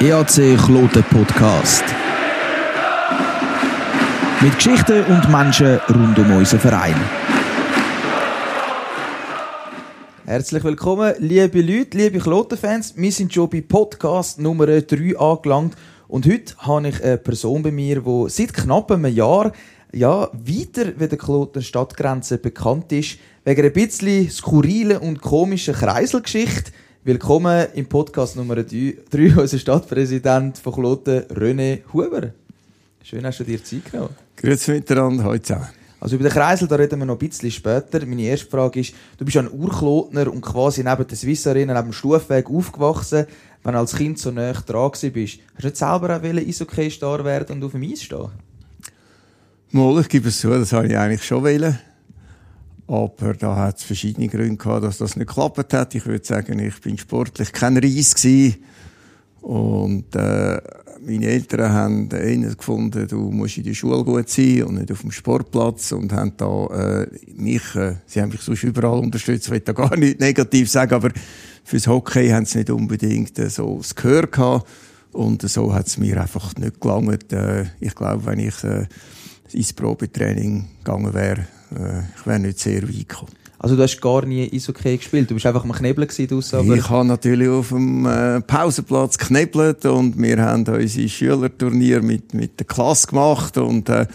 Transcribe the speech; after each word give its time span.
EAC 0.00 0.56
Kloten 0.64 1.02
Podcast. 1.10 1.84
Mit 4.40 4.54
Geschichten 4.54 5.04
und 5.06 5.28
Menschen 5.28 5.80
rund 5.88 6.18
um 6.18 6.36
unseren 6.36 6.60
Verein. 6.60 6.94
Herzlich 10.24 10.62
willkommen, 10.62 11.14
liebe 11.18 11.60
Leute, 11.60 11.98
liebe 11.98 12.18
Kloten-Fans. 12.18 12.94
Wir 12.96 13.10
sind 13.10 13.34
schon 13.34 13.50
bei 13.50 13.60
Podcast 13.60 14.38
Nummer 14.38 14.66
3 14.66 15.18
angelangt. 15.18 15.74
Und 16.06 16.26
heute 16.26 16.54
habe 16.58 16.88
ich 16.88 17.02
eine 17.02 17.18
Person 17.18 17.62
bei 17.62 17.72
mir, 17.72 18.00
die 18.00 18.24
seit 18.28 18.54
knapp 18.54 18.92
einem 18.92 19.12
Jahr 19.12 19.52
ja, 19.92 20.28
weiter 20.32 20.92
wie 20.98 21.08
der 21.08 21.18
Kloten 21.18 21.62
Stadtgrenze 21.62 22.38
bekannt 22.38 22.92
ist, 22.92 23.18
wegen 23.44 23.64
ein 23.64 23.72
bisschen 23.72 24.30
skurrilen 24.30 24.98
und 24.98 25.20
komischen 25.20 25.74
Kreiselgeschichte. 25.74 26.72
Willkommen 27.08 27.68
im 27.72 27.86
Podcast 27.86 28.36
Nummer 28.36 28.56
3, 28.56 28.98
unser 29.34 29.58
Stadtpräsident 29.58 30.58
von 30.58 30.74
Kloten, 30.74 31.22
René 31.30 31.78
Huber. 31.90 32.34
Schön, 33.02 33.24
hast 33.24 33.40
du 33.40 33.44
dir 33.44 33.64
Zeit 33.64 33.90
genommen. 33.90 34.14
Grüezi 34.36 34.72
miteinander, 34.72 35.24
heute 35.24 35.42
zusammen. 35.42 35.68
Also 36.00 36.16
über 36.16 36.28
den 36.28 36.32
Kreisel, 36.34 36.68
da 36.68 36.76
reden 36.76 36.98
wir 36.98 37.06
noch 37.06 37.14
ein 37.14 37.26
bisschen 37.26 37.50
später. 37.50 38.04
Meine 38.04 38.24
erste 38.24 38.50
Frage 38.50 38.80
ist, 38.80 38.92
du 39.16 39.24
bist 39.24 39.38
ein 39.38 39.50
Urklotner 39.50 40.30
und 40.30 40.42
quasi 40.42 40.84
neben 40.84 41.06
der 41.06 41.16
Swiss 41.16 41.46
Arena, 41.46 41.72
neben 41.72 41.86
dem 41.86 41.92
Stufweg 41.94 42.50
aufgewachsen. 42.50 43.24
Wenn 43.64 43.72
du 43.72 43.78
als 43.78 43.96
Kind 43.96 44.18
so 44.18 44.30
nah 44.30 44.52
dran 44.52 44.90
bist, 44.90 45.38
hast 45.54 45.62
du 45.62 45.66
nicht 45.66 45.76
selber 45.78 46.14
auch 46.14 46.22
Eishockey-Star 46.22 47.24
werden 47.24 47.56
und 47.56 47.64
auf 47.64 47.72
dem 47.72 47.90
Eis 47.90 48.02
stehen? 48.02 48.28
Mal, 49.70 50.00
ich 50.02 50.10
gebe 50.10 50.28
es 50.28 50.40
zu, 50.40 50.50
das 50.50 50.74
habe 50.74 50.88
ich 50.88 50.98
eigentlich 50.98 51.24
schon 51.24 51.42
wollen. 51.42 51.78
Aber 52.88 53.34
da 53.34 53.54
hat 53.54 53.78
es 53.78 53.84
verschiedene 53.84 54.28
Gründe 54.28 54.56
gehabt, 54.56 54.82
dass 54.82 54.98
das 54.98 55.14
nicht 55.14 55.28
geklappt 55.28 55.74
hat. 55.74 55.94
Ich 55.94 56.06
würde 56.06 56.24
sagen, 56.24 56.58
ich 56.58 56.80
bin 56.80 56.96
sportlich 56.96 57.52
kein 57.52 57.76
Reis 57.76 58.14
gewesen. 58.14 58.56
Und 59.42 60.16
äh, 60.16 60.58
meine 61.00 61.26
Eltern 61.26 61.72
haben 61.72 62.08
einen 62.12 62.56
gefunden, 62.56 63.06
du 63.06 63.30
musst 63.30 63.58
in 63.58 63.64
der 63.64 63.74
Schule 63.74 64.02
gut 64.04 64.28
sein 64.28 64.64
und 64.64 64.76
nicht 64.76 64.90
auf 64.90 65.02
dem 65.02 65.12
Sportplatz 65.12 65.92
und 65.92 66.12
haben 66.12 66.32
da 66.36 66.66
äh, 66.66 67.06
mich, 67.36 67.74
äh, 67.74 67.96
sie 68.06 68.20
haben 68.20 68.30
mich 68.30 68.40
sonst 68.40 68.64
überall 68.64 68.98
unterstützt, 68.98 69.46
ich 69.46 69.52
will 69.52 69.60
da 69.60 69.72
gar 69.72 69.96
nicht 69.96 70.18
negativ 70.18 70.70
sagen, 70.70 70.94
aber 70.94 71.10
fürs 71.64 71.86
Hockey 71.86 72.28
haben 72.30 72.46
sie 72.46 72.58
nicht 72.58 72.70
unbedingt 72.70 73.38
äh, 73.38 73.48
so 73.48 73.78
das 73.78 73.94
Gehör 73.94 74.26
gehabt 74.26 74.66
und 75.12 75.42
so 75.48 75.72
hat 75.72 75.86
es 75.86 75.98
mir 75.98 76.20
einfach 76.20 76.54
nicht 76.56 76.80
gelangt. 76.80 77.32
Äh, 77.32 77.66
ich 77.80 77.94
glaube, 77.94 78.26
wenn 78.26 78.40
ich 78.40 78.64
äh, 78.64 78.86
ins 79.52 79.72
Probetraining 79.72 80.68
gegangen 80.84 81.14
wäre, 81.14 81.46
äh, 81.76 82.02
ich 82.16 82.26
wäre 82.26 82.38
nicht 82.38 82.58
sehr 82.58 82.82
weit 82.82 83.08
gekommen. 83.08 83.32
Also 83.60 83.74
du 83.74 83.82
hast 83.82 84.00
gar 84.00 84.24
nie 84.24 84.48
Eishockey 84.52 84.96
gespielt, 84.96 85.28
du 85.30 85.34
bist 85.34 85.46
einfach 85.46 85.64
am 85.64 85.72
Knebeln 85.72 86.06
draussen, 86.06 86.58
aber... 86.60 86.76
Ich 86.76 86.88
habe 86.88 87.08
natürlich 87.08 87.48
auf 87.48 87.70
dem 87.70 88.06
äh, 88.06 88.40
Pausenplatz 88.40 89.18
geknebelt 89.18 89.84
und 89.84 90.16
wir 90.16 90.40
haben 90.40 90.64
unsere 90.64 91.08
Schülerturnier 91.08 92.00
mit, 92.00 92.34
mit 92.34 92.60
der 92.60 92.66
Klasse 92.66 93.08
gemacht 93.08 93.58
und, 93.58 93.88
äh, 93.88 94.06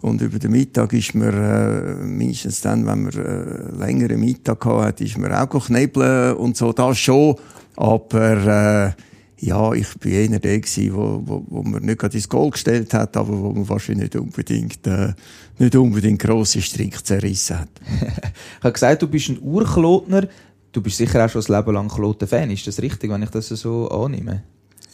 und 0.00 0.22
über 0.22 0.38
den 0.38 0.52
Mittag 0.52 0.94
ist 0.94 1.14
man, 1.14 1.28
äh, 1.28 1.94
mindestens 2.06 2.62
dann, 2.62 2.86
wenn 2.86 3.02
man 3.02 3.12
äh, 3.12 3.76
längere 3.78 4.16
Mittag 4.16 4.64
hatte, 4.64 5.04
ist 5.04 5.18
man 5.18 5.30
auch 5.30 5.66
knebeln 5.66 6.34
und 6.36 6.56
so, 6.56 6.72
das 6.72 6.98
schon, 6.98 7.36
aber... 7.76 8.94
Äh, 8.96 9.02
ja, 9.38 9.72
ich 9.72 9.94
bin 9.98 10.14
einer 10.14 10.38
der 10.38 10.60
gewesen, 10.60 10.94
wo, 10.94 11.22
wo, 11.24 11.44
wo 11.48 11.62
man 11.62 11.82
nicht 11.82 11.98
gerade 11.98 12.16
ins 12.16 12.28
Goal 12.28 12.50
gestellt 12.50 12.94
hat, 12.94 13.16
aber 13.16 13.38
wo 13.38 13.52
man 13.52 13.68
wahrscheinlich 13.68 14.04
nicht 14.04 14.16
unbedingt, 14.16 14.86
äh, 14.86 15.12
nicht 15.58 15.76
unbedingt 15.76 16.20
grosse 16.20 16.62
Strick 16.62 17.04
zerrissen 17.06 17.60
hat. 17.60 17.68
ich 18.00 18.62
habe 18.62 18.72
gesagt, 18.72 19.02
du 19.02 19.08
bist 19.08 19.28
ein 19.28 19.38
Urklotner. 19.40 20.28
Du 20.72 20.80
bist 20.82 20.96
sicher 20.96 21.24
auch 21.24 21.30
schon 21.30 21.42
ein 21.42 21.54
Leben 21.54 21.74
lang 21.74 21.88
Kloten-Fan. 21.88 22.50
Ist 22.50 22.66
das 22.66 22.80
richtig, 22.80 23.10
wenn 23.10 23.22
ich 23.22 23.30
das 23.30 23.48
so 23.48 23.88
annehme? 23.88 24.42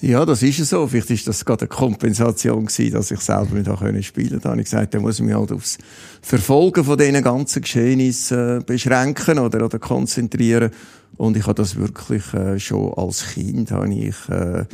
Ja, 0.00 0.26
das 0.26 0.42
ist 0.42 0.58
so. 0.68 0.88
Vielleicht 0.88 1.10
ist 1.10 1.28
das 1.28 1.44
gerade 1.44 1.62
eine 1.62 1.68
Kompensation 1.68 2.66
gewesen, 2.66 2.92
dass 2.92 3.12
ich 3.12 3.20
selber 3.20 3.54
nicht 3.54 3.78
können 3.78 4.02
spielen 4.02 4.30
konnte. 4.30 4.42
Da 4.42 4.50
habe 4.50 4.60
ich 4.60 4.64
gesagt, 4.64 4.94
da 4.94 5.00
muss 5.00 5.20
ich 5.20 5.24
mich 5.24 5.34
halt 5.34 5.52
aufs 5.52 5.78
Verfolgen 6.20 6.82
von 6.82 6.98
diesen 6.98 7.22
ganzen 7.22 7.62
Geschehnissen 7.62 8.58
äh, 8.58 8.64
beschränken 8.64 9.38
oder, 9.38 9.64
oder 9.64 9.78
konzentrieren. 9.78 10.72
Und 11.16 11.36
ich 11.36 11.44
habe 11.44 11.54
das 11.54 11.76
wirklich 11.76 12.32
äh, 12.34 12.58
schon 12.58 12.94
als 12.94 13.26
Kind, 13.34 13.70
habe 13.70 13.92
ich 13.92 14.28
äh, 14.28 14.64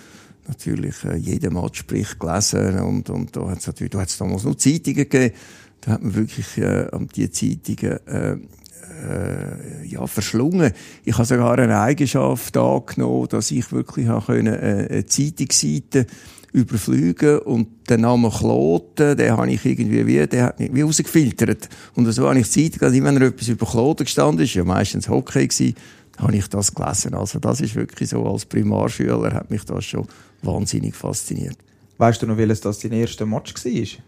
natürlich 0.47 1.05
äh, 1.05 1.17
jeden 1.17 1.55
Matchbericht 1.55 2.19
gelesen 2.19 2.79
und, 2.81 3.11
und 3.11 3.37
da 3.37 3.51
hat 3.51 3.59
es 3.59 3.67
natürlich, 3.67 3.91
da 3.91 4.01
hat 4.01 4.09
es 4.09 4.19
damals 4.19 4.45
noch 4.45 4.55
Zeitungen 4.55 4.97
gegeben, 4.97 5.35
da 5.81 5.93
hat 5.93 6.03
man 6.03 6.15
wirklich 6.15 6.59
äh, 6.59 6.89
an 6.91 7.09
die 7.15 7.31
Zeitungen 7.31 8.07
äh, 8.07 8.37
äh, 8.99 9.87
ja, 9.87 10.07
verschlungen. 10.07 10.73
Ich 11.05 11.15
habe 11.15 11.25
sogar 11.25 11.59
eine 11.59 11.81
Eigenschaft 11.81 12.57
angenommen, 12.57 13.29
dass 13.29 13.51
ich 13.51 13.71
wirklich 13.73 14.09
habe 14.09 14.25
können, 14.27 14.55
äh, 14.55 14.89
eine 14.91 15.07
Zeitungsseite 15.07 16.07
überfliegen 16.53 17.41
und 17.41 17.91
den 17.91 18.01
Namen 18.01 18.31
Kloten, 18.31 19.17
den 19.17 19.33
habe 19.33 19.51
ich 19.51 19.65
irgendwie 19.65 20.07
wie, 20.07 20.27
der 20.27 20.45
hat 20.45 20.59
mich 20.59 20.75
wie 20.75 20.81
rausgefiltert. 20.81 21.69
Und 21.95 22.11
so 22.11 22.27
habe 22.27 22.39
ich 22.39 22.51
Zeit, 22.51 22.83
also 22.83 23.03
wenn 23.03 23.17
er 23.17 23.29
etwas 23.29 23.49
über 23.49 23.67
Kloten 23.67 24.05
gestanden 24.05 24.45
ist, 24.45 24.55
ja 24.55 24.65
meistens 24.65 25.09
Hockey 25.09 25.47
gewesen, 25.47 25.75
habe 26.19 26.37
ich 26.37 26.49
das 26.49 26.75
gelesen. 26.75 27.15
Also 27.15 27.39
das 27.39 27.61
ist 27.61 27.75
wirklich 27.75 28.11
so, 28.11 28.27
als 28.27 28.45
Primarschüler 28.45 29.33
hat 29.33 29.51
mich 29.51 29.65
das 29.65 29.85
schon 29.85 30.07
wahnsinnig 30.43 30.95
fasziniert. 30.95 31.57
Weißt 31.99 32.23
du 32.23 32.27
noch, 32.27 32.37
welches 32.37 32.61
das 32.61 32.79
dein 32.79 32.93
erster 32.93 33.27
Match 33.27 33.55
war? 33.55 34.03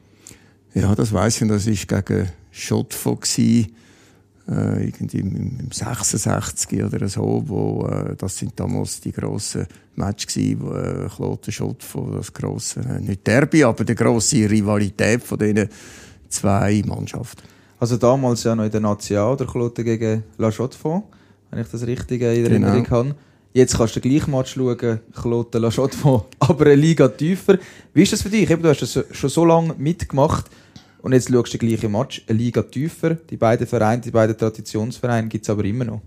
Ja, 0.75 0.95
das 0.95 1.13
weiß 1.13 1.43
ich. 1.43 1.49
Das 1.49 1.67
war 1.67 2.03
gegen 2.03 2.29
Schotfo 2.51 3.19
äh, 4.49 4.85
irgendwie 4.85 5.19
im, 5.19 5.61
im 5.61 5.71
66 5.71 6.83
oder 6.83 7.09
so, 7.09 7.43
wo, 7.47 7.87
äh, 7.87 8.17
das 8.17 8.37
sind 8.37 8.59
damals 8.59 9.01
die 9.01 9.13
grossen 9.13 9.67
Matches 9.95 10.35
gewesen, 10.35 10.61
wo, 10.61 10.73
äh, 10.73 11.09
Kloten 11.09 11.53
Schott 11.53 11.83
von 11.83 12.17
das 12.17 12.33
grosse, 12.33 12.81
äh, 12.81 13.01
nicht 13.01 13.27
Derby, 13.27 13.63
aber 13.65 13.85
die 13.85 13.95
grosse 13.95 14.51
Rivalität 14.51 15.23
von 15.23 15.39
diesen 15.39 15.69
zwei 16.29 16.83
Mannschaften. 16.85 17.43
Also 17.79 17.97
damals 17.97 18.45
ja 18.45 18.55
noch 18.55 18.65
in 18.65 18.71
der 18.71 18.81
National, 18.81 19.37
der 19.37 19.47
Kloten 19.47 19.85
gegen 19.85 20.25
La 20.39 20.51
Chaux-de-Fonds, 20.51 21.07
wenn 21.51 21.61
ich 21.61 21.69
das 21.69 21.87
richtig 21.87 22.23
in 22.23 22.45
Erinnerung 22.45 22.85
genau. 22.85 22.97
habe. 22.97 23.15
Jetzt 23.53 23.77
kannst 23.77 23.97
du 23.97 24.01
den 24.01 24.13
gleichen 24.13 24.31
Match 24.31 24.55
schauen, 24.55 25.01
Kloten 25.13 25.61
La 25.61 25.71
Chaux-de-Fonds, 25.71 26.27
aber 26.39 26.67
eine 26.67 26.77
Liga 26.77 27.09
tiefer. 27.09 27.59
Wie 27.93 28.03
ist 28.03 28.13
das 28.13 28.23
für 28.23 28.31
dich? 28.31 28.49
du 28.49 28.69
hast 28.69 28.83
das 28.83 29.05
schon 29.11 29.31
so 29.31 29.45
lange 29.45 29.75
mitgemacht. 29.77 30.47
Und 31.03 31.13
jetzt 31.13 31.31
schaust 31.31 31.55
du 31.55 31.59
den 31.59 31.69
gleichen 31.69 31.91
Match, 31.91 32.23
eine 32.29 32.39
Liga 32.39 32.63
tiefer. 32.63 33.15
Die 33.15 33.37
beiden 33.37 33.67
Vereine, 33.67 34.03
die 34.03 34.11
beiden 34.11 34.37
Traditionsvereine 34.37 35.29
gibt 35.29 35.45
es 35.45 35.51
aber 35.51 35.65
immer 35.65 35.85
noch. 35.85 36.03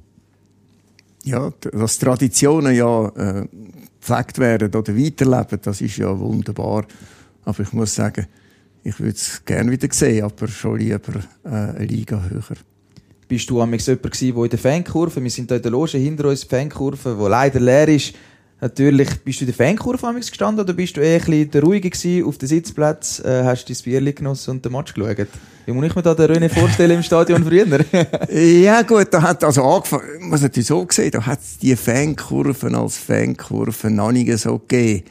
Ja, 1.26 1.52
dass 1.72 1.98
Traditionen 1.98 2.76
ja 2.76 3.08
äh, 3.08 3.48
werden 4.38 4.76
oder 4.76 4.98
weiterleben, 4.98 5.60
das 5.62 5.82
ist 5.82 5.98
ja 5.98 6.18
wunderbar. 6.18 6.86
Aber 7.46 7.60
ich 7.62 7.74
muss 7.74 7.96
sagen, 7.96 8.28
ich 8.84 9.00
würde 9.00 9.16
es 9.16 9.44
gerne 9.46 9.72
wieder 9.72 9.88
sehen, 9.92 10.26
aber 10.26 10.48
schon 10.48 10.80
lieber 10.80 11.20
äh, 11.44 11.50
eine 11.50 11.86
Liga 11.86 12.22
höher. 12.30 12.58
Bist 13.34 13.50
du 13.50 13.60
jemand 13.60 13.88
der 13.88 13.98
in 13.98 14.50
der 14.52 14.60
Fankurve, 14.60 15.24
wir 15.24 15.32
sind 15.32 15.50
hier 15.50 15.58
in 15.58 15.64
der 15.64 15.72
Loge 15.72 15.98
hinter 15.98 16.26
uns, 16.26 16.42
die 16.42 16.50
Fankurve, 16.50 17.18
die 17.20 17.28
leider 17.28 17.60
leer 17.60 17.88
ist, 17.88 18.14
Natürlich, 18.62 19.10
bist 19.24 19.42
du 19.42 19.46
in 19.46 19.48
der 19.48 19.56
Fankurve 19.56 20.14
gestanden 20.14 20.64
oder 20.64 20.72
bist 20.74 20.96
du 20.96 21.02
eher 21.02 21.20
ein 21.28 21.50
der 21.50 21.64
Ruhige 21.64 21.90
gewesen, 21.90 22.28
auf 22.28 22.38
dem 22.38 22.48
Sitzplatz, 22.48 23.20
äh, 23.26 23.44
hast 23.44 23.68
dein 23.68 23.78
Bier 23.84 24.14
genossen 24.14 24.52
und 24.52 24.64
den 24.64 24.72
Match 24.72 24.94
geschaut? 24.94 25.28
Wie 25.66 25.72
muss 25.72 25.84
ich 25.84 25.96
mir 25.96 26.04
da 26.04 26.14
den 26.14 26.30
René 26.32 26.48
vorstellen 26.48 26.92
im 26.92 27.02
Stadion 27.02 27.44
früher? 27.44 27.66
ja 28.30 28.84
gut, 28.84 29.08
da 29.10 29.24
hat 29.24 29.44
also 29.44 29.64
angefangen, 29.64 30.30
man 30.30 30.40
natürlich 30.40 30.68
so 30.68 30.86
gesehen, 30.86 31.10
da 31.10 31.26
hat 31.26 31.40
es 31.40 31.58
die 31.58 31.76
Fankurven 31.76 32.76
als 32.76 33.00
Fankurven 33.00 33.96
noch 33.96 34.12
nicht 34.12 34.38
so 34.38 34.60
gegeben. 34.60 35.06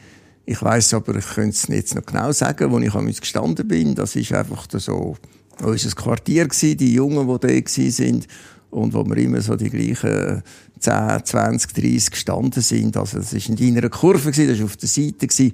Ich 0.45 0.61
weiss 0.61 0.93
aber, 0.93 1.17
ich 1.17 1.27
könnte 1.27 1.57
es 1.57 1.67
jetzt 1.67 1.93
noch 1.93 2.05
genau 2.05 2.31
sagen, 2.31 2.71
wo 2.71 2.79
ich 2.79 2.95
an 2.95 3.05
gestanden 3.05 3.67
bin. 3.67 3.95
Das 3.95 4.15
ist 4.15 4.31
einfach 4.31 4.65
so 4.71 5.17
unser 5.61 5.91
Quartier 5.91 6.47
gewesen, 6.47 6.77
die 6.77 6.93
Jungen, 6.93 7.27
die 7.27 7.39
da 7.39 7.47
waren 7.47 8.25
und 8.71 8.93
wo 8.93 9.05
wir 9.05 9.17
immer 9.17 9.41
so 9.41 9.55
die 9.55 9.69
gleichen 9.69 10.41
10, 10.79 11.25
20, 11.25 11.73
30 11.73 12.11
gestanden 12.11 12.61
sind. 12.61 12.97
Also 12.97 13.19
das 13.19 13.33
war 13.33 13.59
in 13.59 13.77
einer 13.77 13.89
Kurve, 13.89 14.31
das 14.31 14.59
war 14.59 14.65
auf 14.65 14.77
der 14.77 14.89
Seite. 14.89 15.53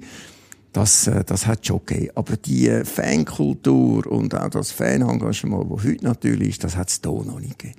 Das, 0.72 1.08
äh, 1.08 1.24
das 1.24 1.46
hat 1.46 1.66
schon 1.66 1.80
gegeben. 1.84 2.10
Aber 2.14 2.36
die 2.36 2.82
Fankultur 2.84 4.06
und 4.06 4.34
auch 4.34 4.50
das 4.50 4.70
Fanengagement, 4.70 5.70
das 5.70 5.84
heute 5.84 6.04
natürlich 6.04 6.50
ist, 6.50 6.64
das 6.64 6.76
hat 6.76 6.88
es 6.88 7.00
hier 7.02 7.12
noch 7.12 7.40
nicht 7.40 7.58
gegeben. 7.58 7.78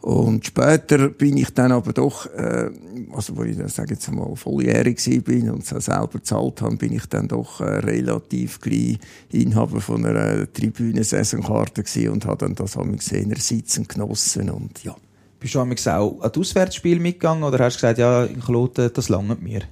Und 0.00 0.46
später 0.46 1.08
bin 1.08 1.36
ich 1.36 1.52
dann 1.52 1.72
aber 1.72 1.92
doch, 1.92 2.26
äh, 2.26 2.70
also 3.12 3.36
wo 3.36 3.42
ich, 3.42 3.56
sage 3.66 3.94
jetzt 3.94 4.10
mal, 4.12 4.36
volljährig 4.36 5.02
bin 5.24 5.50
und 5.50 5.70
es 5.70 5.84
selber 5.84 6.08
gezahlt 6.12 6.62
habe, 6.62 6.76
bin 6.76 6.92
ich 6.92 7.06
dann 7.06 7.26
doch 7.26 7.60
äh, 7.60 7.64
relativ 7.64 8.60
gleich 8.60 8.98
Inhaber 9.32 9.80
von 9.80 10.06
einer 10.06 10.50
Tribüne-Saisonkarte 10.52 11.82
und 12.12 12.26
habe 12.26 12.38
dann 12.38 12.54
das 12.54 12.76
am 12.76 12.96
gesehen, 12.96 13.34
sitzen 13.36 13.88
genossen 13.88 14.50
und 14.50 14.84
ja. 14.84 14.94
Bist 15.40 15.54
du 15.54 15.60
auch 15.60 15.64
an 15.64 15.70
das 15.70 15.86
Auswärtsspiel 15.86 16.98
mitgegangen 17.00 17.44
oder 17.44 17.64
hast 17.64 17.76
du 17.76 17.80
gesagt, 17.80 17.98
ja, 17.98 18.24
in 18.24 18.40
Kloten, 18.40 18.90
das 18.92 19.08
langt 19.08 19.42
mir? 19.42 19.62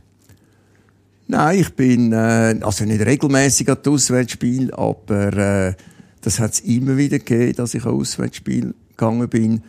Nein, 1.28 1.58
ich 1.58 1.74
bin 1.74 2.12
äh, 2.12 2.56
also 2.60 2.84
nicht 2.84 3.04
regelmäßig 3.04 3.68
an 3.68 3.78
das 3.82 3.92
Auswärtsspiel, 3.92 4.72
aber 4.72 5.32
äh, 5.36 5.74
das 6.20 6.38
hat 6.38 6.52
es 6.52 6.60
immer 6.60 6.96
wieder 6.96 7.18
gegeben, 7.18 7.54
dass 7.56 7.74
ich 7.74 7.84
an 7.84 7.94
Auswärtsspiel 7.94 8.74
gegangen 8.90 9.28
bin. 9.28 9.62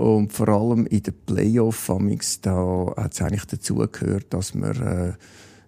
Und 0.00 0.32
vor 0.32 0.48
allem 0.48 0.86
in 0.86 1.02
den 1.02 1.12
Playoff 1.26 1.92
da 2.40 2.94
hat 2.96 3.12
es 3.12 3.20
eigentlich 3.20 3.44
dazugehört, 3.44 4.32
dass 4.32 4.54
man 4.54 4.80
äh, 4.80 5.12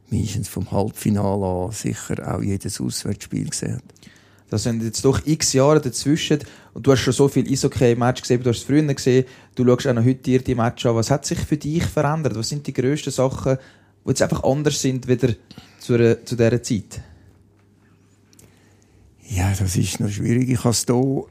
mindestens 0.08 0.48
vom 0.48 0.70
Halbfinale 0.70 1.66
an 1.66 1.72
sicher 1.72 2.34
auch 2.34 2.40
jedes 2.40 2.80
Auswärtsspiel 2.80 3.50
gesehen 3.50 3.74
hat. 3.74 3.82
Das 4.48 4.62
sind 4.62 4.82
jetzt 4.82 5.04
doch 5.04 5.20
x 5.26 5.52
Jahre 5.52 5.82
dazwischen 5.82 6.38
und 6.72 6.86
du 6.86 6.92
hast 6.92 7.00
schon 7.00 7.12
so 7.12 7.28
viel 7.28 7.46
Eishockey-Match 7.46 8.22
gesehen, 8.22 8.42
du 8.42 8.48
hast 8.48 8.60
es 8.60 8.64
früher 8.64 8.82
gesehen, 8.82 9.26
du 9.54 9.66
schaust 9.66 9.86
auch 9.86 9.92
noch 9.92 10.04
heute 10.04 10.22
dir 10.22 10.40
die 10.40 10.54
Match 10.54 10.86
an. 10.86 10.94
Was 10.94 11.10
hat 11.10 11.26
sich 11.26 11.40
für 11.40 11.58
dich 11.58 11.84
verändert? 11.84 12.34
Was 12.34 12.48
sind 12.48 12.66
die 12.66 12.72
grössten 12.72 13.10
Sachen, 13.10 13.58
die 14.02 14.08
jetzt 14.08 14.22
einfach 14.22 14.44
anders 14.44 14.80
sind 14.80 15.08
wieder 15.08 15.28
zu, 15.78 16.24
zu 16.24 16.36
dieser 16.36 16.62
Zeit? 16.62 17.02
Ja, 19.28 19.52
das 19.58 19.76
ist 19.76 20.00
noch 20.00 20.08
schwierig. 20.08 20.48
Ich 20.48 20.60
habe 20.60 20.70
es 20.70 20.86
hier 20.86 21.26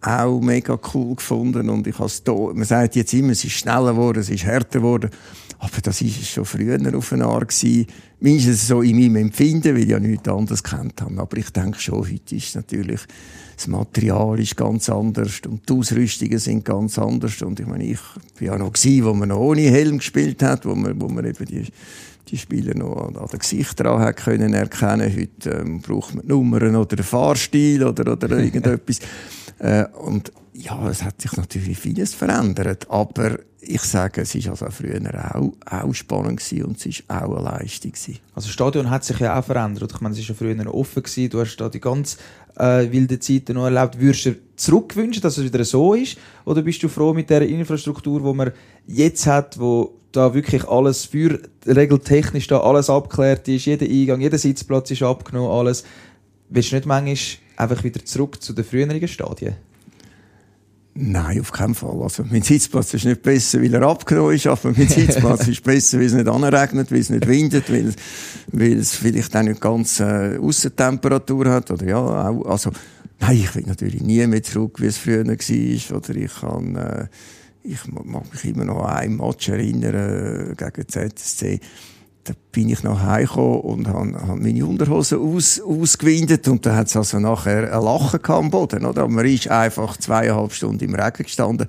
auch 0.00 0.40
mega 0.40 0.78
cool 0.94 1.16
gefunden 1.16 1.68
und 1.70 1.86
ich 1.86 1.98
habe 1.98 2.06
es 2.06 2.22
man 2.26 2.64
sagt 2.64 2.96
jetzt 2.96 3.12
immer, 3.14 3.32
es 3.32 3.44
ist 3.44 3.52
schneller 3.52 3.92
geworden, 3.92 4.20
es 4.20 4.30
ist 4.30 4.44
härter 4.44 4.78
geworden, 4.78 5.10
aber 5.58 5.80
das 5.82 6.00
ist 6.00 6.28
schon 6.28 6.44
früher 6.44 6.78
auf 6.96 7.12
eine 7.12 7.24
Art 7.24 7.48
gewesen. 7.48 7.86
Mindestens 8.20 8.68
so 8.68 8.82
in 8.82 8.96
meinem 8.96 9.16
Empfinden, 9.16 9.74
weil 9.74 9.82
ich 9.82 9.88
ja 9.88 9.98
nichts 9.98 10.28
anderes 10.28 10.62
kennt 10.62 11.00
habe. 11.00 11.20
Aber 11.20 11.36
ich 11.36 11.50
denke 11.50 11.80
schon, 11.80 12.00
heute 12.00 12.36
ist 12.36 12.54
natürlich, 12.54 13.00
das 13.56 13.66
Material 13.66 14.38
ist 14.38 14.56
ganz 14.56 14.88
anders 14.88 15.40
und 15.48 15.68
die 15.68 15.72
Ausrüstungen 15.72 16.38
sind 16.38 16.64
ganz 16.64 16.98
anders 16.98 17.42
und 17.42 17.58
ich 17.58 17.66
meine, 17.66 17.84
ich 17.84 18.00
bin 18.38 18.48
ja 18.48 18.58
noch 18.58 18.72
gewesen, 18.72 19.04
wo 19.04 19.14
man 19.14 19.30
noch 19.30 19.38
ohne 19.38 19.62
Helm 19.62 19.98
gespielt 19.98 20.42
hat, 20.42 20.64
wo 20.64 20.76
man, 20.76 21.00
wo 21.00 21.08
man 21.08 21.24
eben 21.24 21.44
die 21.44 21.64
die 22.30 22.38
Spieler 22.38 22.74
noch 22.74 23.08
an, 23.08 23.16
an 23.16 23.26
den 23.26 23.38
Gesichtern 23.38 24.00
hat 24.00 24.16
können 24.16 24.54
erkennen. 24.54 25.10
Heute 25.10 25.50
ähm, 25.50 25.80
braucht 25.80 26.14
man 26.14 26.26
Nummern 26.26 26.76
oder 26.76 26.96
den 26.96 27.04
Fahrstil 27.04 27.82
oder, 27.82 28.12
oder 28.12 28.30
irgendetwas. 28.38 29.00
Äh, 29.58 29.86
und 30.00 30.32
ja, 30.52 30.88
es 30.88 31.02
hat 31.02 31.20
sich 31.20 31.36
natürlich 31.36 31.78
vieles 31.78 32.14
verändert, 32.14 32.90
aber 32.90 33.38
ich 33.60 33.82
sage, 33.82 34.22
es 34.22 34.34
war 34.34 34.52
also 34.52 34.66
früher 34.70 35.34
auch, 35.34 35.52
auch 35.70 35.94
spannend 35.94 36.42
und 36.64 36.86
es 36.86 37.02
war 37.08 37.26
auch 37.26 37.36
eine 37.36 37.58
Leistung. 37.58 37.92
Also 38.34 38.46
das 38.46 38.50
Stadion 38.50 38.90
hat 38.90 39.04
sich 39.04 39.18
ja 39.18 39.38
auch 39.38 39.44
verändert. 39.44 39.92
Ich 39.92 40.00
meine, 40.00 40.14
es 40.14 40.20
war 40.20 40.26
ja 40.26 40.34
früher 40.34 40.74
offen, 40.74 41.02
gewesen. 41.02 41.30
du 41.30 41.40
hast 41.40 41.56
da 41.56 41.68
die 41.68 41.80
ganz 41.80 42.18
äh, 42.56 42.90
wilden 42.90 43.20
Zeiten 43.20 43.54
noch 43.54 43.64
erlebt. 43.64 44.00
Würdest 44.00 44.26
du 44.26 44.34
zurückwünschen, 44.56 45.22
dass 45.22 45.38
es 45.38 45.44
wieder 45.44 45.64
so 45.64 45.94
ist? 45.94 46.18
Oder 46.44 46.62
bist 46.62 46.82
du 46.82 46.88
froh 46.88 47.12
mit 47.12 47.30
der 47.30 47.42
Infrastruktur, 47.42 48.20
die 48.20 48.36
man 48.36 48.52
jetzt 48.86 49.26
hat, 49.26 49.58
wo 49.58 49.98
da 50.12 50.32
wirklich 50.34 50.66
alles 50.66 51.04
für 51.04 51.40
regeltechnisch 51.66 52.46
da 52.46 52.60
alles 52.60 52.88
abgeklärt 52.88 53.46
ist, 53.48 53.66
jeder 53.66 53.86
Eingang, 53.86 54.20
jeder 54.20 54.38
Sitzplatz 54.38 54.90
ist 54.90 55.02
abgenommen, 55.02 55.50
alles. 55.50 55.84
Willst 56.48 56.72
du 56.72 56.76
nicht 56.76 56.86
manchmal 56.86 57.16
einfach 57.58 57.82
wieder 57.84 58.04
zurück 58.04 58.42
zu 58.42 58.52
den 58.52 58.64
früheren 58.64 59.08
Stadien? 59.08 59.56
Nein, 61.00 61.40
auf 61.40 61.52
keinen 61.52 61.76
Fall. 61.76 62.02
Also, 62.02 62.24
mein 62.28 62.42
Sitzplatz 62.42 62.92
ist 62.94 63.04
nicht 63.04 63.22
besser, 63.22 63.62
weil 63.62 63.72
er 63.72 63.82
abgenommen 63.82 64.34
ist, 64.34 64.48
aber 64.48 64.72
mein 64.76 64.88
Sitzplatz 64.88 65.46
ist 65.46 65.62
besser, 65.62 65.98
weil 65.98 66.06
es 66.06 66.12
nicht 66.12 66.26
anregnet, 66.26 66.90
weil 66.90 66.98
es 66.98 67.10
nicht 67.10 67.28
windet, 67.28 67.70
weil, 67.70 67.94
weil 68.50 68.78
es 68.78 68.96
vielleicht 68.96 69.36
auch 69.36 69.42
nicht 69.42 69.60
ganz 69.60 70.00
äh, 70.00 70.38
Aussentemperatur 70.38 71.50
hat, 71.50 71.70
oder 71.70 71.86
ja, 71.86 71.98
auch, 71.98 72.44
also, 72.46 72.72
nein, 73.20 73.36
ich 73.36 73.54
will 73.54 73.64
natürlich 73.66 74.02
nie 74.02 74.26
mehr 74.26 74.42
zurück, 74.42 74.80
wie 74.80 74.86
es 74.86 74.98
früher 74.98 75.24
war, 75.24 75.96
oder 75.96 76.16
ich 76.16 76.34
kann, 76.34 76.74
äh, 76.74 77.06
ich 77.62 77.86
mag 77.86 78.32
mich 78.32 78.44
immer 78.46 78.64
noch 78.64 78.84
an 78.84 78.96
einen 78.96 79.16
Match 79.18 79.48
erinnern, 79.48 79.94
äh, 79.94 80.54
gegen 80.56 80.88
ZSC, 80.88 81.60
da 82.28 82.34
bin 82.52 82.68
ich 82.68 82.82
nach 82.82 83.02
Hause 83.02 83.22
gekommen 83.22 83.60
und 83.60 83.88
habe, 83.88 84.28
habe 84.28 84.40
meine 84.40 84.66
Unterhose 84.66 85.18
aus, 85.18 85.60
ausgewindet 85.60 86.46
und 86.48 86.66
da 86.66 86.76
hat 86.76 86.88
es 86.88 86.96
also 86.96 87.18
nachher 87.18 87.72
ein 87.72 87.82
Lachen 87.82 88.20
am 88.26 88.50
Boden, 88.50 88.84
oder? 88.84 89.08
Man 89.08 89.24
ist 89.24 89.48
einfach 89.48 89.96
zweieinhalb 89.96 90.52
Stunden 90.52 90.84
im 90.84 90.94
Regen 90.94 91.22
gestanden. 91.22 91.66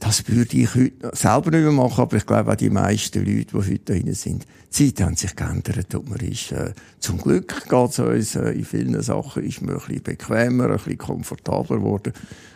Das 0.00 0.26
würde 0.26 0.56
ich 0.56 0.74
heute 0.74 1.16
selber 1.16 1.52
nicht 1.52 1.62
mehr 1.62 1.72
machen, 1.72 2.00
aber 2.00 2.16
ich 2.16 2.26
glaube 2.26 2.50
auch 2.50 2.56
die 2.56 2.70
meisten 2.70 3.24
Leute, 3.24 3.52
die 3.52 3.72
heute 3.72 4.02
da 4.02 4.12
sind, 4.14 4.44
die 4.44 4.70
Zeiten 4.70 5.04
haben 5.04 5.16
sich 5.16 5.36
geändert 5.36 5.94
und 5.94 6.10
man 6.10 6.18
ist, 6.18 6.50
äh, 6.50 6.72
zum 6.98 7.18
Glück 7.18 7.68
geht's 7.68 8.00
uns 8.00 8.34
äh, 8.34 8.50
in 8.50 8.64
vielen 8.64 9.00
Sachen, 9.00 9.44
ist 9.44 9.62
man 9.62 9.76
ein 9.76 9.80
bisschen 9.80 10.02
bequemer, 10.02 10.64
ein 10.64 10.76
bisschen 10.76 10.98
komfortabler 10.98 11.76
geworden. 11.76 12.12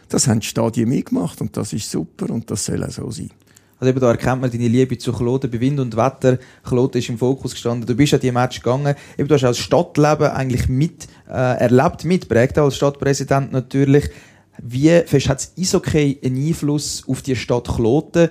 Das 0.09 0.27
haben 0.27 0.41
die 0.41 0.47
Stadien 0.47 0.89
mitgemacht 0.89 1.41
und 1.41 1.57
das 1.57 1.73
ist 1.73 1.89
super 1.89 2.31
und 2.31 2.51
das 2.51 2.65
soll 2.65 2.83
auch 2.83 2.91
so 2.91 3.11
sein. 3.13 3.31
Also 3.81 3.91
eben 3.91 4.01
da 4.01 4.11
erkennt 4.11 4.41
man 4.41 4.51
deine 4.51 4.67
Liebe 4.67 4.99
zu 4.99 5.13
Kloten. 5.13 5.51
Bei 5.51 5.61
Wind 5.61 5.79
und 5.79 5.97
Wetter, 5.97 6.39
Kloten 6.65 6.99
ist 6.99 7.09
im 7.09 7.19
Fokus 7.19 7.53
gestanden. 7.53 7.87
Du 7.87 7.95
bist 7.95 8.13
an 8.13 8.21
die 8.21 8.33
Match 8.33 8.61
gegangen. 8.61 8.97
Eben, 9.17 9.29
du 9.29 9.35
hast 9.35 9.45
als 9.45 9.59
Stadtleben 9.59 10.29
eigentlich 10.29 10.69
mit, 10.69 11.07
äh, 11.29 11.59
erlebt, 11.59 12.05
mitprägt, 12.05 12.59
als 12.59 12.77
Stadtpräsident 12.77 13.53
natürlich. 13.53 14.11
Wie 14.61 14.91
fest 15.07 15.29
hat 15.29 15.39
das 15.39 15.53
Eishockey 15.57 16.19
einen 16.25 16.45
Einfluss 16.45 17.05
auf 17.07 17.23
die 17.23 17.37
Stadt 17.37 17.69
Kloten? 17.69 18.31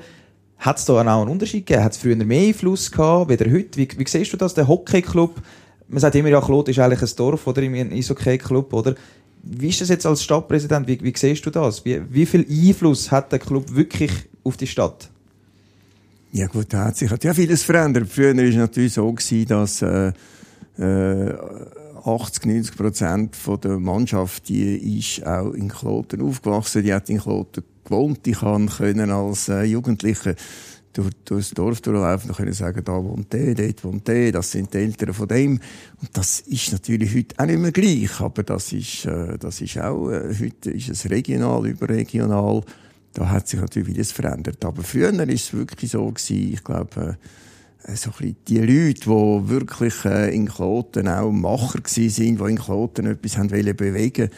Hat 0.57 0.77
es 0.77 0.85
da 0.85 0.93
auch 0.93 0.99
einen 0.99 1.29
Unterschied 1.29 1.65
gegeben? 1.65 1.85
Hat 1.85 1.93
es 1.93 1.97
früher 1.97 2.15
mehr 2.15 2.47
Einfluss 2.47 2.91
gehabt, 2.91 3.29
weder 3.29 3.49
heute? 3.49 3.77
Wie, 3.77 3.87
wie 3.97 4.07
siehst 4.07 4.33
du 4.33 4.37
das, 4.37 4.53
der 4.53 4.67
Hockeyclub? 4.67 5.35
Man 5.87 5.99
sagt 5.99 6.15
immer, 6.15 6.27
ja, 6.27 6.41
Kloten 6.41 6.71
ist 6.71 6.79
eigentlich 6.79 7.01
ein 7.01 7.15
Dorf, 7.15 7.47
oder? 7.47 7.61
Im 7.61 7.73
Eishockey-Club, 7.73 8.73
oder? 8.73 8.95
Wie 9.43 9.69
ist 9.69 9.79
das 9.79 9.87
jetzt 9.87 10.05
als 10.05 10.23
Stadtpräsident? 10.23 10.87
Wie, 10.87 11.01
wie 11.01 11.13
siehst 11.15 11.45
du 11.45 11.49
das? 11.51 11.85
Wie, 11.85 12.01
wie 12.09 12.25
viel 12.25 12.45
Einfluss 12.49 13.09
hat 13.09 13.31
der 13.31 13.39
Club 13.39 13.73
wirklich 13.73 14.11
auf 14.43 14.57
die 14.57 14.67
Stadt? 14.67 15.09
Ja 16.31 16.47
gut, 16.47 16.73
da 16.73 16.85
hat 16.85 16.97
sich 16.97 17.09
hat 17.09 17.23
ja 17.23 17.33
vieles 17.33 17.63
verändert. 17.63 18.09
Früher 18.09 18.35
war 18.35 18.43
es 18.43 18.55
natürlich 18.55 18.93
so, 18.93 19.11
gewesen, 19.11 19.47
dass 19.47 19.81
äh, 19.81 20.11
äh, 20.77 21.33
80, 22.03 22.45
90 22.45 22.77
Prozent 22.77 23.35
der 23.63 23.79
Mannschaft 23.79 24.47
die 24.49 24.99
ist 24.99 25.25
auch 25.25 25.51
in 25.51 25.69
Kloten 25.69 26.21
aufgewachsen, 26.21 26.83
die 26.83 26.93
hat 26.93 27.09
in 27.09 27.19
Kloten 27.19 27.63
gewohnt. 27.83 28.25
Ich 28.27 28.39
kann 28.39 28.69
als 29.09 29.49
äh, 29.49 29.63
Jugendlicher 29.63 30.35
durch, 30.93 31.09
durch 31.25 31.45
das 31.45 31.51
Dorf 31.51 31.81
durchlaufen 31.81 32.29
und 32.29 32.37
können 32.37 32.53
sagen, 32.53 32.81
da 32.83 33.03
wohnt 33.03 33.31
der, 33.31 33.53
dort 33.53 33.83
wohnt 33.83 34.07
der, 34.07 34.31
das 34.31 34.51
sind 34.51 34.73
die 34.73 34.79
Eltern 34.79 35.13
von 35.13 35.27
dem. 35.27 35.59
Und 36.01 36.09
das 36.13 36.41
ist 36.41 36.71
natürlich 36.71 37.15
heute 37.15 37.35
auch 37.37 37.45
nicht 37.45 37.59
mehr 37.59 37.71
gleich, 37.71 38.19
aber 38.19 38.43
das 38.43 38.73
ist, 38.73 39.05
äh, 39.05 39.37
das 39.37 39.61
ist 39.61 39.77
auch, 39.79 40.09
äh, 40.09 40.33
heute 40.39 40.71
ist 40.71 40.89
es 40.89 41.09
regional, 41.09 41.67
überregional 41.67 42.63
da 43.17 43.29
hat 43.29 43.47
sich 43.47 43.59
natürlich 43.59 43.89
vieles 43.89 44.11
verändert. 44.11 44.63
Aber 44.63 44.83
früher 44.83 45.17
war 45.17 45.27
es 45.27 45.51
wirklich 45.51 45.91
so 45.91 46.05
gewesen, 46.05 46.53
ich 46.53 46.63
glaube, 46.63 47.17
äh, 47.83 47.95
so 47.95 48.11
die 48.21 48.57
Leute, 48.59 49.01
die 49.01 49.49
wirklich 49.49 50.05
äh, 50.05 50.35
in 50.35 50.47
Kloten 50.47 51.07
auch 51.07 51.31
Macher 51.31 51.79
waren, 51.79 52.15
die 52.15 52.27
in 52.27 52.57
Kloten 52.57 53.07
etwas 53.07 53.37
haben 53.37 53.49
bewegen 53.49 54.29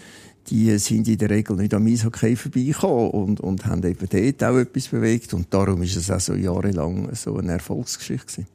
die 0.49 0.75
sind 0.79 1.07
in 1.07 1.17
der 1.17 1.29
Regel 1.29 1.57
nicht 1.57 1.75
am 1.75 1.85
Eishockey 1.85 2.35
vorbeigekommen 2.35 3.11
und, 3.11 3.39
und 3.39 3.65
haben 3.67 3.83
eben 3.83 4.07
dort 4.09 4.43
auch 4.43 4.57
etwas 4.57 4.87
bewegt. 4.87 5.31
Und 5.35 5.53
darum 5.53 5.83
ist 5.83 5.95
es 5.95 6.09
auch 6.09 6.19
so 6.19 6.33
jahrelang 6.33 7.13
so 7.13 7.37
eine 7.37 7.51
Erfolgsgeschichte. 7.51 8.45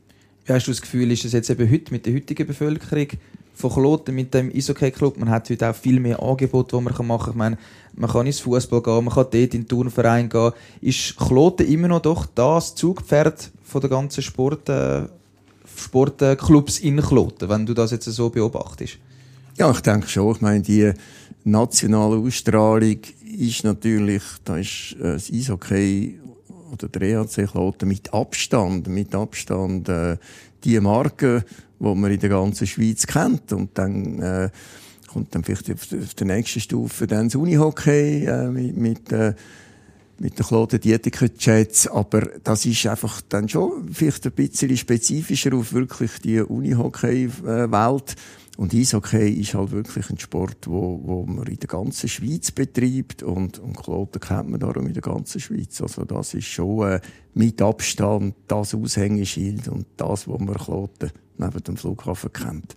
Wie 0.44 0.52
hast 0.52 0.66
du 0.66 0.72
das 0.72 0.80
Gefühl, 0.80 1.12
ist 1.12 1.24
es 1.24 1.32
jetzt 1.32 1.50
eben 1.50 1.70
heute 1.70 1.92
mit 1.92 2.04
der 2.04 2.14
heutigen 2.14 2.48
Bevölkerung 2.48 3.06
von 3.54 3.70
Kloten 3.70 4.14
mit 4.14 4.34
dem 4.34 4.50
Eishockey-Club. 4.54 5.16
Man 5.18 5.30
hat 5.30 5.48
heute 5.48 5.70
auch 5.70 5.74
viel 5.74 6.00
mehr 6.00 6.22
Angebote, 6.22 6.76
die 6.76 6.82
man 6.82 7.06
machen 7.06 7.24
kann. 7.24 7.30
Ich 7.30 7.36
meine, 7.36 7.58
man 7.94 8.10
kann 8.10 8.26
ins 8.26 8.40
Fußball 8.40 8.82
gehen, 8.82 9.04
man 9.04 9.14
kann 9.14 9.26
dort 9.30 9.34
in 9.34 9.50
den 9.50 9.68
Turnverein 9.68 10.28
gehen. 10.28 10.52
Ist 10.80 11.16
Kloten 11.16 11.66
immer 11.66 11.88
noch 11.88 12.00
doch 12.00 12.26
das 12.34 12.74
Zugpferd 12.74 13.50
von 13.64 13.80
der 13.80 13.90
ganzen 13.90 14.22
Sport, 14.22 14.68
äh, 14.68 15.02
Sportclubs 15.76 16.80
in 16.80 17.00
Kloten, 17.00 17.48
wenn 17.48 17.66
du 17.66 17.74
das 17.74 17.92
jetzt 17.92 18.04
so 18.04 18.30
beobachtest? 18.30 18.98
Ja, 19.56 19.70
ich 19.70 19.80
denke 19.80 20.08
schon. 20.08 20.34
Ich 20.34 20.40
meine, 20.40 20.60
die 20.60 20.92
nationale 21.44 22.16
Ausstrahlung 22.16 22.98
ist 23.38 23.64
natürlich, 23.64 24.22
da 24.44 24.56
ist 24.56 24.96
äh, 25.00 25.14
das 25.14 25.30
Eishockey 25.32 26.18
oder 26.72 26.88
der 26.88 27.02
EHC 27.02 27.46
Kloten 27.46 27.88
mit 27.88 28.12
Abstand, 28.12 28.88
mit 28.88 29.14
Abstand 29.14 29.88
äh, 29.88 30.16
die 30.64 30.80
Marke, 30.80 31.44
wo 31.78 31.94
man 31.94 32.10
in 32.10 32.20
der 32.20 32.30
ganzen 32.30 32.66
Schweiz 32.66 33.06
kennt. 33.06 33.52
Und 33.52 33.76
dann 33.78 34.20
äh, 34.20 34.50
kommt 35.12 35.34
dann 35.34 35.44
vielleicht 35.44 35.70
auf, 35.70 36.14
der 36.14 36.26
nächsten 36.26 36.60
Stufe 36.60 37.06
dann 37.06 37.28
das 37.28 37.36
Unihockey 37.36 38.24
äh, 38.24 38.48
mit, 38.48 38.76
mit 38.76 39.12
äh, 39.12 39.34
mit 40.18 40.38
den 40.38 40.46
Claude 40.46 40.78
Dietiker 40.78 41.26
Jets, 41.38 41.88
aber 41.88 42.20
das 42.42 42.64
ist 42.66 42.86
einfach 42.86 43.20
dann 43.28 43.48
schon 43.48 43.92
vielleicht 43.92 44.24
ein 44.26 44.32
bisschen 44.32 44.76
spezifischer 44.76 45.54
auf 45.54 45.72
wirklich 45.72 46.12
die 46.22 46.40
Unihockey-Welt. 46.40 48.16
Und 48.56 48.72
Eishockey 48.72 49.30
ist 49.40 49.54
halt 49.54 49.72
wirklich 49.72 50.08
ein 50.10 50.18
Sport, 50.18 50.68
wo, 50.68 51.00
wo 51.02 51.26
man 51.26 51.46
in 51.46 51.58
der 51.58 51.68
ganzen 51.68 52.08
Schweiz 52.08 52.52
betreibt 52.52 53.22
und, 53.22 53.58
und 53.58 53.76
Kloten 53.76 54.20
kennt 54.20 54.48
man 54.48 54.60
darum 54.60 54.86
in 54.86 54.92
der 54.92 55.02
ganzen 55.02 55.40
Schweiz. 55.40 55.80
Also 55.80 56.04
das 56.04 56.34
ist 56.34 56.46
schon 56.46 56.88
äh, 56.88 57.00
mit 57.34 57.60
Abstand 57.60 58.34
das 58.46 58.74
Aushängeschild 58.74 59.66
und 59.68 59.86
das, 59.96 60.28
was 60.28 60.38
man 60.38 60.54
Kloten 60.54 61.10
neben 61.36 61.64
dem 61.64 61.76
Flughafen 61.76 62.32
kennt. 62.32 62.74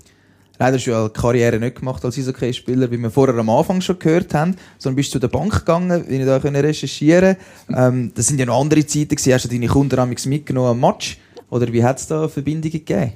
Leider 0.60 0.78
hast 0.78 0.88
du 0.88 0.92
ja 0.92 1.10
Karriere 1.10 1.60
nicht 1.60 1.78
gemacht 1.78 2.04
als 2.04 2.18
Eishockey-Spieler, 2.18 2.90
wie 2.90 2.98
wir 2.98 3.12
vorher 3.12 3.36
am 3.36 3.50
Anfang 3.52 3.80
schon 3.82 4.00
gehört 4.00 4.34
haben, 4.34 4.56
sondern 4.80 4.96
bist 4.96 5.12
zu 5.12 5.20
der 5.20 5.28
Bank 5.28 5.54
gegangen, 5.60 6.06
wie 6.08 6.16
ich 6.16 6.26
da 6.26 6.38
recherchieren 6.38 7.38
ähm, 7.70 8.12
Das 8.16 8.26
sind 8.26 8.40
ja 8.40 8.48
noch 8.48 8.60
andere 8.60 8.84
Zeiten 8.88 9.10
gewesen. 9.10 9.34
Hast 9.34 9.46
du 9.46 9.50
deine 9.50 9.68
Kunden 9.68 10.16
mitgenommen 10.26 10.70
am 10.70 10.80
Match? 10.80 11.20
Oder 11.52 11.72
wie 11.72 11.84
hat 11.84 12.00
es 12.00 12.08
da 12.08 12.28
Verbindungen 12.28 12.72
gegeben? 12.72 13.14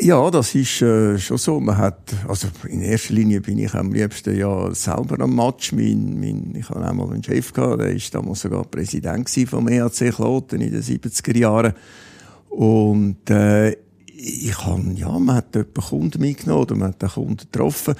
Ja, 0.00 0.28
das 0.28 0.54
ist 0.56 0.82
äh, 0.82 1.18
schon 1.18 1.38
so. 1.38 1.60
Man 1.60 1.78
hat, 1.78 2.12
also 2.26 2.48
in 2.68 2.82
erster 2.82 3.14
Linie 3.14 3.40
bin 3.40 3.58
ich 3.58 3.74
am 3.74 3.92
liebsten 3.92 4.36
ja 4.36 4.74
selber 4.74 5.20
am 5.20 5.36
Match. 5.36 5.72
Mein, 5.72 6.18
mein, 6.18 6.52
ich 6.58 6.68
hatte 6.68 6.84
einmal 6.84 7.12
einen 7.12 7.22
Chef 7.22 7.52
gehabt, 7.52 7.80
der 7.80 7.90
ist 7.90 8.12
damals 8.12 8.40
sogar 8.40 8.64
Präsident 8.64 9.30
vom 9.48 9.68
EAC 9.68 10.12
Kloten 10.12 10.60
in 10.60 10.72
den 10.72 10.82
70er 10.82 11.38
Jahren. 11.38 11.74
Und 12.48 13.30
äh, 13.30 13.70
ich 14.06 14.58
habe, 14.58 14.82
ja, 14.96 15.16
man 15.16 15.36
hat 15.36 15.54
jemanden 15.54 15.80
Kunden 15.80 16.20
mitgenommen 16.20 16.62
oder 16.62 16.74
man 16.74 16.88
hat 16.88 17.02
den 17.02 17.08
Kunden 17.10 17.36
getroffen. 17.36 17.94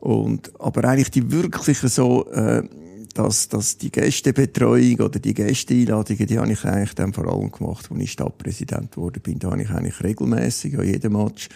Und, 0.00 0.50
aber 0.58 0.84
eigentlich 0.84 1.10
die 1.10 1.30
wirkliche 1.30 1.88
so, 1.88 2.26
äh, 2.30 2.62
dass, 3.14 3.48
dass 3.48 3.78
die 3.78 3.90
Gästebetreuung 3.90 4.96
oder 4.96 5.18
die 5.18 5.34
Gästeeinladungen, 5.34 6.26
die 6.26 6.38
habe 6.38 6.52
ich 6.52 6.64
eigentlich 6.64 6.94
dann 6.94 7.12
vor 7.12 7.32
allem 7.32 7.50
gemacht, 7.50 7.88
als 7.90 8.00
ich 8.00 8.12
Stadtpräsident 8.12 8.92
geworden 8.92 9.22
bin. 9.22 9.38
Da 9.38 9.52
habe 9.52 9.62
ich 9.62 9.70
eigentlich 9.70 10.02
regelmäßig 10.02 10.78
an 10.78 10.84
jedem 10.84 11.14
Match 11.14 11.48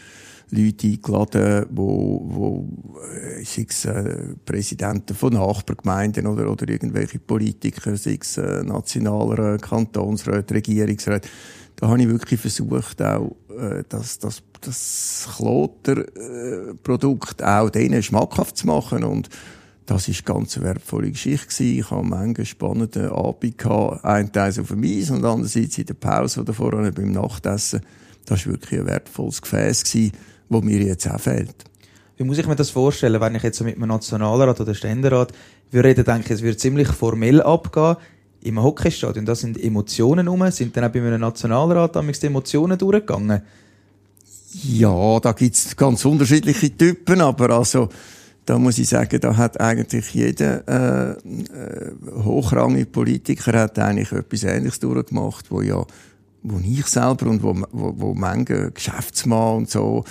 Leute 0.51 0.87
eingeladen, 0.87 1.67
wo, 1.71 2.23
wo 2.25 2.67
äh, 3.03 3.45
sei 3.45 3.67
es 3.69 3.85
äh, 3.85 4.35
Präsidenten 4.47 5.15
von 5.15 5.35
Nachbargemeinden 5.35 6.27
oder, 6.27 6.51
oder 6.51 6.67
irgendwelche 6.69 7.19
Politiker, 7.19 7.95
sei 7.97 8.19
es 8.21 8.39
äh, 8.39 8.63
Nationalrat, 8.63 9.61
Kantonsrat, 9.61 10.51
Regierungsrat. 10.51 11.29
Da 11.77 11.89
habe 11.89 12.01
ich 12.01 12.09
wirklich 12.09 12.41
versucht, 12.41 13.03
auch 13.03 13.37
äh, 13.51 13.85
das, 13.89 14.19
das, 14.19 14.43
das 14.63 15.29
Kloter-Produkt 15.37 17.45
auch 17.45 17.69
denen 17.71 18.03
schmackhaft 18.03 18.57
zu 18.57 18.67
machen 18.67 19.05
und 19.05 19.29
das 19.89 20.07
ist 20.07 20.27
ganz 20.27 20.55
eine 20.59 20.67
wertvolle 20.67 21.11
Geschichte. 21.11 21.65
Ich 21.65 21.91
habe 21.91 22.07
manche 22.07 22.45
spannende 22.45 23.11
Abend 23.11 23.57
gehabt. 23.57 24.05
Einen 24.05 24.31
Teil 24.31 24.53
auf 24.61 24.69
dem 24.69 24.85
Eis 24.85 25.09
und 25.09 25.25
andererseits 25.25 25.79
in 25.79 25.87
der 25.87 25.95
Pause 25.95 26.41
oder 26.43 26.53
vorher 26.53 26.93
beim 26.93 27.13
Nachtessen. 27.13 27.81
Das 28.27 28.45
war 28.45 28.53
wirklich 28.53 28.81
ein 28.81 28.87
wertvolles 28.87 29.41
Gefäß 29.41 29.85
gewesen, 29.85 30.13
das 30.51 30.63
mir 30.63 30.83
jetzt 30.83 31.11
auch 31.11 31.19
fehlt. 31.19 31.65
Wie 32.19 32.25
muss 32.25 32.37
ich 32.37 32.47
mir 32.47 32.55
das 32.55 32.69
vorstellen, 32.69 33.19
wenn 33.19 33.35
ich 33.35 33.43
jetzt 33.43 33.63
mit 33.63 33.77
einem 33.77 33.89
Nationalrat 33.89 34.61
oder 34.61 34.75
Ständerat 34.75 35.33
würde 35.71 35.89
reden, 35.89 36.05
denke 36.05 36.27
ich, 36.27 36.31
es 36.33 36.43
wird 36.43 36.61
ziemlich 36.61 36.89
formell 36.89 37.41
abgehen. 37.41 37.97
Im 38.43 38.63
Hockeystadion, 38.63 39.25
da 39.25 39.35
sind 39.35 39.59
Emotionen 39.59 40.29
rum. 40.29 40.51
Sind 40.51 40.77
dann 40.77 40.85
auch 40.85 40.93
bei 40.93 41.01
einem 41.01 41.23
Nationalrat 41.23 41.97
damals 41.97 42.21
die 42.21 42.27
Emotionen 42.27 42.77
durchgegangen? 42.77 43.41
Ja, 44.65 45.19
da 45.21 45.33
gibt's 45.33 45.75
ganz 45.75 46.05
unterschiedliche 46.05 46.77
Typen, 46.77 47.23
aber 47.23 47.51
also, 47.51 47.89
da 48.49 48.59
muss 48.59 48.79
ich 48.79 48.89
sagen, 48.89 49.21
da 49.21 49.37
hat 49.37 49.61
eigentlich 49.61 50.15
jeder 50.15 50.67
äh, 50.67 51.11
äh, 51.13 51.93
hochrangige 52.25 52.87
Politiker 52.87 53.61
hat 53.61 53.79
eigentlich 53.79 54.11
etwas 54.11 54.45
Ähnliches 54.45 54.81
durchgemacht, 54.81 55.51
wo 55.51 55.61
ja, 55.61 55.85
wo 56.43 56.59
ich 56.65 56.87
selber 56.87 57.27
und 57.27 57.43
wo, 57.43 57.55
wo, 57.73 57.95
wo 57.97 58.15
manche 58.15 58.71
Geschäftsmann 58.71 59.57
und 59.59 59.71
so 59.71 60.05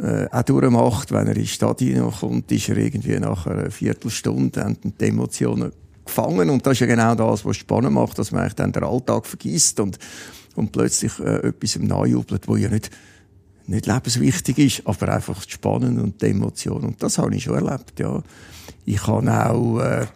äh, 0.00 0.26
auch 0.32 0.42
durchmacht, 0.42 1.12
wenn 1.12 1.28
er 1.28 1.36
ins 1.36 1.50
Stadion 1.50 2.10
kommt, 2.10 2.50
ist 2.50 2.68
er 2.68 2.76
irgendwie 2.76 3.20
nach 3.20 3.46
einer 3.46 3.70
Viertelstunde 3.70 4.64
und 4.64 5.00
die 5.00 5.04
Emotionen 5.04 5.70
gefangen. 6.04 6.50
Und 6.50 6.66
das 6.66 6.72
ist 6.72 6.80
ja 6.80 6.86
genau 6.86 7.14
das, 7.14 7.44
was 7.44 7.56
spannend 7.56 7.92
macht, 7.92 8.18
dass 8.18 8.32
man 8.32 8.42
eigentlich 8.42 8.54
dann 8.54 8.72
den 8.72 8.82
Alltag 8.82 9.26
vergisst 9.26 9.78
und 9.78 9.96
und 10.56 10.72
plötzlich 10.72 11.12
äh, 11.20 11.48
etwas 11.48 11.76
im 11.76 11.86
Nachjubelt, 11.86 12.48
wo 12.48 12.56
ja 12.56 12.68
nicht 12.68 12.90
nicht 13.68 13.86
lebenswichtig 13.86 14.58
ist, 14.58 14.82
aber 14.86 15.12
einfach 15.12 15.42
spannend 15.48 16.00
und 16.00 16.22
die 16.22 16.26
Emotion. 16.26 16.84
Und 16.84 17.02
das 17.02 17.18
habe 17.18 17.34
ich 17.34 17.44
schon 17.44 17.54
erlebt, 17.54 17.98
ja. 17.98 18.22
Ich 18.84 19.06
habe 19.06 19.50
auch, 19.50 19.80
äh, 19.80 20.06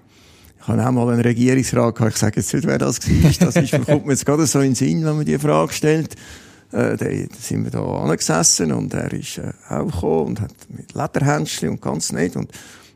ich 0.61 0.69
habe 0.69 0.87
auch 0.87 0.93
mal 0.93 1.13
einen 1.13 1.23
Regierungsrat 1.23 1.95
gehabt, 1.95 2.13
ich 2.15 2.19
sage 2.19 2.41
jetzt 2.41 2.55
nicht, 2.55 2.67
wer 2.67 2.79
das 2.79 3.01
war, 3.01 3.47
das 3.47 3.57
ist, 3.57 3.87
kommt 3.87 4.07
mir 4.07 4.13
jetzt 4.13 4.27
gerade 4.27 4.47
so 4.47 4.61
in 4.61 4.71
den 4.71 4.75
Sinn, 4.75 5.05
wenn 5.05 5.17
man 5.17 5.25
die 5.25 5.39
Frage 5.39 5.73
stellt. 5.73 6.15
Äh, 6.73 6.97
da 6.97 7.07
sind 7.41 7.65
wir 7.65 7.71
da 7.71 7.83
angesessen 7.83 8.73
und 8.73 8.95
er 8.95 9.13
ist 9.13 9.39
äh, 9.39 9.53
auch 9.69 9.87
gekommen 9.87 10.27
und 10.29 10.41
hat 10.41 10.55
mit 10.69 10.95
Lederhändchen 10.95 11.71
und 11.71 11.83
ganz 11.83 12.13
nett 12.13 12.37
und 12.37 12.53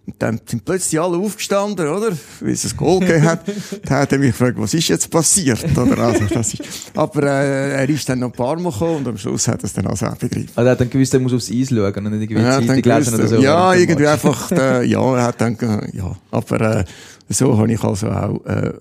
und 0.06 0.16
dann 0.18 0.38
sind 0.44 0.64
plötzlich 0.64 1.00
alle 1.00 1.16
aufgestanden, 1.16 1.88
oder? 1.88 2.10
Wie 2.40 2.50
es 2.50 2.64
ein 2.64 2.76
Goal 2.76 3.00
gegeben 3.00 3.22
hat. 3.22 3.40
dann 3.84 3.98
hat 4.00 4.12
er 4.12 4.18
mich 4.18 4.32
gefragt, 4.32 4.58
was 4.58 4.74
ist 4.74 4.88
jetzt 4.88 5.10
passiert? 5.10 5.64
Oder? 5.76 5.98
Also, 5.98 6.26
das 6.26 6.52
ist, 6.52 6.62
aber 6.94 7.22
äh, 7.22 7.72
er 7.72 7.88
ist 7.88 8.06
dann 8.08 8.18
noch 8.18 8.28
ein 8.28 8.32
paar 8.32 8.58
Mal 8.58 8.70
gekommen 8.70 8.96
und 8.96 9.08
am 9.08 9.16
Schluss 9.16 9.48
hat 9.48 9.62
er 9.62 9.64
es 9.64 9.72
dann 9.72 9.86
also 9.86 10.06
auch 10.06 10.16
begriffen. 10.16 10.50
Also 10.54 10.68
er 10.68 10.72
hat 10.72 10.80
dann 10.80 10.90
gewusst, 10.90 11.14
er 11.14 11.20
muss 11.20 11.32
aufs 11.32 11.50
Eis 11.50 11.70
schauen 11.70 12.06
und 12.06 12.18
nicht 12.18 12.30
irgendwie 12.30 12.42
ja, 12.42 12.60
Zeitung 12.60 12.92
lesen 12.92 13.14
oder 13.14 13.28
so. 13.28 13.36
Ja, 13.36 13.74
irgendwie 13.74 14.06
einfach, 14.06 14.52
äh, 14.52 14.84
ja, 14.84 15.16
er 15.16 15.22
hat 15.22 15.40
dann, 15.40 15.58
äh, 15.58 15.96
ja. 15.96 16.16
Aber 16.30 16.60
äh, 16.60 16.84
so 17.30 17.56
habe 17.56 17.72
ich 17.72 17.82
also 17.82 18.08
auch 18.08 18.44
äh, 18.44 18.72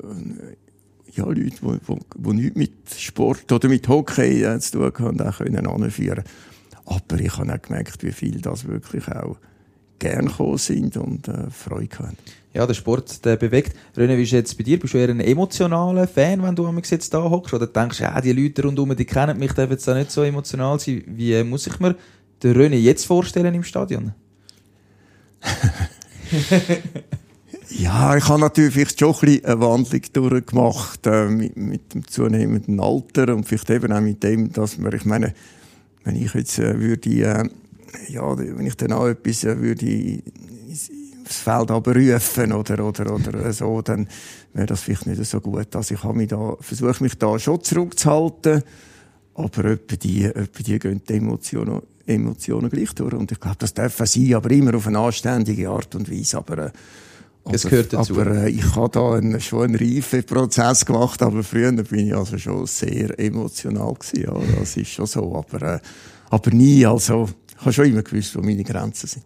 ja, 1.16 1.26
Leute, 1.26 1.42
die, 1.42 1.52
die, 1.62 2.00
die 2.18 2.34
nichts 2.34 2.58
mit 2.58 2.72
Sport 2.98 3.52
oder 3.52 3.70
mit 3.70 3.88
Hockey 3.88 4.44
äh, 4.44 4.60
zu 4.60 4.80
tun 4.80 4.92
haben, 5.00 5.22
auch 5.22 5.38
können 5.38 5.68
anführen. 5.68 6.24
Aber 6.86 7.20
ich 7.20 7.38
habe 7.38 7.54
auch 7.54 7.62
gemerkt, 7.62 8.04
wie 8.04 8.12
viel 8.12 8.42
das 8.42 8.68
wirklich 8.68 9.08
auch 9.08 9.38
gern 10.04 10.28
gekommen 10.28 10.58
sind 10.58 10.98
und 10.98 11.28
äh, 11.30 11.50
Freude 11.50 11.98
hatten. 12.00 12.18
Ja, 12.54 12.68
der 12.68 12.74
Sport 12.74 13.24
der 13.26 13.38
bewegt. 13.38 13.76
René, 13.98 14.18
wie 14.18 14.24
ist 14.24 14.32
jetzt 14.32 14.58
bei 14.58 14.64
dir? 14.64 14.78
Bist 14.78 14.94
du 14.94 14.98
eher 14.98 15.10
ein 15.10 15.22
emotionaler 15.22 16.08
Fan, 16.08 16.44
wenn 16.44 16.56
du 16.56 16.70
jetzt 16.72 17.14
da 17.14 17.24
hockst? 17.24 17.54
Oder 17.54 17.68
denkst 17.68 17.98
du, 17.98 18.04
ja, 18.04 18.22
die 18.22 18.34
Leute 18.34 18.64
rundherum, 18.64 18.96
die 18.96 19.06
kennen 19.06 19.40
mich, 19.40 19.54
dürfen 19.54 19.72
jetzt 19.72 19.90
auch 19.90 19.96
nicht 19.96 20.12
so 20.12 20.22
emotional 20.22 20.80
sein? 20.80 21.04
Wie 21.08 21.34
äh, 21.34 21.44
muss 21.44 21.66
ich 21.66 21.80
mir 21.80 21.96
den 22.44 22.56
René 22.56 22.76
jetzt 22.76 23.06
vorstellen 23.06 23.56
im 23.56 23.64
Stadion? 23.64 24.14
ja, 27.70 28.16
ich 28.16 28.28
habe 28.28 28.42
natürlich 28.42 28.74
vielleicht 28.74 29.00
schon 29.00 29.16
ein 29.16 29.20
bisschen 29.20 29.46
eine 29.46 29.62
Wandlung 29.62 30.02
durchgemacht 30.14 31.08
äh, 31.08 31.30
mit, 31.30 31.58
mit, 31.58 31.94
dem 31.94 32.08
zunehmenden 32.08 32.80
Alter 32.80 33.34
und 33.36 33.46
vielleicht 33.46 33.70
eben 33.70 33.92
auch 33.92 34.02
mit 34.02 34.22
dem, 34.22 34.52
dass 34.52 34.78
man, 34.78 34.94
ich 34.94 35.06
meine, 35.06 35.34
wenn 36.04 36.16
ich 36.18 36.34
jetzt 36.34 36.60
äh, 36.60 36.80
würde 36.80 37.10
äh, 37.10 37.50
ja, 38.10 38.38
wenn 38.38 38.66
ich 38.66 38.76
dann 38.76 38.94
auch 38.94 39.08
etwas 39.08 39.44
äh, 39.44 39.60
würde 39.60 40.22
aufs 41.24 41.44
Feld 41.44 41.72
abrufen 41.72 42.52
oder, 42.52 42.86
oder, 42.86 43.14
oder 43.14 43.54
so, 43.54 43.82
dann 43.82 44.08
wäre 44.54 44.68
das 44.68 44.82
vielleicht 44.82 45.08
nicht 45.08 45.24
so 45.26 45.40
gut. 45.40 45.76
Also 45.76 45.96
ich 45.96 46.04
habe 46.04 46.18
mich 46.18 46.30
da, 46.30 46.56
versuche 46.60 47.04
mich 47.04 47.18
da 47.18 47.38
schon 47.40 47.64
zurückzuhalten, 47.64 48.64
aber 49.36 49.66
etwa 49.66 49.96
die, 49.96 50.26
etwa 50.26 50.64
die 50.64 50.80
gehen 50.80 51.02
die 51.08 51.14
Emotionen, 51.14 51.82
Emotionen 52.06 52.70
gleich 52.70 52.94
durch. 52.94 53.14
Und 53.14 53.32
ich 53.32 53.40
glaube, 53.40 53.58
das 53.60 53.74
darf 53.74 53.98
sein, 53.98 54.34
aber 54.34 54.52
immer 54.52 54.76
auf 54.76 54.88
eine 54.88 55.00
anständige 55.00 55.70
Art 55.70 55.96
und 55.96 56.12
Weise. 56.12 56.38
Aber, 56.38 56.58
äh, 56.58 56.72
das 57.46 57.64
gehört 57.64 57.92
dazu. 57.94 58.20
Aber 58.20 58.32
äh, 58.32 58.50
ich 58.50 58.76
habe 58.76 58.90
da 58.90 59.14
einen, 59.14 59.40
schon 59.42 59.64
einen 59.64 59.76
reifen 59.76 60.24
Prozess 60.24 60.86
gemacht, 60.86 61.22
aber 61.22 61.44
früher 61.44 61.72
bin 61.72 62.08
ich 62.08 62.16
also 62.16 62.38
schon 62.38 62.66
sehr 62.68 63.18
emotional 63.20 63.94
gewesen. 63.94 64.24
Ja, 64.24 64.60
das 64.60 64.78
ist 64.78 64.90
schon 64.90 65.08
so. 65.08 65.36
Aber, 65.36 65.76
äh, 65.76 65.80
aber 66.30 66.52
nie, 66.52 66.86
also, 66.86 67.30
ich 67.64 67.66
habe 67.68 67.74
schon 67.74 67.86
immer 67.86 68.04
gewusst, 68.04 68.36
wo 68.36 68.42
meine 68.42 68.62
Grenzen 68.62 69.08
sind. 69.08 69.24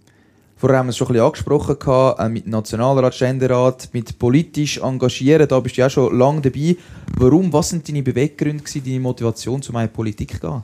Vorher 0.57 0.77
haben 0.77 0.87
wir 0.87 0.91
es 0.91 0.97
schon 0.97 1.07
ein 1.07 1.13
bisschen 1.13 1.25
angesprochen, 1.25 2.15
äh, 2.19 2.29
mit 2.29 2.45
Nationalrat, 2.45 3.15
Ständerat, 3.15 3.89
mit 3.93 4.19
politisch 4.19 4.77
engagieren, 4.77 5.47
da 5.47 5.59
bist 5.59 5.75
du 5.75 5.81
ja 5.81 5.89
schon 5.89 6.15
lange 6.15 6.41
dabei. 6.41 6.77
Warum, 7.15 7.51
was 7.51 7.69
sind 7.69 7.87
deine 7.87 8.03
Beweggründe, 8.03 8.63
deine 8.63 8.99
Motivation, 8.99 9.59
zu 9.63 9.73
meiner 9.73 9.87
Politik 9.87 10.33
zu 10.33 10.39
gehen? 10.39 10.63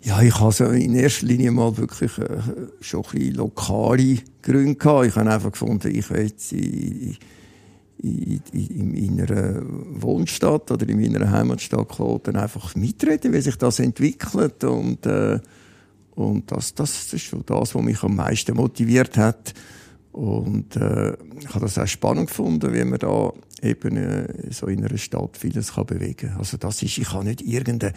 Ja, 0.00 0.22
ich 0.22 0.40
habe 0.40 0.52
so 0.52 0.64
in 0.64 0.94
erster 0.94 1.26
Linie 1.26 1.50
mal 1.50 1.76
wirklich 1.76 2.16
äh, 2.16 2.38
schon 2.80 3.04
ein 3.04 3.10
bisschen 3.10 3.34
lokale 3.34 4.18
Gründe 4.40 4.74
gehabt. 4.76 5.06
Ich 5.06 5.16
habe 5.16 5.30
einfach 5.30 5.52
gefunden, 5.52 5.94
ich 5.94 6.08
will 6.08 6.32
in, 6.50 7.16
in, 8.02 8.42
in, 8.52 8.94
in 8.94 9.16
meiner 9.16 9.62
Wohnstadt 10.00 10.70
oder 10.70 10.88
in 10.88 11.00
meiner 11.00 11.30
Heimatstadt 11.30 11.88
Kloten 11.88 12.36
einfach 12.36 12.74
mitreden, 12.74 13.32
wie 13.32 13.40
sich 13.40 13.56
das 13.56 13.78
entwickelt 13.78 14.64
und 14.64 15.06
äh, 15.06 15.38
und 16.14 16.50
das, 16.52 16.74
das 16.74 17.12
ist 17.12 17.22
schon 17.22 17.44
das, 17.46 17.74
was 17.74 17.82
mich 17.82 18.02
am 18.02 18.16
meisten 18.16 18.54
motiviert 18.56 19.16
hat. 19.16 19.54
Und 20.12 20.76
äh, 20.76 21.12
ich 21.40 21.48
habe 21.48 21.60
das 21.60 21.78
auch 21.78 21.86
spannend 21.86 22.28
gefunden, 22.28 22.74
wie 22.74 22.84
man 22.84 22.98
da 22.98 23.32
eben 23.62 23.96
äh, 23.96 24.26
so 24.50 24.66
in 24.66 24.84
einer 24.84 24.98
Stadt 24.98 25.38
vieles 25.38 25.72
kann 25.72 25.86
bewegen 25.86 26.28
kann. 26.28 26.38
Also 26.38 26.58
das 26.58 26.82
ist, 26.82 26.98
ich 26.98 27.12
habe 27.12 27.24
nicht 27.24 27.40
irgendeine 27.40 27.94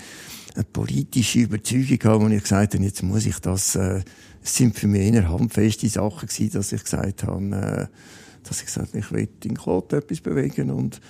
politische 0.72 1.40
Überzeugung 1.40 2.00
gehabt, 2.00 2.22
wo 2.22 2.28
ich 2.30 2.42
gesagt 2.42 2.74
habe, 2.74 2.84
jetzt 2.86 3.04
muss 3.04 3.26
ich 3.26 3.40
das, 3.40 3.76
äh, 3.76 4.02
es 4.42 4.56
sind 4.56 4.80
für 4.80 4.88
mich 4.88 5.14
eher 5.14 5.30
handfeste 5.30 5.90
Sachen 5.90 6.30
gewesen, 6.30 6.54
dass 6.54 6.72
ich 6.72 6.84
gesagt 6.84 7.24
habe, 7.24 7.44
äh, 7.44 7.88
dass 8.48 8.60
ich 8.60 8.66
gesagt 8.66 8.96
ich 8.96 9.12
will 9.12 9.28
in 9.44 9.58
Kloten 9.58 10.00
etwas 10.00 10.22
bewegen 10.22 10.72
und 10.72 11.02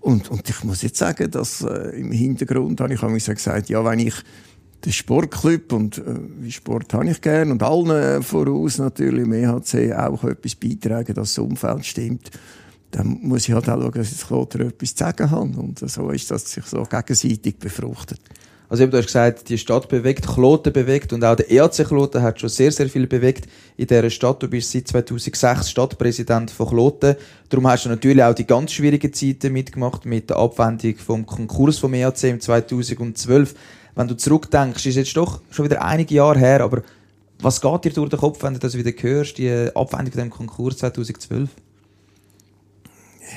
und, 0.00 0.30
und 0.30 0.50
ich 0.50 0.62
muss 0.64 0.82
jetzt 0.82 0.98
sagen, 0.98 1.30
dass 1.30 1.62
äh, 1.62 1.98
im 1.98 2.12
Hintergrund 2.12 2.78
habe 2.82 2.92
ich 2.92 3.02
auch 3.02 3.08
gesagt, 3.08 3.70
ja, 3.70 3.82
wenn 3.86 4.00
ich 4.00 4.14
den 4.84 4.92
Sportclub 4.92 5.72
und 5.72 5.96
äh, 5.96 6.50
Sport 6.50 6.92
habe 6.92 7.08
ich 7.08 7.22
gern 7.22 7.50
und 7.50 7.62
allen 7.62 7.90
äh, 7.90 8.22
voraus 8.22 8.76
natürlich 8.76 9.24
im 9.24 9.32
EHC 9.32 9.94
auch 9.94 10.22
etwas 10.24 10.56
beitragen, 10.56 11.14
dass 11.14 11.34
das 11.34 11.38
Umfeld 11.38 11.86
stimmt. 11.86 12.30
Dann 12.90 13.18
muss 13.22 13.48
ich 13.48 13.54
halt 13.54 13.68
auch 13.68 13.80
schauen, 13.80 13.92
dass 13.92 14.12
ich 14.12 14.20
Kloter 14.20 14.60
etwas 14.60 14.94
zu 14.94 15.04
sagen 15.04 15.30
habe. 15.30 15.58
Und 15.58 15.78
so 15.78 16.10
ist 16.10 16.30
das 16.30 16.52
sich 16.52 16.64
so 16.64 16.82
gegenseitig 16.82 17.58
befruchtet. 17.58 18.20
Also 18.68 18.82
eben, 18.82 18.92
du 18.92 18.98
hast 18.98 19.06
gesagt, 19.06 19.48
die 19.48 19.58
Stadt 19.58 19.88
bewegt, 19.88 20.26
Kloten 20.26 20.72
bewegt 20.72 21.12
und 21.12 21.22
auch 21.22 21.36
der 21.36 21.50
EAC 21.50 21.86
Kloten 21.86 22.22
hat 22.22 22.40
schon 22.40 22.48
sehr, 22.48 22.72
sehr 22.72 22.88
viel 22.88 23.06
bewegt 23.06 23.46
in 23.76 23.86
dieser 23.86 24.08
Stadt. 24.08 24.42
Du 24.42 24.48
bist 24.48 24.72
seit 24.72 24.88
2006 24.88 25.70
Stadtpräsident 25.70 26.50
von 26.50 26.68
Kloten. 26.68 27.16
Darum 27.50 27.68
hast 27.68 27.84
du 27.84 27.90
natürlich 27.90 28.22
auch 28.22 28.34
die 28.34 28.46
ganz 28.46 28.72
schwierigen 28.72 29.12
Zeiten 29.12 29.52
mitgemacht 29.52 30.06
mit 30.06 30.30
der 30.30 30.38
Abwendung 30.38 30.96
vom 30.96 31.26
Konkurs 31.26 31.78
vom 31.78 31.92
EAC 31.92 32.24
im 32.24 32.40
2012. 32.40 33.54
Wenn 33.94 34.08
du 34.08 34.16
zurückdenkst, 34.16 34.86
ist 34.86 34.96
jetzt 34.96 35.16
doch 35.16 35.40
schon 35.50 35.66
wieder 35.66 35.84
einige 35.84 36.14
Jahre 36.14 36.38
her, 36.38 36.62
aber 36.62 36.82
was 37.40 37.60
geht 37.60 37.84
dir 37.84 37.92
durch 37.92 38.10
den 38.10 38.18
Kopf, 38.18 38.42
wenn 38.42 38.54
du 38.54 38.60
das 38.60 38.76
wieder 38.76 38.90
hörst, 38.90 39.38
die 39.38 39.50
Abwendung 39.74 40.12
von 40.12 40.22
dem 40.22 40.30
Konkurs 40.30 40.78
2012? 40.78 41.50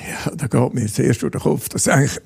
Ja, 0.08 0.32
da 0.34 0.46
geht 0.46 0.74
mir 0.74 0.86
zuerst 0.86 1.22
durch 1.22 1.32
den 1.32 1.40
Kopf, 1.40 1.68
dass 1.68 1.88
eigentlich 1.88 2.20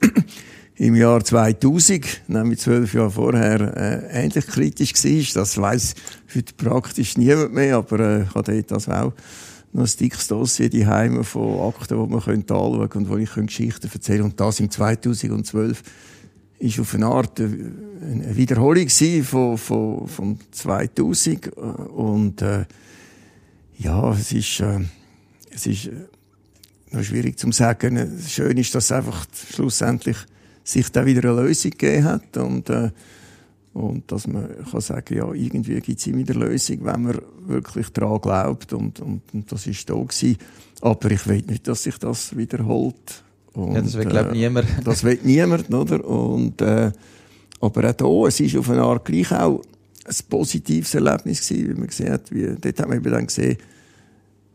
im 0.83 0.97
Jahr 0.97 1.25
2000, 1.25 2.23
nämlich 2.27 2.59
zwölf 2.59 2.93
Jahre 2.93 3.13
vorher, 3.13 3.77
äh, 3.77 4.25
ähnlich 4.25 4.45
kritisch 4.49 4.93
war. 4.93 5.43
Das 5.43 5.57
weiss 5.57 5.95
heute 6.35 6.55
praktisch 6.55 7.17
niemand 7.17 7.55
mehr, 7.55 7.77
aber 7.77 8.01
äh, 8.01 8.23
ich 8.25 8.35
habe 8.35 8.63
das 8.65 8.89
auch 8.89 9.13
noch 9.73 9.85
ein 9.85 9.97
dickes 10.01 10.27
Dossier 10.27 10.69
die 10.69 10.85
Heime 10.85 11.23
von 11.23 11.73
Akten, 11.73 12.03
die 12.03 12.11
man 12.11 12.21
könnte 12.21 12.55
anschauen 12.55 12.91
und 12.95 13.09
wo 13.09 13.17
ich 13.17 13.33
Geschichten 13.33 13.89
erzählen 13.95 14.23
Und 14.23 14.41
das 14.41 14.59
im 14.59 14.73
2012 14.73 15.85
ist 16.59 16.81
auf 16.81 16.95
eine 16.95 17.07
Art 17.07 17.41
eine 17.41 18.37
Wiederholung 18.37 18.89
von, 18.89 19.59
von, 19.59 20.09
von 20.09 20.41
2000 20.51 21.47
und 21.57 22.43
äh, 22.43 22.65
ja, 23.79 24.13
es 24.15 24.33
ist, 24.33 24.59
äh, 24.59 24.81
es 25.55 25.65
ist 25.65 25.87
äh, 25.87 25.93
noch 26.91 27.05
schwierig 27.05 27.39
zu 27.39 27.53
sagen. 27.53 28.19
Schön 28.27 28.57
ist, 28.57 28.75
dass 28.75 28.91
einfach 28.91 29.27
schlussendlich 29.49 30.17
sich 30.65 30.91
da 30.91 31.05
wieder 31.05 31.31
eine 31.31 31.43
Lösung 31.43 31.71
gegeben 31.73 32.05
hat 32.05 32.37
und 32.37 32.71
äh, 32.71 32.91
und 33.73 34.13
dass 34.13 34.27
man 34.27 34.49
kann 34.71 34.81
sagen, 34.81 35.17
ja, 35.17 35.33
irgendwie 35.33 35.81
gibt 35.81 35.99
es 35.99 36.07
immer 36.07 36.19
wieder 36.19 36.35
Lösung, 36.35 36.85
wenn 36.85 37.03
man 37.03 37.19
wirklich 37.47 37.89
daran 37.89 38.21
glaubt. 38.21 38.73
Und, 38.75 39.01
und, 39.01 39.23
und 39.33 39.51
das 39.51 39.67
ist 39.67 39.89
da 39.89 39.95
gewesen. 39.95 40.37
Aber 40.83 41.11
ich 41.11 41.27
will 41.27 41.43
nicht, 41.49 41.67
dass 41.69 41.85
sich 41.85 41.97
das 41.97 42.37
wiederholt. 42.37 43.25
Und, 43.55 43.75
ja, 43.75 43.81
das 43.81 43.95
will, 43.95 44.05
glaube 44.05 44.31
ich, 44.33 44.43
äh, 44.43 44.49
niemand. 44.49 44.67
das 44.85 45.05
will 45.05 45.19
niemand, 45.23 45.73
oder? 45.73 46.05
Und, 46.05 46.61
äh, 46.61 46.93
aber 47.61 47.95
auch 48.03 48.29
hier, 48.29 48.29
es 48.29 48.41
ist 48.41 48.57
auf 48.57 48.69
eine 48.69 48.83
Art 48.83 49.05
gleich 49.07 49.33
auch 49.33 49.63
ein 50.05 50.17
positives 50.29 50.95
Erlebnis 50.95 51.49
gewesen, 51.49 51.69
wie 51.69 51.79
man 51.79 51.87
gesehen 51.87 52.13
hat. 52.13 52.31
Wie, 52.31 52.55
dort 52.61 52.81
haben 52.81 52.91
wir 52.91 52.97
eben 52.97 53.11
dann 53.11 53.27
gesehen, 53.27 53.57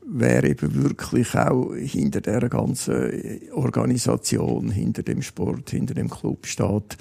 wer 0.10 0.44
eben 0.44 0.84
wirklich 0.84 1.36
auch 1.36 1.74
hinter 1.76 2.22
der 2.22 2.48
ganzen 2.50 3.42
Organisation, 3.54 4.72
hinter 4.72 5.04
dem 5.04 5.22
Sport, 5.22 5.70
hinter 5.72 5.94
dem 5.94 6.10
Club 6.10 6.46
steht 6.46 6.98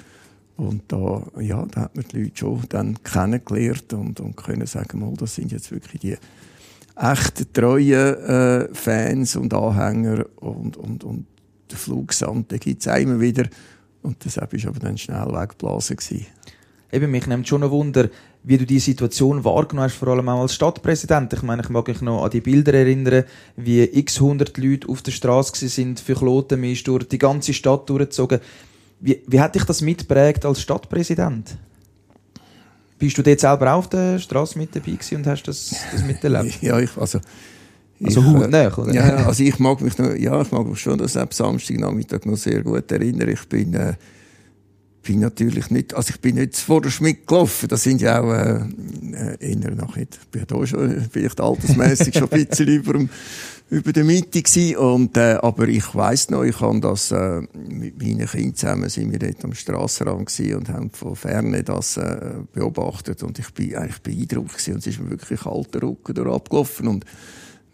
und 0.57 0.83
da, 0.87 1.21
ja, 1.39 1.65
da 1.71 1.81
hat 1.81 1.95
man 1.95 2.05
die 2.11 2.23
Leute 2.23 2.37
schon 2.37 2.63
dann 2.69 3.01
kennengelernt 3.03 3.93
und, 3.93 4.19
und 4.19 4.35
können 4.35 4.65
sagen, 4.65 4.99
mal, 4.99 5.13
das 5.15 5.35
sind 5.35 5.51
jetzt 5.51 5.71
wirklich 5.71 6.01
die 6.01 6.17
echten, 6.95 7.53
treuen 7.53 8.15
äh, 8.15 8.67
Fans 8.73 9.35
und 9.35 9.53
Anhänger 9.53 10.25
und, 10.37 10.75
und, 10.77 11.03
und 11.03 11.27
der 11.69 11.77
Flugsand, 11.77 12.51
den 12.51 12.59
gibt 12.59 12.85
es 12.85 12.99
immer 12.99 13.19
wieder. 13.19 13.47
Und 14.01 14.23
deshalb 14.25 14.53
war 14.53 14.69
aber 14.69 14.79
dann 14.79 14.97
schnell 14.97 15.27
weggeblasen. 15.27 15.97
Eben, 16.91 17.11
mich 17.11 17.27
nimmt 17.27 17.47
schon 17.47 17.63
ein 17.63 17.69
Wunder, 17.69 18.09
wie 18.47 18.57
du 18.57 18.65
die 18.65 18.79
Situation 18.79 19.43
wahrgenommen 19.43 19.89
hast, 19.89 19.97
vor 19.97 20.07
allem 20.07 20.29
auch 20.29 20.39
als 20.39 20.55
Stadtpräsident. 20.55 21.33
Ich 21.33 21.41
meine, 21.41 21.63
ich 21.63 21.69
mag 21.69 21.85
mich 21.85 21.99
noch 21.99 22.23
an 22.23 22.31
die 22.31 22.39
Bilder 22.39 22.73
erinnern, 22.73 23.25
wie 23.57 23.83
x 23.83 24.21
hundert 24.21 24.57
Leute 24.57 24.87
auf 24.87 25.01
der 25.01 25.11
Straße 25.11 25.67
sind 25.67 25.99
für 25.99 26.15
Kloten, 26.15 26.61
man 26.61 26.71
ist 26.71 26.87
durch 26.87 27.09
die 27.09 27.17
ganze 27.17 27.53
Stadt 27.53 27.89
durchgezogen. 27.89 28.39
Wie, 29.01 29.21
wie 29.27 29.41
hat 29.41 29.53
dich 29.53 29.65
das 29.65 29.81
mitprägt 29.81 30.45
als 30.45 30.61
Stadtpräsident? 30.61 31.57
Bist 32.97 33.17
du 33.17 33.21
dort 33.21 33.41
selber 33.41 33.73
auf 33.73 33.89
der 33.89 34.17
Straße 34.17 34.57
mit 34.57 34.73
dabei 34.73 34.97
und 35.11 35.27
hast 35.27 35.43
das, 35.43 35.75
das 35.91 36.05
miterlebt? 36.05 36.57
Ja, 36.61 36.79
ich, 36.79 36.95
also, 36.95 37.19
also 38.01 38.21
ich, 38.21 38.53
äh, 38.53 38.71
oder? 38.77 38.93
Ja, 38.93 39.27
also 39.27 39.43
ich 39.43 39.59
mag 39.59 39.81
mich 39.81 39.97
noch, 39.97 40.15
ja, 40.15 40.41
ich 40.41 40.51
mag 40.53 40.65
mich 40.65 40.79
schon 40.79 40.97
das 40.97 41.17
ab 41.17 41.33
Samstagnachmittag 41.33 42.23
noch 42.23 42.37
sehr 42.37 42.63
gut 42.63 42.89
erinnern. 42.93 43.27
Ich 43.27 43.45
bin, 43.49 43.73
äh, 43.73 43.95
bin 45.03 45.19
natürlich 45.19 45.69
nicht, 45.69 45.93
also 45.93 46.09
ich 46.13 46.19
bin 46.19 46.35
nicht 46.35 46.57
vor 46.57 46.81
der 46.81 46.89
Schmidt 46.89 47.27
gelaufen. 47.27 47.67
Das 47.69 47.83
sind 47.83 48.01
ja 48.01 48.21
auch, 48.21 48.31
äh, 48.31 48.61
äh 49.13 49.37
eher 49.39 49.71
nicht, 49.71 50.19
ich 50.21 50.27
bin 50.31 50.43
da 50.47 50.65
schon, 50.65 51.07
vielleicht 51.11 51.39
altersmäßig 51.39 52.13
schon 52.13 52.31
ein 52.31 52.45
bisschen 52.45 52.67
über 52.67 52.99
über 53.69 53.91
der 53.91 54.05
Mitte 54.05 54.41
gewesen. 54.41 54.77
und 54.77 55.17
äh, 55.17 55.37
aber 55.41 55.67
ich 55.67 55.93
weiß 55.93 56.29
noch, 56.29 56.43
ich 56.43 56.59
habe 56.61 56.79
das 56.79 57.11
äh, 57.11 57.41
mit 57.53 58.01
meinen 58.01 58.25
Kindern 58.25 58.55
zusammen 58.55 58.89
sind 58.89 59.11
wir 59.11 59.19
dort 59.19 59.43
am 59.43 59.53
Strassenrand 59.53 60.39
und 60.39 60.69
haben 60.69 60.89
von 60.91 61.15
ferne 61.15 61.63
das 61.63 61.97
äh, 61.97 62.35
beobachtet 62.53 63.23
und 63.23 63.39
ich 63.39 63.53
bin 63.53 63.75
eigentlich 63.75 64.01
beeindruckt 64.01 64.53
gewesen. 64.53 64.73
und 64.75 64.79
es 64.79 64.87
ist 64.87 64.99
mir 65.01 65.09
wirklich 65.09 65.41
kalter 65.41 65.81
Rücken 65.81 66.15
durch 66.15 66.33
abgelaufen 66.33 66.87
und 66.87 67.05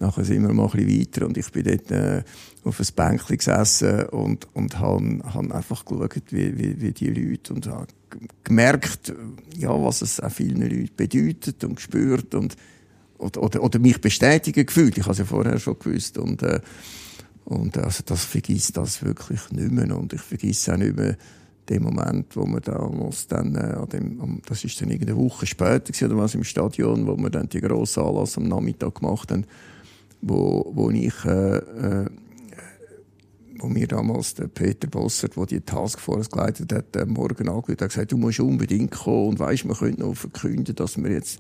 nachher 0.03 0.25
sind 0.25 0.43
wir 0.43 0.53
mal 0.53 0.69
ein 0.71 0.87
weiter 0.87 1.25
und 1.25 1.37
ich 1.37 1.51
bin 1.51 1.63
dort 1.63 1.91
äh, 1.91 2.23
auf 2.63 2.79
ein 2.79 2.87
Bänkchen 2.95 3.37
gesessen 3.37 4.03
und 4.09 4.47
und 4.53 4.79
habe 4.79 5.19
hab 5.23 5.51
einfach 5.51 5.85
geschaut, 5.85 6.31
wie, 6.31 6.57
wie, 6.57 6.81
wie 6.81 6.91
die 6.91 7.09
Leute 7.09 7.53
und 7.53 7.67
habe 7.67 7.87
gemerkt, 8.43 9.13
ja, 9.57 9.69
was 9.69 10.01
es 10.01 10.19
auch 10.19 10.31
vielen 10.31 10.61
Leuten 10.61 10.95
bedeutet 10.95 11.63
und 11.63 11.75
gespürt 11.75 12.35
und 12.35 12.55
oder, 13.23 13.41
oder, 13.41 13.63
oder 13.63 13.79
mich 13.79 14.01
bestätigen 14.01 14.65
gefühlt. 14.65 14.97
Ich 14.97 15.03
habe 15.03 15.13
es 15.13 15.19
ja 15.19 15.25
vorher 15.25 15.59
schon 15.59 15.79
gewusst. 15.79 16.17
Und, 16.17 16.43
äh, 16.43 16.59
und 17.45 17.77
also 17.77 18.03
das 18.05 18.25
vergisst 18.25 18.77
das 18.77 19.03
wirklich 19.03 19.49
nicht 19.51 19.71
mehr. 19.71 19.97
Und 19.97 20.13
ich 20.13 20.21
vergesse 20.21 20.73
auch 20.73 20.77
nicht 20.77 20.95
mehr 20.95 21.17
den 21.69 21.83
Moment, 21.83 22.35
wo 22.35 22.45
man 22.45 22.61
damals 22.61 23.27
dann, 23.27 23.55
äh, 23.55 23.59
an 23.59 23.89
dem, 23.89 24.41
das 24.45 24.63
ist 24.63 24.81
dann 24.81 24.89
irgendeine 24.89 25.17
Woche 25.17 25.45
später 25.45 25.91
gewesen, 25.91 26.11
oder 26.11 26.17
was 26.17 26.35
im 26.35 26.43
Stadion, 26.43 27.07
wo 27.07 27.15
wir 27.15 27.29
dann 27.29 27.47
die 27.47 27.61
grosse 27.61 28.03
Anlass 28.03 28.37
am 28.37 28.43
Nachmittag 28.43 28.95
gemacht 28.95 29.31
haben, 29.31 29.45
wo, 30.23 30.71
wo 30.73 30.89
ich, 30.89 31.13
äh, 31.25 31.57
äh, 31.57 32.05
wo 33.59 33.67
mir 33.67 33.87
damals 33.87 34.33
der 34.35 34.47
Peter 34.47 34.87
Bossert, 34.87 35.35
der 35.35 35.45
die 35.45 35.61
Taskforce 35.61 36.29
geleitet 36.29 36.73
hat, 36.73 36.95
äh, 36.95 37.05
morgen 37.05 37.49
angerufen 37.49 37.77
hat, 37.79 37.89
gesagt, 37.89 38.11
du 38.11 38.17
musst 38.17 38.39
unbedingt 38.39 38.91
kommen 38.91 39.29
und 39.29 39.39
weisst, 39.39 39.65
wir 39.65 39.75
können 39.75 39.99
noch 39.99 40.15
verkünden, 40.15 40.75
dass 40.75 40.97
wir 40.97 41.11
jetzt 41.11 41.39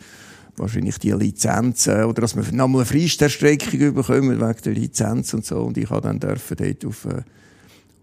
wahrscheinlich 0.57 0.99
die 0.99 1.11
Lizenzen 1.11 2.03
oder 2.03 2.21
dass 2.21 2.35
wir 2.35 2.43
nochmal 2.51 2.81
eine 2.81 2.85
Freistellstreckung 2.85 3.93
bekommen 3.93 4.39
wegen 4.39 4.61
der 4.63 4.73
Lizenz 4.73 5.33
und 5.33 5.45
so. 5.45 5.63
Und 5.63 5.77
ich 5.77 5.89
habe 5.89 6.01
dann 6.01 6.19
dort 6.19 6.85
auf, 6.85 7.05
äh, 7.05 7.23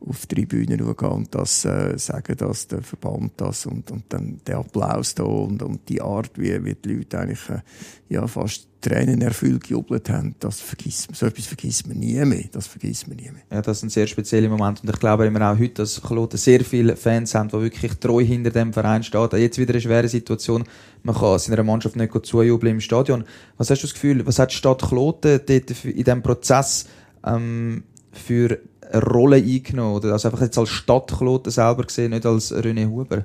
auf 0.06 0.26
die 0.26 0.34
Tribüne 0.34 0.78
schauen 0.78 1.12
und 1.12 1.34
das 1.34 1.64
äh, 1.64 1.98
sagen, 1.98 2.36
dass 2.36 2.68
der 2.68 2.82
Verband 2.82 3.32
das 3.36 3.66
und, 3.66 3.90
und 3.90 4.04
dann 4.08 4.40
der 4.46 4.58
Applaus 4.58 5.14
da 5.14 5.24
und, 5.24 5.62
und 5.62 5.88
die 5.88 6.00
Art, 6.00 6.30
wie, 6.36 6.64
wie 6.64 6.74
die 6.74 6.94
Leute 6.94 7.18
eigentlich 7.18 7.48
äh, 7.50 7.60
ja, 8.08 8.26
fast 8.26 8.68
Tränen 8.80 9.20
erfüllt 9.20 9.64
gejubelt 9.64 10.08
haben, 10.08 10.34
das 10.40 10.60
vergisst 10.60 11.08
man. 11.08 11.14
So 11.14 11.26
etwas 11.26 11.46
vergisst 11.46 11.86
man 11.86 11.98
nie 11.98 12.24
mehr. 12.24 12.44
Das 12.50 12.66
vergisst 12.66 13.08
man 13.08 13.18
nie 13.18 13.30
mehr. 13.30 13.42
Ja, 13.52 13.60
das 13.60 13.78
ist 13.78 13.82
ein 13.82 13.90
sehr 13.90 14.06
spezieller 14.06 14.48
Moment. 14.48 14.82
Und 14.82 14.88
ich 14.88 14.98
glaube 14.98 15.26
immer 15.26 15.52
auch 15.52 15.58
heute, 15.58 15.74
dass 15.74 16.00
Kloten 16.00 16.38
sehr 16.38 16.64
viele 16.64 16.96
Fans 16.96 17.34
haben, 17.34 17.50
die 17.50 17.60
wirklich 17.60 17.92
treu 17.96 18.24
hinter 18.24 18.50
dem 18.50 18.72
Verein 18.72 19.02
stehen. 19.02 19.28
Jetzt 19.34 19.58
wieder 19.58 19.74
eine 19.74 19.82
schwere 19.82 20.08
Situation. 20.08 20.64
Man 21.02 21.14
kann 21.14 21.38
seiner 21.38 21.62
Mannschaft 21.62 21.96
nicht 21.96 22.26
zujubeln 22.26 22.76
im 22.76 22.80
Stadion. 22.80 23.24
Was 23.58 23.68
hast 23.68 23.82
du 23.82 23.86
das 23.86 23.94
Gefühl, 23.94 24.26
was 24.26 24.38
hat 24.38 24.50
die 24.50 24.56
Stadt 24.56 24.80
Kloten 24.80 25.40
dort 25.46 25.84
in 25.84 26.04
diesem 26.04 26.22
Prozess 26.22 26.86
ähm, 27.24 27.84
für 28.12 28.60
Rolle 28.94 29.36
eingenommen? 29.36 29.96
Oder 29.96 30.12
also 30.12 30.28
einfach 30.28 30.42
jetzt 30.42 30.58
als 30.58 30.70
Stadt 30.70 31.12
Kloten 31.16 31.50
selber 31.50 31.84
gesehen, 31.84 32.10
nicht 32.10 32.26
als 32.26 32.52
René 32.52 32.88
Huber? 32.88 33.24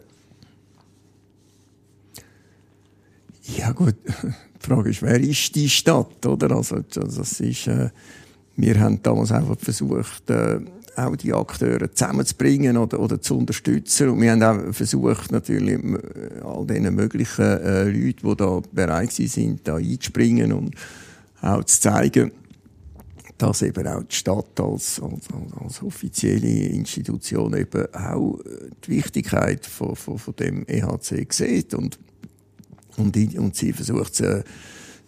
Ja 3.57 3.71
gut, 3.71 3.95
die 4.05 4.65
Frage 4.67 4.89
ist, 4.89 5.01
wer 5.01 5.19
ist 5.19 5.55
die 5.55 5.69
Stadt, 5.69 6.25
oder? 6.25 6.55
Also, 6.55 6.79
das 6.89 7.39
ist, 7.39 7.67
äh, 7.67 7.89
wir 8.55 8.79
haben 8.79 9.01
damals 9.03 9.31
einfach 9.31 9.57
versucht, 9.59 10.29
äh, 10.29 10.59
auch 10.95 11.15
die 11.15 11.33
Akteure 11.33 11.91
zusammenzubringen 11.91 12.77
oder, 12.77 12.99
oder 12.99 13.21
zu 13.21 13.37
unterstützen. 13.37 14.09
Und 14.09 14.21
wir 14.21 14.31
haben 14.31 14.69
auch 14.69 14.73
versucht, 14.73 15.31
natürlich 15.31 15.79
all 16.43 16.65
diesen 16.65 16.95
möglichen 16.95 17.43
äh, 17.43 17.83
Leuten, 17.83 18.29
die 18.29 18.35
da 18.35 18.61
bereit 18.71 19.11
sind, 19.11 19.67
da 19.67 19.75
einzuspringen 19.75 20.53
und 20.53 20.75
auch 21.41 21.63
zu 21.65 21.81
zeigen, 21.81 22.31
dass 23.37 23.61
eben 23.61 23.87
auch 23.87 24.03
die 24.03 24.15
Stadt 24.15 24.59
als, 24.59 25.01
als, 25.01 25.27
als 25.61 25.81
offizielle 25.81 26.67
Institution 26.67 27.55
eben 27.55 27.93
auch 27.93 28.39
äh, 28.39 28.69
die 28.85 28.91
Wichtigkeit 28.91 29.65
von, 29.65 29.95
von, 29.95 30.17
von 30.17 30.35
dem 30.35 30.65
EHC 30.67 31.31
sieht 31.33 31.73
und 31.73 31.99
und, 32.97 33.17
und 33.37 33.55
sie 33.55 33.73
versucht 33.73 34.15
sie 34.15 34.43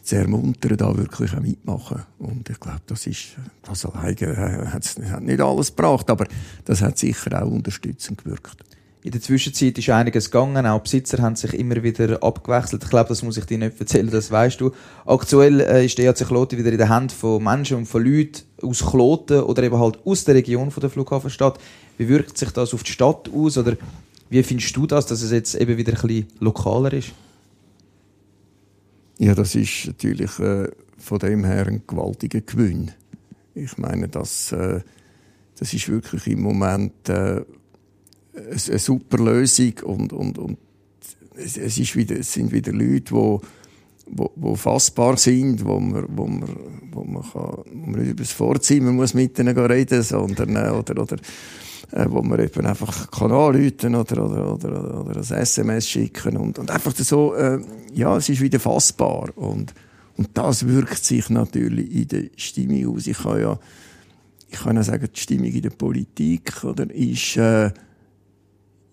zu 0.01 0.15
ermuntern, 0.15 0.77
da 0.77 0.95
wirklich 0.95 1.33
auch 1.33 1.41
mitmachen. 1.41 2.03
Und 2.17 2.49
ich 2.49 2.59
glaube, 2.59 2.81
das 2.87 3.07
ist, 3.07 3.35
das 3.63 3.85
alleine 3.85 4.21
äh, 4.21 4.67
hat 4.67 5.21
nicht 5.21 5.41
alles 5.41 5.75
gebracht, 5.75 6.09
aber 6.09 6.27
das 6.65 6.81
hat 6.81 6.97
sicher 6.97 7.41
auch 7.41 7.51
unterstützend 7.51 8.23
gewirkt. 8.23 8.63
In 9.03 9.11
der 9.11 9.21
Zwischenzeit 9.21 9.77
ist 9.77 9.89
einiges 9.89 10.31
gegangen, 10.31 10.65
auch 10.65 10.81
Besitzer 10.81 11.21
haben 11.21 11.35
sich 11.35 11.53
immer 11.53 11.81
wieder 11.83 12.21
abgewechselt. 12.23 12.83
Ich 12.83 12.89
glaube, 12.89 13.09
das 13.09 13.21
muss 13.21 13.37
ich 13.37 13.45
dir 13.45 13.59
nicht 13.59 13.79
erzählen, 13.79 14.09
das 14.09 14.31
weißt 14.31 14.59
du. 14.59 14.71
Aktuell 15.05 15.61
äh, 15.61 15.85
ist 15.85 15.97
der 15.97 16.05
EAC 16.05 16.27
Kloten 16.27 16.57
wieder 16.57 16.71
in 16.71 16.79
den 16.79 16.91
Händen 16.91 17.11
von 17.11 17.43
Menschen 17.43 17.77
und 17.77 17.85
von 17.85 18.03
Leuten 18.03 18.41
aus 18.61 18.83
Kloten 18.83 19.41
oder 19.41 19.63
eben 19.63 19.77
halt 19.79 19.99
aus 20.03 20.23
der 20.23 20.35
Region 20.35 20.71
von 20.71 20.81
der 20.81 20.89
Flughafenstadt. 20.89 21.59
Wie 21.97 22.09
wirkt 22.09 22.37
sich 22.37 22.49
das 22.49 22.73
auf 22.73 22.83
die 22.83 22.91
Stadt 22.91 23.29
aus 23.33 23.57
oder 23.57 23.77
wie 24.29 24.43
findest 24.43 24.75
du 24.75 24.87
das, 24.87 25.05
dass 25.05 25.21
es 25.21 25.31
jetzt 25.31 25.55
eben 25.55 25.77
wieder 25.77 25.93
ein 25.93 26.01
bisschen 26.01 26.27
lokaler 26.39 26.91
ist? 26.93 27.11
Ja, 29.19 29.35
das 29.35 29.55
ist 29.55 29.87
natürlich 29.87 30.37
äh, 30.39 30.69
von 30.97 31.19
dem 31.19 31.45
her 31.45 31.67
ein 31.67 31.83
gewaltiger 31.87 32.41
Gewinn. 32.41 32.91
Ich 33.55 33.77
meine, 33.77 34.07
das, 34.07 34.51
äh, 34.51 34.81
das 35.57 35.73
ist 35.73 35.87
wirklich 35.87 36.27
im 36.27 36.41
Moment 36.41 37.09
äh, 37.09 37.41
eine, 38.37 38.79
super 38.79 39.17
Lösung 39.17 39.73
und, 39.83 40.13
und, 40.13 40.37
und 40.37 40.57
es, 41.35 41.57
es, 41.57 41.77
ist 41.77 41.95
wieder, 41.95 42.19
es 42.19 42.33
sind 42.33 42.51
wieder 42.51 42.71
Leute, 42.71 43.13
die 43.13 43.39
wo, 44.09 44.31
wo 44.35 44.55
fassbar 44.55 45.17
sind, 45.17 45.63
wo 45.65 45.79
man, 45.79 46.05
wo 46.09 46.27
man, 46.27 46.49
wo 46.91 47.03
man, 47.03 47.23
kann, 47.23 47.63
wo 47.73 47.85
man 47.87 47.99
nicht 47.99 48.11
über 48.11 48.23
das 48.23 48.31
Vorzimmer 48.31 48.91
muss 48.91 49.13
mit 49.13 49.37
ihnen 49.39 49.57
reden 49.57 50.01
sondern, 50.01 50.55
äh, 50.55 50.69
oder, 50.69 51.01
oder, 51.01 51.17
äh, 51.91 52.05
wo 52.09 52.21
man 52.21 52.39
eben 52.39 52.65
einfach 52.65 53.11
kann 53.11 53.31
anrufen 53.31 53.95
oder, 53.95 54.25
oder, 54.25 54.53
oder, 54.53 55.05
oder 55.05 55.17
ein 55.17 55.41
SMS 55.41 55.89
schicken 55.89 56.37
und, 56.37 56.59
und 56.59 56.71
einfach 56.71 56.95
so, 56.95 57.33
äh, 57.35 57.59
ja, 57.93 58.17
es 58.17 58.29
ist 58.29 58.41
wieder 58.41 58.59
fassbar 58.59 59.29
und, 59.35 59.73
und 60.15 60.29
das 60.33 60.67
wirkt 60.67 61.03
sich 61.03 61.29
natürlich 61.29 61.93
in 61.93 62.07
der 62.07 62.23
Stimmung 62.35 62.95
aus. 62.95 63.07
Ich 63.07 63.17
kann 63.17 63.39
ja, 63.39 63.59
ich 64.49 64.59
kann 64.59 64.75
ja 64.75 64.83
sagen, 64.83 65.07
die 65.13 65.19
Stimmung 65.19 65.47
in 65.47 65.61
der 65.61 65.69
Politik, 65.69 66.63
oder, 66.63 66.89
ist, 66.89 67.37
äh, 67.37 67.71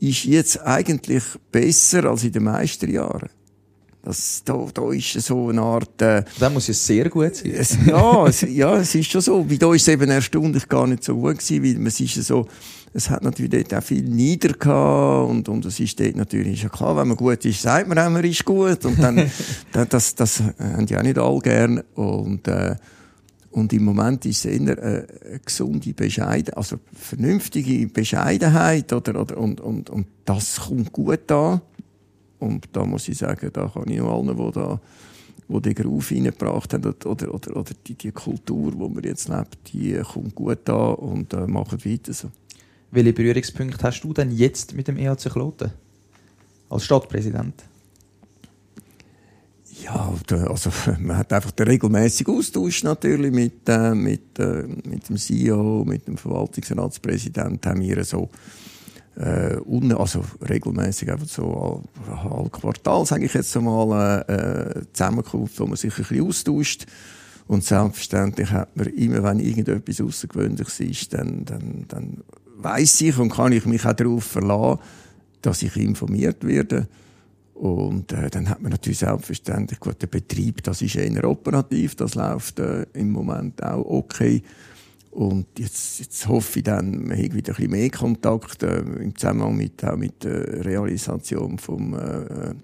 ist 0.08 0.24
jetzt 0.24 0.60
eigentlich 0.60 1.24
besser 1.50 2.04
als 2.04 2.24
in 2.24 2.32
den 2.32 2.44
meisten 2.44 2.90
Jahren. 2.90 3.28
Das, 4.02 4.42
da, 4.44 4.66
da 4.74 4.92
ist 4.92 5.12
so 5.22 5.48
eine 5.48 5.62
Art... 5.62 6.02
Äh, 6.02 6.24
das 6.38 6.52
muss 6.52 6.68
ja 6.68 6.74
sehr 6.74 7.08
gut 7.08 7.36
sein. 7.36 7.52
Es, 7.52 7.78
ja, 7.86 8.26
es, 8.26 8.42
ja, 8.42 8.76
es 8.76 8.94
ist 8.94 9.10
schon 9.10 9.22
so. 9.22 9.48
Wie 9.48 9.56
da 9.56 9.72
ist 9.72 9.82
es 9.82 9.88
eben 9.88 10.10
erstaunlich 10.10 10.68
gar 10.68 10.86
nicht 10.86 11.04
so 11.04 11.14
gut 11.14 11.38
gewesen, 11.38 11.80
weil 11.80 11.86
es 11.86 12.00
ist 12.00 12.22
so, 12.22 12.46
es 12.92 13.08
hat 13.08 13.22
natürlich 13.22 13.50
dort 13.50 13.74
auch 13.74 13.86
viel 13.86 14.02
nieder 14.02 14.52
gehabt 14.52 15.30
und, 15.30 15.48
und 15.48 15.64
es 15.64 15.80
ist 15.80 15.98
dort 15.98 16.16
natürlich, 16.16 16.54
ist 16.54 16.62
ja 16.64 16.68
klar, 16.68 16.96
wenn 16.98 17.08
man 17.08 17.16
gut 17.16 17.44
ist, 17.46 17.62
sagt 17.62 17.88
man 17.88 17.98
auch, 17.98 18.10
man 18.10 18.22
ist 18.24 18.44
gut 18.44 18.84
und 18.84 19.02
dann, 19.02 19.30
dann 19.72 19.88
das, 19.88 20.14
das 20.14 20.42
haben 20.58 20.84
die 20.84 20.96
auch 20.98 21.02
nicht 21.02 21.18
alle 21.18 21.40
gern 21.40 21.82
und, 21.94 22.46
äh, 22.46 22.76
und 23.54 23.72
im 23.72 23.84
Moment 23.84 24.26
ist 24.26 24.44
es 24.44 24.46
eher 24.46 24.82
eine, 24.82 25.06
gesunde 25.44 25.92
Bescheidenheit, 25.94 26.56
also 26.56 26.80
vernünftige 26.92 27.86
Bescheidenheit 27.86 28.92
oder, 28.92 29.20
oder, 29.20 29.38
und, 29.38 29.60
und, 29.60 29.90
und 29.90 30.06
das 30.24 30.58
kommt 30.58 30.92
gut 30.92 31.30
an. 31.30 31.60
Und 32.40 32.68
da 32.72 32.84
muss 32.84 33.08
ich 33.08 33.16
sagen, 33.16 33.50
da 33.52 33.68
kann 33.68 33.88
ich 33.88 33.98
noch 33.98 34.12
allen, 34.12 34.36
die 34.36 34.52
da 34.52 34.80
wo 35.46 35.60
den 35.60 35.74
Groove 35.74 36.10
reingebracht 36.10 36.72
haben, 36.72 36.94
oder, 37.04 37.32
oder, 37.32 37.56
oder 37.56 37.72
die, 37.86 37.94
die 37.94 38.10
Kultur, 38.10 38.72
die 38.72 38.76
man 38.76 39.04
jetzt 39.04 39.28
lebt, 39.28 39.72
die 39.72 39.94
kommt 39.98 40.34
gut 40.34 40.68
an 40.68 40.94
und 40.94 41.32
äh, 41.32 41.46
macht 41.46 41.86
weiter 41.86 42.12
so. 42.12 42.30
Welche 42.90 43.12
Berührungspunkte 43.12 43.86
hast 43.86 44.00
du 44.00 44.12
denn 44.12 44.32
jetzt 44.32 44.74
mit 44.74 44.88
dem 44.88 44.96
EHC 44.96 45.30
Kloten? 45.30 45.70
Als 46.70 46.84
Stadtpräsident? 46.84 47.62
Ja, 49.84 50.14
also 50.48 50.70
man 51.00 51.18
hat 51.18 51.32
einfach 51.32 51.50
den 51.50 51.68
regelmäßigen 51.68 52.34
Austausch 52.34 52.84
natürlich 52.84 53.32
mit, 53.32 53.68
äh, 53.68 53.94
mit, 53.94 54.38
äh, 54.38 54.64
mit 54.84 55.08
dem 55.08 55.18
CEO, 55.18 55.84
mit 55.84 56.06
dem 56.06 56.16
Verwaltungsratspräsidenten 56.16 57.70
haben 57.70 57.80
wir 57.82 58.02
so 58.04 58.30
äh, 59.16 59.56
un, 59.58 59.92
also 59.92 60.24
regelmäßig 60.48 61.10
einfach 61.12 61.28
so 61.28 61.82
all, 62.08 62.48
Quartal, 62.50 63.04
sage 63.04 63.26
ich 63.26 63.34
jetzt 63.34 63.56
einmal, 63.56 64.24
äh, 64.26 64.82
Zusammenkunft, 64.92 65.60
wo 65.60 65.66
man 65.66 65.76
sich 65.76 65.92
ein 65.92 66.04
bisschen 66.04 66.26
austauscht. 66.26 66.86
Und 67.46 67.62
selbstverständlich 67.62 68.50
hat 68.50 68.74
man 68.74 68.86
immer, 68.86 69.22
wenn 69.22 69.38
irgendetwas 69.38 70.00
Außergewöhnliches 70.00 70.80
ist, 70.80 71.12
dann, 71.12 71.44
dann, 71.44 71.84
dann 71.88 72.24
weiss 72.56 73.02
ich 73.02 73.18
und 73.18 73.30
kann 73.30 73.52
ich 73.52 73.66
mich 73.66 73.84
auch 73.84 73.92
darauf 73.92 74.24
verlassen, 74.24 74.80
dass 75.42 75.62
ich 75.62 75.76
informiert 75.76 76.42
werde. 76.46 76.88
Und 77.54 78.12
äh, 78.12 78.30
dann 78.30 78.48
hat 78.48 78.60
man 78.60 78.72
natürlich 78.72 78.98
selbstverständlich, 78.98 79.78
gut, 79.78 80.02
der 80.02 80.08
Betrieb, 80.08 80.62
das 80.64 80.82
ist 80.82 80.96
eher 80.96 81.24
operativ, 81.28 81.94
das 81.94 82.16
läuft 82.16 82.58
äh, 82.58 82.84
im 82.94 83.12
Moment 83.12 83.62
auch 83.62 83.86
okay. 83.86 84.42
Und 85.12 85.46
jetzt, 85.60 86.00
jetzt 86.00 86.26
hoffe 86.26 86.58
ich 86.58 86.64
dann, 86.64 87.06
man 87.06 87.16
hat 87.16 87.32
wieder 87.32 87.52
ein 87.52 87.56
bisschen 87.56 87.70
mehr 87.70 87.90
Kontakt 87.90 88.64
äh, 88.64 88.80
im 88.80 89.16
Zusammenhang 89.16 89.56
mit, 89.56 89.84
auch 89.84 89.96
mit 89.96 90.24
der 90.24 90.64
Realisation 90.64 91.56
vom 91.58 91.94
äh, 91.94 92.54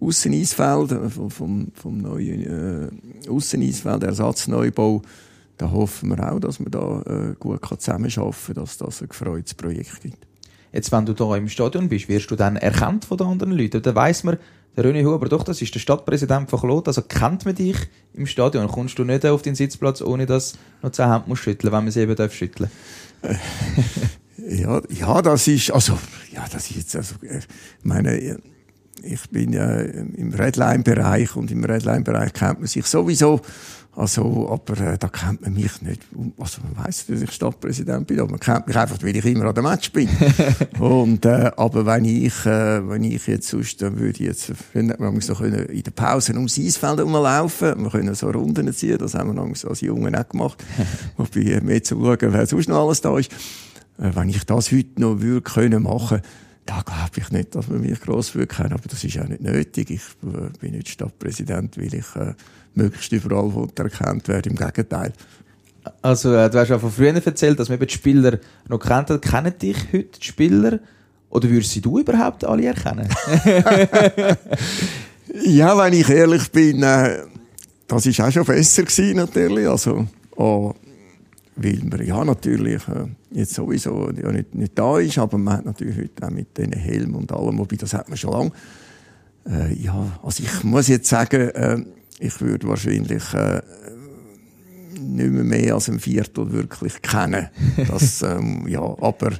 Ausseneisfeld, 0.00 0.92
äh, 0.92 1.10
vom, 1.10 1.30
vom, 1.30 1.72
vom 1.74 1.98
neuen 1.98 2.90
äh, 3.26 3.28
Ausseneisfeld, 3.28 4.04
Ersatzneubau. 4.04 5.02
Da 5.58 5.70
hoffen 5.70 6.08
wir 6.10 6.32
auch, 6.32 6.40
dass 6.40 6.60
man 6.60 6.70
da 6.70 7.02
äh, 7.02 7.34
gut 7.38 7.60
zusammenarbeiten 7.66 8.44
kann, 8.46 8.54
dass 8.54 8.78
das 8.78 9.02
ein 9.02 9.08
gefreutes 9.08 9.52
Projekt 9.52 10.00
gibt. 10.00 10.26
Jetzt, 10.72 10.92
wenn 10.92 11.06
du 11.06 11.12
da 11.12 11.36
im 11.36 11.48
Stadion 11.48 11.88
bist, 11.88 12.08
wirst 12.08 12.30
du 12.30 12.36
dann 12.36 12.56
erkannt 12.56 13.04
von 13.04 13.16
den 13.16 13.26
anderen 13.26 13.52
Leuten? 13.52 13.82
Dann 13.82 13.94
weiss 13.94 14.24
man, 14.24 14.38
der 14.76 14.84
René 14.84 15.04
Huber, 15.04 15.28
doch, 15.28 15.42
das 15.42 15.62
ist 15.62 15.74
der 15.74 15.80
Stadtpräsident 15.80 16.50
von 16.50 16.60
Klot, 16.60 16.86
also 16.86 17.00
kennt 17.02 17.46
man 17.46 17.54
dich 17.54 17.76
im 18.12 18.26
Stadion. 18.26 18.68
Kommst 18.68 18.98
du 18.98 19.04
nicht 19.04 19.24
auf 19.24 19.42
den 19.42 19.54
Sitzplatz, 19.54 20.02
ohne 20.02 20.26
dass 20.26 20.58
noch 20.82 20.90
zehn 20.90 21.10
Hände 21.10 21.28
muss 21.28 21.38
schütteln, 21.38 21.72
wenn 21.72 21.84
man 21.84 21.90
sie 21.90 22.00
eben 22.00 22.14
darf 22.14 22.34
schütteln 22.34 22.70
ja, 24.48 24.80
ja, 24.90 25.22
das 25.22 25.48
ist, 25.48 25.70
also, 25.70 25.98
ja, 26.32 26.44
das 26.52 26.70
ist 26.70 26.76
jetzt, 26.76 26.96
also, 26.96 27.14
äh, 27.22 27.40
meine, 27.82 28.38
ich 29.02 29.30
bin 29.30 29.52
ja 29.52 29.80
im 29.80 30.32
Redline-Bereich 30.32 31.34
und 31.36 31.50
im 31.50 31.64
Redline-Bereich 31.64 32.32
kennt 32.34 32.60
man 32.60 32.68
sich 32.68 32.84
sowieso 32.86 33.40
also, 33.96 34.50
aber 34.50 34.78
äh, 34.78 34.98
da 34.98 35.08
kennt 35.08 35.40
man 35.40 35.54
mich 35.54 35.80
nicht. 35.80 36.02
Also 36.38 36.60
man 36.60 36.84
weiss, 36.84 37.06
dass 37.06 37.22
ich 37.22 37.32
Stadtpräsident 37.32 38.06
bin, 38.06 38.20
aber 38.20 38.32
man 38.32 38.40
kennt 38.40 38.66
mich 38.66 38.76
einfach, 38.76 38.98
weil 39.02 39.16
ich 39.16 39.24
immer 39.24 39.46
an 39.46 39.54
dem 39.54 39.64
Match 39.64 39.90
bin. 39.90 40.06
und, 40.78 41.24
äh, 41.24 41.50
aber 41.56 41.86
wenn 41.86 42.04
ich, 42.04 42.44
äh, 42.44 42.86
wenn 42.86 43.04
ich 43.04 43.26
jetzt 43.26 43.48
sonst, 43.48 43.80
dann 43.80 43.98
würde 43.98 44.20
ich 44.20 44.26
jetzt, 44.26 44.52
wenn 44.74 44.88
wir 44.88 45.20
so 45.22 45.34
können 45.34 45.64
in 45.66 45.82
der 45.82 45.92
Pause 45.92 46.34
ums 46.34 46.58
Eisfeld 46.58 47.00
rumlaufen, 47.00 47.84
wir 47.84 47.90
können 47.90 48.14
so 48.14 48.28
Runden 48.28 48.70
ziehen, 48.74 48.98
das 48.98 49.14
haben 49.14 49.34
wir 49.34 49.68
als 49.70 49.80
Jungen 49.80 50.14
auch 50.14 50.28
gemacht. 50.28 50.62
Wobei 51.16 51.62
mehr 51.62 51.82
zu 51.82 51.94
schauen, 51.94 52.18
wer 52.20 52.46
sonst 52.46 52.68
noch 52.68 52.84
alles 52.84 53.00
da 53.00 53.18
ist. 53.18 53.32
Äh, 53.98 54.10
wenn 54.14 54.28
ich 54.28 54.44
das 54.44 54.72
heute 54.72 55.00
noch 55.00 55.20
würde 55.20 55.40
können 55.40 55.84
machen, 55.84 56.20
da 56.66 56.82
glaube 56.82 57.12
ich 57.16 57.30
nicht, 57.30 57.54
dass 57.54 57.68
man 57.68 57.80
mich 57.80 57.98
gross 58.00 58.34
würde 58.34 58.48
kennen, 58.48 58.72
aber 58.74 58.88
das 58.88 59.02
ist 59.04 59.18
auch 59.18 59.28
nicht 59.28 59.40
nötig. 59.40 59.90
Ich 59.90 60.02
äh, 60.22 60.50
bin 60.60 60.72
nicht 60.72 60.88
Stadtpräsident, 60.88 61.78
weil 61.78 61.94
ich 61.94 62.16
äh, 62.16 62.34
möglichst 62.76 63.12
überall 63.12 63.68
erkannt 63.76 64.28
werde. 64.28 64.50
Im 64.50 64.56
Gegenteil. 64.56 65.12
Also, 66.02 66.34
äh, 66.34 66.50
du 66.50 66.58
hast 66.58 66.68
ja 66.68 66.78
von 66.78 66.90
früher 66.90 67.14
erzählt, 67.14 67.58
dass 67.58 67.68
man 67.68 67.78
die 67.78 67.88
Spieler 67.88 68.38
noch 68.68 68.78
kennt. 68.78 69.22
Kennen 69.22 69.58
dich 69.58 69.76
heute 69.92 70.18
die 70.18 70.24
Spieler? 70.24 70.80
Oder 71.30 71.50
würdest 71.50 71.72
sie 71.72 71.80
du 71.80 71.98
überhaupt 71.98 72.44
alle 72.44 72.66
erkennen? 72.66 73.08
ja, 75.44 75.76
wenn 75.76 75.92
ich 75.92 76.08
ehrlich 76.08 76.50
bin, 76.50 76.82
äh, 76.82 77.22
das 77.86 78.06
ist 78.06 78.20
auch 78.20 78.30
schon 78.30 78.44
besser 78.44 78.82
gewesen, 78.82 79.16
natürlich. 79.16 79.68
Also, 79.68 80.06
oh, 80.36 80.72
weil 81.56 81.80
man 81.84 82.04
ja 82.04 82.24
natürlich 82.24 82.86
äh, 82.88 83.06
jetzt 83.30 83.54
sowieso 83.54 84.10
ja 84.10 84.30
nicht, 84.30 84.54
nicht 84.54 84.78
da 84.78 84.98
ist, 84.98 85.18
aber 85.18 85.38
man 85.38 85.58
hat 85.58 85.64
natürlich 85.64 85.96
heute 85.96 86.26
auch 86.26 86.30
mit 86.30 86.56
diesen 86.56 86.72
Helm 86.72 87.14
und 87.14 87.32
allem, 87.32 87.58
wobei 87.58 87.76
das 87.76 87.94
hat 87.94 88.08
man 88.08 88.18
schon 88.18 88.32
lange. 88.32 88.52
Äh, 89.48 89.74
ja, 89.74 90.18
also 90.22 90.42
ich 90.42 90.64
muss 90.64 90.88
jetzt 90.88 91.08
sagen, 91.08 91.48
äh, 91.50 91.84
ich 92.18 92.40
würde 92.40 92.68
wahrscheinlich 92.68 93.34
äh, 93.34 93.62
nicht 94.98 95.30
mehr, 95.30 95.44
mehr 95.44 95.74
als 95.74 95.88
ein 95.88 96.00
Viertel 96.00 96.52
wirklich 96.52 97.00
kennen. 97.02 97.48
Das, 97.88 98.22
ähm, 98.22 98.66
ja, 98.68 98.80
aber, 98.80 99.32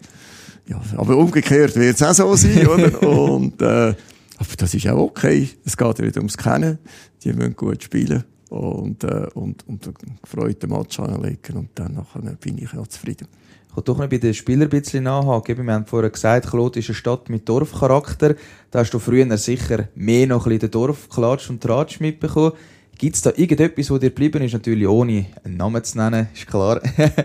ja, 0.67 0.81
aber 0.97 1.17
umgekehrt 1.17 1.77
wird 1.77 1.97
es 1.97 2.03
auch 2.03 2.15
so 2.15 2.37
sein, 2.37 2.67
oder? 2.67 3.03
Und, 3.09 3.61
äh, 3.63 3.95
aber 4.39 4.57
das 4.59 4.75
ist 4.75 4.87
auch 4.89 4.99
okay. 4.99 5.49
Es 5.65 5.77
geht 5.77 5.99
ja 5.99 6.05
nicht 6.05 6.17
ums 6.19 6.37
Kennen. 6.37 6.79
Die 7.25 7.33
müssen 7.33 7.57
gut 7.57 7.83
spielen 7.83 8.25
und, 8.51 9.03
äh, 9.05 9.27
und, 9.35 9.67
und 9.67 9.87
einen 9.87 10.19
gefreuten 10.23 10.71
Match 10.71 11.01
anlegen 11.01 11.57
und 11.57 11.71
dann 11.75 12.07
bin 12.41 12.59
ich 12.59 12.77
auch 12.77 12.87
zufrieden. 12.87 13.27
Ich 13.77 13.83
doch 13.83 13.99
noch 13.99 14.09
bei 14.09 14.17
den 14.17 14.33
Spielern 14.33 14.63
ein 14.63 14.69
bisschen 14.71 15.05
nachhaken. 15.05 15.67
Wir 15.67 15.75
haben 15.75 15.85
vorher 15.85 16.09
gesagt, 16.09 16.49
Claude 16.49 16.79
ist 16.79 16.89
eine 16.89 16.95
Stadt 16.95 17.29
mit 17.29 17.47
Dorfcharakter. 17.47 18.35
Da 18.71 18.79
hast 18.79 18.95
du 18.95 18.99
früher 18.99 19.37
sicher 19.37 19.89
mehr 19.95 20.27
noch 20.27 20.47
ein 20.47 20.59
den 20.59 20.71
Dorfklatsch 20.71 21.51
und 21.51 21.63
Tratsch 21.63 22.01
mitbekommen. 22.01 22.53
Gibt 22.97 23.17
es 23.17 23.23
da 23.23 23.33
irgendetwas, 23.37 23.91
wo 23.91 23.99
dir 23.99 24.09
geblieben 24.09 24.43
ist, 24.43 24.55
natürlich 24.55 24.89
ohne 24.89 25.27
einen 25.45 25.59
Namen 25.59 25.85
zu 25.85 25.99
nennen, 25.99 26.29
ist 26.35 26.47
klar, 26.47 26.81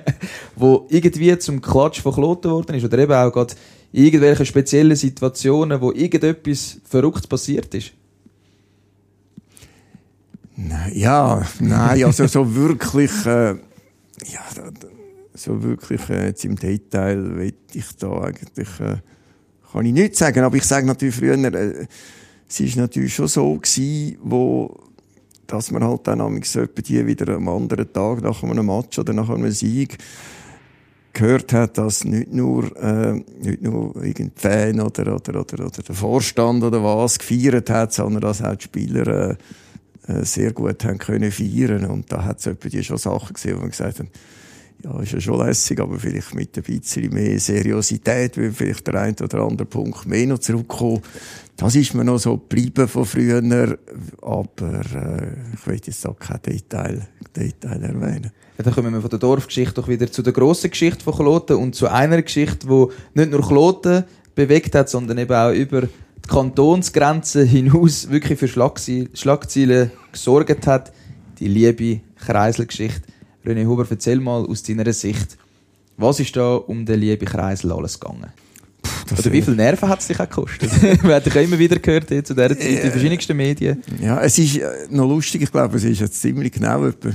wo 0.57 0.85
irgendwie 0.89 1.37
zum 1.39 1.61
Klatsch 1.61 2.01
von 2.01 2.13
Kloten 2.13 2.51
worden 2.51 2.75
ist 2.75 2.83
oder 2.83 2.99
eben 2.99 3.13
auch 3.13 3.31
gerade 3.31 3.53
irgendwelche 3.93 4.45
speziellen 4.45 4.97
Situationen, 4.97 5.79
wo 5.79 5.93
irgendetwas 5.93 6.79
Verrücktes 6.83 7.27
passiert 7.27 7.73
ist? 7.73 7.93
Ja, 10.93 11.41
nein, 11.61 12.03
also 12.03 12.27
so 12.27 12.53
wirklich, 12.53 13.11
äh, 13.25 13.51
ja, 13.51 14.41
so 15.33 15.61
wirklich 15.63 16.09
äh, 16.09 16.27
jetzt 16.27 16.45
im 16.45 16.55
Detail 16.55 17.35
will 17.37 17.53
ich 17.73 17.95
da 17.97 18.21
eigentlich, 18.21 18.79
äh, 18.79 18.97
kann 19.71 19.85
ich 19.85 19.93
nicht 19.93 20.15
sagen, 20.15 20.41
aber 20.41 20.55
ich 20.57 20.65
sage 20.65 20.85
natürlich 20.85 21.15
früher, 21.15 21.37
äh, 21.37 21.87
es 22.47 22.59
ist 22.59 22.75
natürlich 22.75 23.15
schon 23.15 23.27
so 23.27 23.55
gewesen, 23.55 24.17
wo, 24.21 24.77
dass 25.47 25.71
man 25.71 25.83
halt 25.83 26.07
dann 26.07 26.21
amigs 26.21 26.57
die 26.77 27.05
wieder 27.05 27.35
am 27.35 27.47
anderen 27.47 27.91
Tag 27.91 28.21
nach 28.21 28.43
einem 28.43 28.65
Match 28.65 28.99
oder 28.99 29.13
nach 29.13 29.29
einem 29.29 29.51
Sieg 29.51 29.97
gehört 31.13 31.53
hat, 31.53 31.77
dass 31.77 32.03
nicht 32.03 32.31
nur, 32.33 32.75
äh, 32.77 33.13
nicht 33.41 33.61
nur 33.61 33.95
irgendein 33.97 34.31
Fan 34.35 34.81
oder, 34.81 35.15
oder, 35.15 35.41
oder, 35.41 35.65
oder 35.65 35.83
der 35.83 35.95
Vorstand 35.95 36.63
oder 36.63 36.83
was 36.83 37.19
gefeiert 37.19 37.69
hat, 37.69 37.93
sondern 37.93 38.21
dass 38.21 38.41
auch 38.41 38.55
die 38.55 38.63
Spieler, 38.63 39.07
äh, 39.07 39.35
äh, 40.07 40.25
sehr 40.25 40.51
gut 40.51 40.83
haben 40.83 40.97
können 40.97 41.31
feiern. 41.31 41.85
Und 41.85 42.11
da 42.11 42.23
hat 42.23 42.45
es 42.45 42.57
die 42.59 42.83
schon 42.83 42.97
Sachen 42.97 43.33
gesehen, 43.33 43.57
wo 43.57 43.61
man 43.61 43.69
gesagt 43.69 43.99
haben, 43.99 44.09
ja, 44.83 44.99
ist 45.01 45.11
ja 45.11 45.19
schon 45.19 45.45
lässig, 45.45 45.79
aber 45.79 45.99
vielleicht 45.99 46.33
mit 46.33 46.57
ein 46.57 46.63
bisschen 46.63 47.13
mehr 47.13 47.39
Seriosität, 47.39 48.37
weil 48.37 48.51
vielleicht 48.51 48.87
der 48.87 48.95
ein 48.95 49.15
oder 49.21 49.41
andere 49.41 49.67
Punkt 49.67 50.05
mehr 50.05 50.27
noch 50.27 50.39
zurückkommen. 50.39 51.01
Das 51.57 51.75
ist 51.75 51.93
mir 51.93 52.03
noch 52.03 52.17
so 52.17 52.37
geblieben 52.37 52.87
von 52.87 53.05
früher, 53.05 53.41
aber 54.21 54.81
äh, 54.95 55.53
ich 55.53 55.67
will 55.67 55.79
jetzt 55.85 56.07
auch 56.07 56.17
kein 56.17 56.41
Detail, 56.41 57.07
Detail 57.35 57.83
erwähnen. 57.83 58.31
Ja, 58.57 58.63
dann 58.63 58.73
kommen 58.73 58.93
wir 58.93 59.01
von 59.01 59.09
der 59.09 59.19
Dorfgeschichte 59.19 59.75
doch 59.75 59.87
wieder 59.87 60.11
zu 60.11 60.21
der 60.21 60.33
grossen 60.33 60.71
Geschichte 60.71 61.03
von 61.03 61.13
Kloten 61.13 61.57
und 61.57 61.75
zu 61.75 61.87
einer 61.87 62.21
Geschichte, 62.21 62.67
die 62.67 62.85
nicht 63.13 63.31
nur 63.31 63.41
Kloten 63.47 64.05
bewegt 64.33 64.73
hat, 64.73 64.89
sondern 64.89 65.17
eben 65.19 65.33
auch 65.33 65.51
über 65.51 65.81
die 65.81 66.27
Kantonsgrenzen 66.27 67.45
hinaus 67.45 68.09
wirklich 68.09 68.39
für 68.39 68.47
Schlagzeilen 68.47 69.91
gesorgt 70.11 70.65
hat. 70.65 70.91
Die 71.39 71.47
liebe 71.47 72.01
Kreiselgeschichte. 72.15 73.10
René 73.45 73.65
Huber, 73.65 73.85
erzähl 73.89 74.19
mal 74.19 74.45
aus 74.45 74.63
deiner 74.63 74.91
Sicht, 74.93 75.37
was 75.97 76.19
ist 76.19 76.35
da 76.35 76.55
um 76.55 76.85
den 76.85 76.99
lieben 76.99 77.25
Kreisel 77.25 77.71
alles 77.71 77.99
gegangen? 77.99 78.31
Puh, 78.81 79.19
Oder 79.19 79.31
wie 79.31 79.41
viele 79.41 79.55
Nerven 79.55 79.89
hat 79.89 79.99
es 79.99 80.07
dich 80.07 80.19
auch 80.19 80.29
gekostet? 80.29 80.71
Wir 81.03 81.15
haben 81.15 81.23
dich 81.23 81.35
immer 81.35 81.59
wieder 81.59 81.79
gehört 81.79 82.09
zu 82.09 82.33
dieser 82.33 82.57
Zeit 82.57 82.59
in 82.59 82.91
verschiedensten 82.91 83.37
Medien. 83.37 83.83
Ja, 84.01 84.21
es 84.21 84.37
ist 84.37 84.57
äh, 84.57 84.87
noch 84.89 85.07
lustig, 85.07 85.43
ich 85.43 85.51
glaube, 85.51 85.77
es 85.77 85.83
ist 85.83 85.99
jetzt 85.99 86.19
ziemlich 86.21 86.51
genau 86.51 86.85
etwa, 86.85 87.09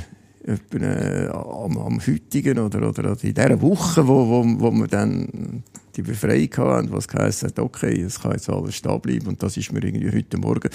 etwa 0.44 0.78
äh, 0.78 1.28
am, 1.28 1.78
am 1.78 2.00
heutigen 2.06 2.58
oder, 2.58 2.88
oder 2.88 3.16
in 3.22 3.34
dieser 3.34 3.60
Woche, 3.60 4.06
wo, 4.06 4.28
wo, 4.28 4.44
wo 4.60 4.70
wir 4.70 4.86
dann 4.86 5.62
die 5.96 6.02
Befreiung 6.02 6.50
hatten, 6.56 6.92
was 6.92 7.08
geheißen 7.08 7.48
hat, 7.48 7.58
okay, 7.58 8.02
es 8.02 8.20
kann 8.20 8.32
jetzt 8.32 8.48
alles 8.50 8.76
stehen 8.76 9.00
bleiben 9.00 9.26
und 9.26 9.42
das 9.42 9.56
ist 9.56 9.72
mir 9.72 9.82
irgendwie 9.82 10.14
heute 10.14 10.36
Morgen 10.38 10.70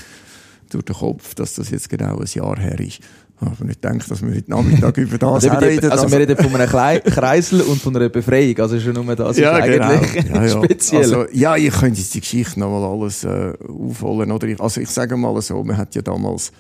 durch 0.70 0.86
den 0.86 0.96
Kopf, 0.96 1.36
dass 1.36 1.56
das 1.56 1.70
jetzt 1.70 1.90
genau 1.90 2.18
ein 2.18 2.28
Jahr 2.34 2.60
her 2.60 2.80
ist. 2.80 3.02
Aber 3.42 3.66
nicht 3.66 3.84
denke, 3.84 4.08
dass 4.08 4.22
wir 4.22 4.36
heute 4.36 4.52
Nachmittag 4.52 4.98
über 4.98 5.18
das 5.18 5.46
also 5.46 5.50
reden. 5.58 5.92
Also 5.92 6.12
wir 6.12 6.20
reden 6.20 6.38
von 6.38 6.56
einem 6.56 6.70
Kreisel 7.04 7.62
und 7.62 7.82
von 7.82 7.96
einer 7.96 8.10
Befreiung. 8.10 8.58
Also 8.60 8.80
schon 8.80 8.94
nur 8.94 9.16
das 9.16 9.38
ja, 9.38 9.58
ist 9.58 9.66
genau. 9.66 9.88
eigentlich 9.88 10.26
ja, 10.30 10.46
ja. 10.46 10.64
speziell. 10.64 11.02
Also, 11.02 11.26
ja, 11.34 11.56
ich 11.56 11.74
könnte 11.74 12.00
jetzt 12.00 12.14
die 12.14 12.22
Geschichte 12.22 12.60
noch 12.60 12.70
mal 12.70 12.88
alles 12.88 13.24
äh, 13.24 13.54
aufholen. 13.68 14.32
Oder 14.32 14.48
ich, 14.48 14.62
also 14.62 14.80
ich 14.80 14.90
sage 14.90 15.18
mal 15.18 15.42
so, 15.42 15.64
man 15.64 15.78
hat 15.78 15.96
ja 15.96 16.04
damals 16.04 16.52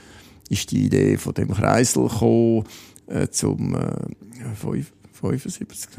ist 0.50 0.72
die 0.72 0.86
Idee 0.86 1.17
von 1.17 1.34
dem 1.34 1.54
Kreisel 1.54 2.08
gekommen, 2.08 2.65
äh, 3.08 3.28
zum 3.30 3.76
äh, 3.76 4.56
75, 5.22 5.89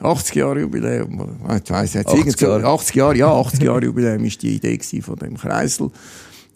80 0.00 0.34
Jahre 0.36 0.60
Jubiläum. 0.60 1.38
Ich 1.64 1.70
weiss 1.70 1.94
jetzt 1.94 2.08
80 2.08 2.40
Jahre. 2.40 2.64
80 2.64 2.94
Jahre, 2.94 3.16
ja, 3.16 3.32
80 3.32 3.62
Jahre 3.62 3.84
Jubiläum 3.84 4.22
ist 4.24 4.42
die 4.42 4.56
Idee 4.56 4.78
von 5.00 5.16
dem 5.16 5.36
Kreisel. 5.36 5.90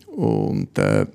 Und 0.06 0.78
äh, 0.78 1.06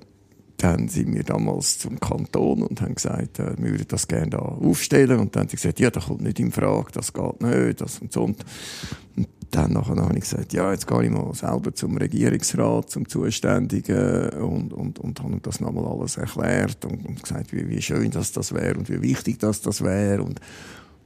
dann 0.58 0.88
sind 0.88 1.14
wir 1.14 1.22
damals 1.22 1.78
zum 1.78 2.00
Kanton 2.00 2.62
und 2.62 2.80
haben 2.80 2.94
gesagt, 2.94 3.38
äh, 3.38 3.54
wir 3.58 3.72
würden 3.72 3.86
das 3.88 4.08
gerne 4.08 4.30
da 4.30 4.38
aufstellen. 4.38 5.20
Und 5.20 5.36
dann 5.36 5.42
haben 5.42 5.48
sie 5.48 5.56
gesagt, 5.56 5.80
ja, 5.80 5.90
das 5.90 6.06
kommt 6.06 6.22
nicht 6.22 6.40
in 6.40 6.52
Frage, 6.52 6.92
das 6.92 7.12
geht 7.12 7.42
nicht, 7.42 7.80
das 7.80 7.98
und 7.98 8.12
so. 8.12 8.24
Und, 8.24 8.44
dann 9.52 9.72
nachher 9.72 9.96
habe 9.96 10.14
ich 10.14 10.22
gesagt, 10.22 10.52
ja, 10.52 10.72
jetzt 10.72 10.88
gehe 10.88 11.04
ich 11.04 11.10
mal 11.10 11.32
selber 11.32 11.72
zum 11.72 11.96
Regierungsrat, 11.96 12.90
zum 12.90 13.08
Zuständigen 13.08 14.30
und, 14.30 14.72
und, 14.72 14.98
und 14.98 15.22
habe 15.22 15.38
das 15.40 15.60
nochmal 15.60 15.86
alles 15.86 16.16
erklärt 16.16 16.84
und, 16.84 17.06
und 17.06 17.22
gesagt, 17.22 17.52
wie, 17.52 17.68
wie 17.68 17.80
schön 17.80 18.10
das, 18.10 18.32
das 18.32 18.52
wäre 18.52 18.76
und 18.76 18.90
wie 18.90 19.00
wichtig 19.00 19.38
das, 19.38 19.60
das 19.62 19.82
wäre. 19.82 20.22
Und, 20.22 20.40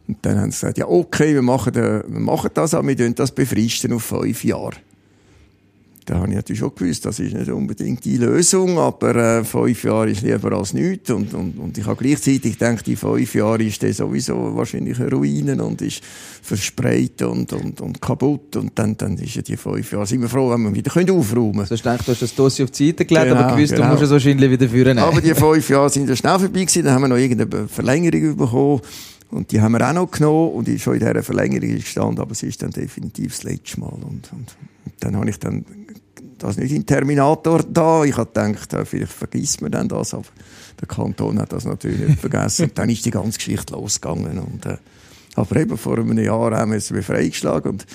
und 0.09 0.19
dann 0.23 0.39
haben 0.39 0.51
sie 0.51 0.61
gesagt, 0.61 0.79
ja, 0.79 0.89
okay, 0.89 1.35
wir 1.35 1.43
machen, 1.43 1.75
äh, 1.75 2.03
wir 2.07 2.21
machen 2.21 2.51
das, 2.55 2.73
aber 2.73 2.89
wir 2.89 3.11
das 3.13 3.31
befristen 3.31 3.93
auf 3.93 4.05
fünf 4.05 4.43
Jahre 4.43 4.77
da 6.11 6.17
habe 6.19 6.29
ich 6.29 6.35
natürlich 6.35 6.59
schon 6.59 6.75
gewusst, 6.75 7.07
das 7.07 7.21
ist 7.21 7.35
nicht 7.35 7.49
unbedingt 7.51 8.05
die 8.05 8.17
Lösung, 8.17 8.81
aber 8.81 9.15
äh, 9.15 9.45
fünf 9.45 9.85
Jahre 9.85 10.11
ist 10.11 10.23
lieber 10.23 10.51
als 10.51 10.73
nichts. 10.73 11.09
Und, 11.11 11.33
und, 11.35 11.57
und 11.57 11.79
ich 11.79 11.87
habe 11.87 12.03
gleichzeitig 12.03 12.59
gedacht, 12.59 12.85
die 12.85 12.97
fünf 12.97 13.33
Jahre 13.33 13.63
ist 13.63 13.81
der 13.81 13.95
sowieso 13.95 14.57
wahrscheinlich 14.57 14.99
eine 14.99 15.09
Ruine 15.09 15.63
und 15.63 15.81
ist 15.83 16.03
verspreit 16.43 17.23
und, 17.23 17.53
und, 17.53 17.81
und 17.81 18.03
kaputt. 18.03 18.57
Und 18.57 18.77
dann, 18.77 18.97
dann 18.97 19.17
ist 19.19 19.37
ja 19.37 19.43
die 19.43 19.57
fünf 19.57 19.93
Jahre, 19.93 20.05
sind 20.05 20.21
wir 20.21 20.29
froh, 20.29 20.51
wenn 20.51 20.65
wir 20.65 20.75
wieder 20.75 20.91
können 20.91 21.11
aufräumen 21.11 21.53
können. 21.53 21.69
Ich 21.75 21.83
denke, 21.83 22.03
du 22.03 22.11
hast 22.11 22.23
das 22.23 22.35
Dossier 22.35 22.65
auf 22.65 22.73
die 22.73 22.89
Seite 22.89 23.05
gelegt, 23.05 23.27
genau, 23.27 23.41
aber 23.43 23.55
gewusst, 23.55 23.73
genau. 23.73 23.85
du 23.85 23.91
musst 23.93 24.03
es 24.03 24.11
wahrscheinlich 24.11 24.51
wieder 24.51 24.69
führen. 24.69 24.99
Aber 24.99 25.21
die 25.21 25.33
fünf 25.33 25.71
Jahre 25.71 25.91
sind 25.91 26.09
ja 26.09 26.17
schnell 26.17 26.41
vorbei 26.41 26.65
gewesen, 26.65 26.85
dann 26.87 26.95
haben 26.95 27.03
wir 27.03 27.09
noch 27.09 27.19
irgendeine 27.19 27.69
Verlängerung 27.69 28.37
bekommen. 28.37 28.81
Und 29.31 29.53
die 29.53 29.61
haben 29.61 29.73
wir 29.73 29.89
auch 29.89 29.93
noch 29.93 30.11
genommen 30.11 30.55
und 30.55 30.69
ich 30.69 30.83
schon 30.83 30.95
in 30.95 31.01
dieser 31.01 31.23
Verlängerung 31.23 31.77
gestanden, 31.77 32.19
aber 32.19 32.33
es 32.33 32.43
ist 32.43 32.61
dann 32.63 32.73
definitiv 32.73 33.37
das 33.37 33.45
letzte 33.45 33.79
Mal. 33.79 33.93
Und, 33.93 34.29
und, 34.33 34.57
und 34.85 34.95
dann 34.99 35.17
habe 35.17 35.31
ich 35.31 35.39
dann 35.39 35.65
das 36.43 36.57
nicht 36.57 36.73
in 36.73 36.85
Terminator 36.85 37.63
da. 37.63 38.05
Ich 38.05 38.17
habe 38.17 38.27
gedacht, 38.27 38.73
äh, 38.73 38.85
vielleicht 38.85 39.13
vergisst 39.13 39.63
man 39.63 39.71
dann 39.71 39.89
das, 39.89 40.15
aber 40.15 40.25
der 40.81 40.89
Kanton 40.89 41.39
hat 41.39 41.53
das 41.53 41.65
natürlich 41.65 42.01
nicht 42.01 42.21
vergessen. 42.21 42.65
Und 42.67 42.79
dann 42.79 42.89
ist 42.89 43.05
die 43.05 43.11
ganze 43.11 43.39
Geschichte 43.39 43.73
losgegangen. 43.73 44.39
Und, 44.39 44.67
äh, 44.67 44.77
aber 45.37 45.57
eben 45.57 45.77
vor 45.77 45.99
einem 45.99 46.19
Jahr 46.19 46.57
haben 46.57 46.73
wir 46.73 46.79
es 46.79 46.89
befreigeschlagen 46.89 47.73
und 47.73 47.87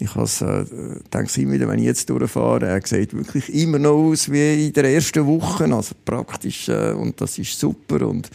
ich 0.00 0.14
äh, 0.14 0.64
denke 1.12 1.40
immer 1.40 1.52
wieder, 1.54 1.66
wenn 1.66 1.80
ich 1.80 1.86
jetzt 1.86 2.08
durchfahre, 2.08 2.66
er 2.66 2.80
sieht 2.86 3.14
wirklich 3.14 3.52
immer 3.52 3.80
noch 3.80 3.96
aus 3.96 4.30
wie 4.30 4.68
in 4.68 4.72
der 4.72 4.84
ersten 4.84 5.26
Woche, 5.26 5.64
also 5.64 5.94
praktisch 6.04 6.68
äh, 6.68 6.92
und 6.92 7.20
das 7.20 7.36
ist 7.36 7.58
super 7.58 8.06
und 8.06 8.30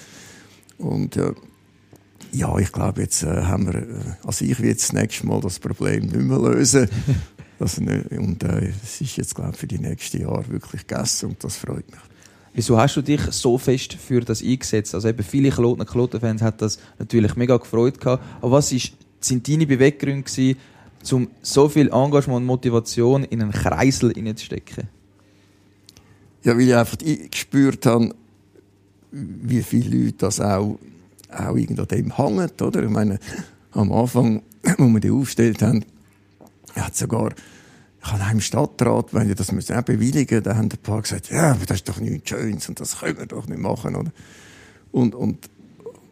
und 0.78 1.16
äh, 1.16 1.32
ja, 2.34 2.58
ich 2.58 2.72
glaube, 2.72 3.02
jetzt 3.02 3.24
äh, 3.24 3.44
haben 3.44 3.68
wir, 3.68 3.76
äh, 3.76 3.86
also 4.26 4.44
ich 4.44 4.60
werde 4.60 4.76
das 4.76 4.92
nächste 4.92 5.28
Mal 5.28 5.40
das 5.40 5.60
Problem 5.60 6.08
nicht 6.08 6.16
mehr 6.16 6.40
lösen. 6.40 6.90
Das, 7.64 7.78
und 7.78 8.44
äh, 8.44 8.74
es 8.84 9.00
ist 9.00 9.16
jetzt, 9.16 9.36
glaube 9.36 9.52
ich, 9.54 9.58
für 9.58 9.68
die 9.68 9.80
nächsten 9.80 10.22
Jahre 10.22 10.46
wirklich 10.50 10.86
gegessen 10.86 11.30
und 11.30 11.44
das 11.46 11.56
freut 11.56 11.90
mich. 11.90 12.00
Wieso 12.54 12.78
hast 12.78 12.98
du 12.98 13.02
dich 13.02 13.22
so 13.30 13.58
fest 13.58 13.94
für 13.94 14.20
das 14.20 14.44
eingesetzt? 14.44 14.94
Also 14.94 15.08
eben 15.08 15.24
viele 15.24 15.50
Kloten 15.50 15.80
und 15.80 15.90
Kloten-Fans 15.90 16.42
hat 16.42 16.62
das 16.62 16.78
natürlich 17.00 17.38
mega 17.38 17.56
gefreut 17.56 18.02
gehabt. 18.02 18.22
Aber 18.42 18.52
was 18.52 18.74
ist, 18.74 18.92
sind 19.22 19.48
deine 19.48 19.66
Beweggründe 19.66 20.24
gewesen, 20.24 20.60
um 21.14 21.30
so 21.42 21.70
viel 21.70 21.88
Engagement 21.88 22.42
und 22.42 22.46
Motivation 22.46 23.24
in 23.24 23.42
einen 23.42 23.54
Kreisel 23.54 24.12
hineinzustecken? 24.12 24.90
Ja, 26.44 26.58
weil 26.58 26.68
ich 26.68 26.76
einfach 26.76 26.98
gespürt 27.32 27.86
habe, 27.86 28.14
wie 29.12 29.64
viele 29.64 30.04
Leute 30.04 30.18
das 30.18 30.42
auch, 30.42 30.78
auch 31.30 31.56
irgendwo 31.56 31.86
dem 31.86 32.18
hängen, 32.18 32.52
oder? 32.62 32.84
Ich 32.84 32.90
meine, 32.90 33.20
am 33.72 33.90
Anfang, 33.94 34.42
wo 34.78 34.88
wir 34.90 35.00
die 35.00 35.12
aufgestellt 35.12 35.62
haben, 35.62 35.86
hat 36.76 36.98
sogar, 36.98 37.34
ich 38.06 38.12
habe 38.12 38.32
im 38.32 38.42
Stadtrat, 38.42 39.14
wenn 39.14 39.28
wir 39.28 39.36
das 39.36 39.52
müssen 39.52 39.76
auch 39.76 39.82
bewilligen, 39.82 40.44
da 40.44 40.56
haben 40.56 40.70
ein 40.72 40.78
paar 40.82 41.02
gesagt, 41.02 41.30
ja, 41.30 41.52
aber 41.52 41.66
das 41.66 41.78
ist 41.78 41.90
doch 41.90 42.00
nichts 42.00 42.30
Schönes 42.30 42.68
und 42.68 42.80
das 42.80 43.00
können 43.00 43.18
wir 43.18 43.26
doch 43.26 43.48
nicht 43.48 43.60
machen, 43.60 43.96
oder? 43.96 44.12
Und, 44.92 45.16
und, 45.16 45.50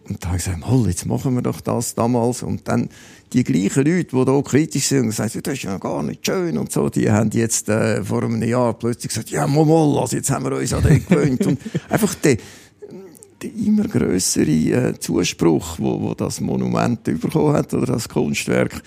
und 0.08 0.23
da 0.23 0.30
habe 0.30 0.38
ich 0.38 0.45
gesagt, 0.45 0.60
mal, 0.60 0.88
jetzt 0.88 1.06
machen 1.06 1.36
wir 1.36 1.41
doch 1.41 1.62
das 1.62 1.93
damals. 1.93 2.43
Und 2.43 2.67
dann 2.67 2.89
die 3.34 3.43
gleichen 3.43 3.86
Leute, 3.86 4.15
die 4.15 4.25
da 4.25 4.41
kritisch 4.41 4.88
sind 4.88 5.06
und 5.06 5.12
sagen, 5.12 5.39
das 5.43 5.54
ist 5.54 5.63
ja 5.63 5.77
gar 5.77 6.01
nicht 6.04 6.25
schön 6.25 6.58
und 6.58 6.71
so, 6.71 6.89
die 6.89 7.10
haben 7.10 7.30
jetzt 7.32 7.69
äh, 7.69 8.04
vor 8.04 8.23
einem 8.23 8.41
Jahr 8.43 8.73
plötzlich 8.73 9.10
gesagt, 9.10 9.30
ja, 9.30 9.45
mal, 9.47 9.99
also 9.99 10.15
jetzt 10.15 10.32
haben 10.32 10.45
wir 10.45 10.58
uns 10.58 10.73
an 10.73 10.84
den 10.84 11.06
gewöhnt. 11.06 11.45
und 11.45 11.60
einfach 11.89 12.15
der, 12.15 12.38
der 13.41 13.54
immer 13.54 13.84
größere 13.84 14.49
äh, 14.49 14.99
Zuspruch, 14.99 15.77
wo, 15.77 16.01
wo 16.01 16.13
das 16.13 16.41
Monument 16.41 17.04
bekommen 17.04 17.54
hat 17.54 17.73
oder 17.73 17.93
das 17.93 18.10
Kunstwerk, 18.10 18.82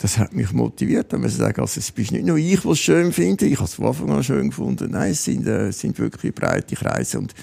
das 0.00 0.16
hat 0.16 0.32
mich 0.32 0.50
motiviert, 0.52 1.12
wenn 1.12 1.20
man 1.20 1.28
sagt, 1.28 1.58
also 1.58 1.78
es 1.78 1.92
bist 1.92 2.12
nicht 2.12 2.24
nur 2.24 2.38
ich, 2.38 2.64
was 2.64 2.78
schön 2.78 3.12
finde, 3.12 3.44
ich 3.44 3.56
habe 3.56 3.66
es 3.66 3.74
von 3.74 3.86
Anfang 3.86 4.10
an 4.10 4.24
schön 4.24 4.48
gefunden. 4.48 4.92
Nein, 4.92 5.10
es 5.10 5.22
sind, 5.22 5.46
äh, 5.46 5.70
sind 5.72 5.98
wirklich 5.98 6.34
breite 6.34 6.74
Kreise 6.74 7.18
und 7.18 7.34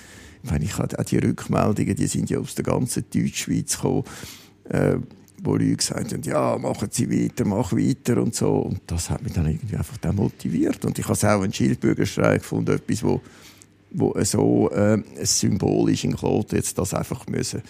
wenn 0.42 0.64
ich 0.64 0.80
auch 0.80 0.88
die 0.88 1.20
Rückmeldungen, 1.20 1.96
die 1.96 2.08
sind 2.08 2.32
ja 2.32 2.40
aus 2.40 2.56
der 2.56 2.66
ganzen 2.66 3.06
Deutschschweiz 3.14 3.76
gekommen, 3.76 4.04
äh, 4.70 4.96
wo 5.44 5.56
Leute 5.56 5.76
gesagt 5.76 6.14
haben, 6.14 6.24
ja, 6.24 6.58
machen 6.58 6.88
Sie 6.92 7.12
weiter, 7.12 7.46
mach 7.46 7.74
weiter 7.74 8.22
und 8.22 8.34
so. 8.34 8.54
Und 8.54 8.80
das 8.88 9.12
hat 9.12 9.22
mich 9.22 9.34
dann 9.34 9.46
irgendwie 9.46 9.76
einfach 9.76 9.98
dann 9.98 10.16
motiviert. 10.16 10.84
Und 10.84 10.98
ich 10.98 11.06
habe 11.06 11.14
es 11.14 11.24
auch 11.26 11.42
einen 11.42 11.54
Schildbürgerstreik 11.54 12.42
gefunden, 12.42 12.76
etwas, 12.76 13.04
wo, 13.04 13.22
wo 13.92 14.16
so 14.24 14.72
äh, 14.72 14.98
symbolisch 15.24 16.06
in 16.06 16.16
Kloten 16.16 16.56
jetzt 16.56 16.78
das 16.78 16.94
einfach 16.94 17.28
müssen 17.28 17.62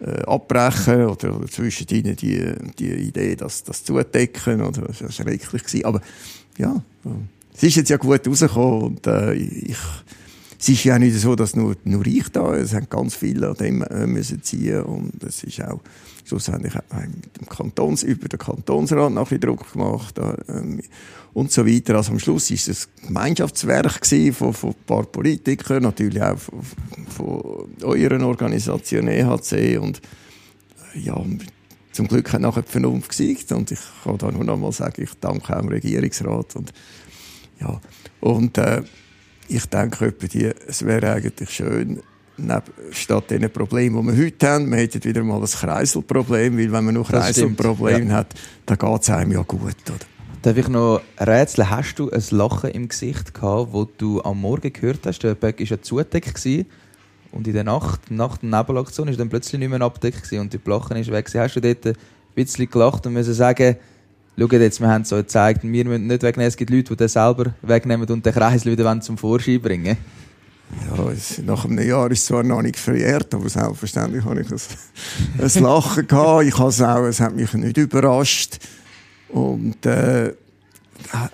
äh, 0.00 0.22
abbrechen 0.22 1.06
oder, 1.06 1.36
oder 1.36 1.48
zwischen 1.48 1.86
ihnen 1.88 2.16
die, 2.16 2.52
die 2.78 2.92
Idee, 2.92 3.36
das, 3.36 3.64
das 3.64 3.84
zudecken. 3.84 4.60
Oder, 4.60 4.82
das 4.82 5.02
war 5.02 5.10
schrecklich. 5.10 5.64
Gewesen. 5.64 5.84
Aber 5.84 6.00
ja, 6.58 6.82
es 7.54 7.62
ist 7.62 7.76
jetzt 7.76 7.90
ja 7.90 7.96
gut 7.96 8.26
rausgekommen 8.26 8.82
und 8.82 9.06
äh, 9.06 9.34
ich, 9.34 9.78
es 10.58 10.68
ist 10.68 10.84
ja 10.84 10.98
nicht 10.98 11.18
so, 11.18 11.36
dass 11.36 11.54
nur, 11.54 11.76
nur 11.84 12.06
ich 12.06 12.28
da 12.30 12.54
Es 12.54 12.74
haben 12.74 12.88
ganz 12.88 13.14
viele 13.14 13.48
an 13.48 13.56
dem 13.56 13.82
äh, 13.82 14.06
müssen 14.06 14.42
ziehen 14.42 14.82
und 14.82 15.22
es 15.22 15.44
ist 15.44 15.62
auch 15.62 15.80
schlussendlich 16.26 16.74
hat 16.74 16.92
man 16.92 17.08
mit 17.10 17.40
dem 17.40 17.48
Kantons, 17.48 18.02
über 18.02 18.28
den 18.28 18.38
Kantonsrat 18.38 19.12
nachher 19.12 19.38
Druck 19.38 19.72
gemacht 19.72 20.18
äh, 20.18 20.82
und 21.32 21.52
so 21.52 21.66
weiter. 21.66 21.94
Also 21.94 22.12
am 22.12 22.18
Schluss 22.18 22.50
ist 22.50 22.68
es 22.68 22.88
ein 23.02 23.08
Gemeinschaftswerk 23.08 24.04
von, 24.34 24.52
von 24.52 24.70
ein 24.70 24.76
paar 24.86 25.04
Politikern, 25.04 25.84
natürlich 25.84 26.22
auch 26.22 26.38
von, 26.38 26.62
von 27.08 27.68
euren 27.82 28.22
Organisation 28.22 29.08
EHC 29.08 29.78
und 29.78 30.00
äh, 30.94 30.98
ja, 30.98 31.22
zum 31.92 32.08
Glück 32.08 32.32
hat 32.32 32.40
nachher 32.40 32.62
die 32.62 32.72
Vernunft 32.72 33.10
gesiegt 33.10 33.52
und 33.52 33.70
ich 33.70 33.80
kann 34.02 34.18
da 34.18 34.30
nur 34.30 34.44
noch 34.44 34.58
mal 34.58 34.72
sagen, 34.72 35.02
ich 35.02 35.14
danke 35.20 35.56
auch 35.56 35.60
dem 35.60 35.68
Regierungsrat 35.68 36.56
und 36.56 36.72
ja, 37.60 37.80
und 38.20 38.58
äh, 38.58 38.82
ich 39.48 39.66
denke, 39.66 40.12
es 40.66 40.84
wäre 40.84 41.12
eigentlich 41.12 41.50
schön, 41.50 42.02
statt 42.90 43.30
den 43.30 43.50
Problemen, 43.50 44.06
die 44.06 44.16
wir 44.16 44.24
heute 44.24 44.48
haben, 44.48 44.70
wir 44.70 44.78
hätten 44.78 45.02
wieder 45.04 45.22
mal 45.22 45.40
ein 45.40 45.46
Kreiselproblem, 45.46 46.58
weil 46.58 46.72
wenn 46.72 46.84
man 46.84 46.94
noch 46.94 47.08
Kreiselproblem 47.08 48.08
ja. 48.08 48.16
hat, 48.16 48.34
dann 48.66 48.78
geht 48.78 49.02
es 49.02 49.10
einem 49.10 49.32
ja 49.32 49.42
gut, 49.42 49.76
oder? 49.88 50.06
Darf 50.42 50.56
ich 50.56 50.68
noch 50.68 51.00
rätseln? 51.18 51.70
Hast 51.70 51.98
du 51.98 52.10
ein 52.10 52.22
Lachen 52.30 52.70
im 52.70 52.88
Gesicht 52.88 53.34
gehabt, 53.34 53.72
wo 53.72 53.84
du 53.84 54.22
am 54.22 54.40
Morgen 54.40 54.72
gehört 54.72 55.06
hast? 55.06 55.20
Der 55.20 55.34
Böck 55.34 55.58
war 55.58 55.66
ja 55.66 55.82
zugedeckt 55.82 56.46
und 57.32 57.46
in 57.46 57.52
der 57.52 57.64
Nacht, 57.64 58.10
nach 58.10 58.36
der 58.38 58.50
Nebelaktion, 58.50 59.08
ist 59.08 59.18
dann 59.18 59.28
plötzlich 59.28 59.58
nicht 59.58 59.68
mehr 59.68 59.80
abgedeckt 59.80 60.32
und 60.32 60.52
die 60.52 60.60
Lachen 60.64 60.96
ist 60.96 61.10
weg. 61.10 61.28
Hast 61.34 61.56
du 61.56 61.60
dort 61.60 61.86
ein 61.86 61.96
bisschen 62.34 62.70
gelacht 62.70 63.06
und 63.06 63.14
müssen 63.14 63.34
sagen, 63.34 63.76
Schaut 64.38 64.52
jetzt, 64.52 64.80
wir 64.80 64.88
haben 64.88 65.00
es 65.00 65.12
euch 65.14 65.22
gezeigt, 65.22 65.62
wir 65.62 65.84
müssen 65.86 66.06
nicht 66.06 66.22
wegnehmen, 66.22 66.48
es 66.48 66.58
gibt 66.58 66.70
Leute, 66.70 66.90
die 66.90 66.96
den 66.96 67.08
selber 67.08 67.54
wegnehmen 67.62 68.06
und 68.06 68.26
den 68.26 68.34
Kreisel 68.34 68.72
wieder 68.72 69.00
zum 69.00 69.16
Vorschein 69.16 69.62
bringen 69.62 69.96
ja, 70.88 71.10
es, 71.10 71.38
nach 71.38 71.64
einem 71.64 71.86
Jahr 71.86 72.10
ist 72.10 72.20
es 72.20 72.26
zwar 72.26 72.42
noch 72.42 72.62
nicht 72.62 72.78
verjährt, 72.78 73.32
aber 73.34 73.48
selbstverständlich 73.48 74.24
habe 74.24 74.40
ich 74.40 74.50
ein, 74.50 74.58
ein 75.38 75.62
Lachen 75.62 76.06
gehabt. 76.06 76.44
Ich 76.44 76.58
habe 76.58 76.68
es 76.68 76.82
auch, 76.82 77.04
es 77.04 77.20
hat 77.20 77.34
mich 77.34 77.52
nicht 77.54 77.76
überrascht. 77.76 78.58
Und 79.28 79.84
äh, 79.86 80.30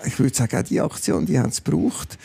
ich 0.05 0.19
würde 0.19 0.35
sagen, 0.35 0.57
auch 0.57 0.63
die 0.63 0.81
Aktion, 0.81 1.25
die 1.25 1.39
haben 1.39 1.49
es 1.49 1.63
gebraucht. 1.63 2.17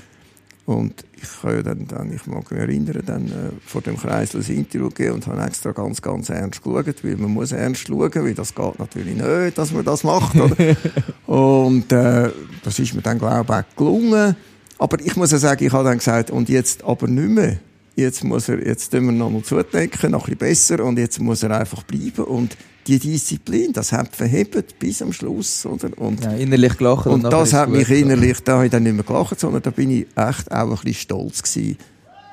Und 0.66 1.02
ich 1.16 1.40
kann 1.40 1.54
ja 1.54 1.62
dann, 1.62 1.86
dann 1.86 2.12
ich 2.12 2.26
mag 2.26 2.50
mich 2.50 2.60
erinnern, 2.60 3.02
dann 3.06 3.26
äh, 3.28 3.50
vor 3.64 3.80
dem 3.80 3.96
Kreisel 3.96 4.42
ein 4.42 4.54
Interview 4.54 4.90
gegeben 4.90 5.14
und 5.14 5.26
habe 5.26 5.42
extra 5.42 5.72
ganz, 5.72 6.02
ganz 6.02 6.28
ernst 6.28 6.62
geschaut, 6.62 7.02
weil 7.02 7.16
man 7.16 7.30
muss 7.30 7.52
ernst 7.52 7.88
schauen, 7.88 8.14
weil 8.14 8.34
das 8.34 8.54
geht 8.54 8.78
natürlich 8.78 9.16
nicht, 9.16 9.56
dass 9.56 9.72
man 9.72 9.84
das 9.84 10.04
macht. 10.04 10.36
Und 11.26 11.90
äh, 11.90 12.30
das 12.62 12.78
ist 12.78 12.94
mir 12.94 13.00
dann, 13.00 13.18
glaube 13.18 13.44
ich, 13.44 13.50
auch 13.50 13.76
gelungen. 13.76 14.36
Aber 14.78 15.00
ich 15.00 15.16
muss 15.16 15.32
ja 15.32 15.38
sagen, 15.38 15.64
ich 15.64 15.72
habe 15.72 15.84
dann 15.84 15.98
gesagt, 15.98 16.30
und 16.30 16.48
jetzt 16.48 16.84
aber 16.84 17.08
nicht 17.08 17.28
mehr. 17.28 17.58
Jetzt 17.96 18.22
muss 18.22 18.48
er, 18.48 18.64
jetzt 18.64 18.90
tun 18.90 19.06
wir 19.06 19.12
nochmal 19.12 19.42
zudecken, 19.42 20.12
noch 20.12 20.28
ein 20.28 20.36
bisschen 20.36 20.76
besser, 20.76 20.84
und 20.84 20.98
jetzt 20.98 21.18
muss 21.18 21.42
er 21.42 21.50
einfach 21.50 21.82
bleiben. 21.82 22.24
Und 22.24 22.56
die 22.86 22.98
Disziplin, 22.98 23.72
das 23.72 23.90
hat 23.90 24.14
verhebt 24.14 24.78
bis 24.78 25.02
am 25.02 25.12
Schluss, 25.12 25.66
oder? 25.66 25.90
Und, 25.98 26.24
ja, 26.24 26.30
innerlich 26.30 26.76
gelacht. 26.76 27.06
Und, 27.06 27.24
und 27.24 27.32
das 27.32 27.52
hat 27.52 27.68
mich 27.68 27.90
innerlich, 27.90 28.40
da 28.44 28.54
habe 28.54 28.66
ich 28.66 28.70
dann 28.70 28.84
nicht 28.84 28.94
mehr 28.94 29.04
gelacht, 29.04 29.38
sondern 29.40 29.62
da 29.62 29.70
bin 29.70 29.90
ich 29.90 30.06
echt 30.16 30.50
auch 30.52 30.68
ein 30.68 30.70
bisschen 30.70 30.94
stolz 30.94 31.42
gewesen, 31.42 31.76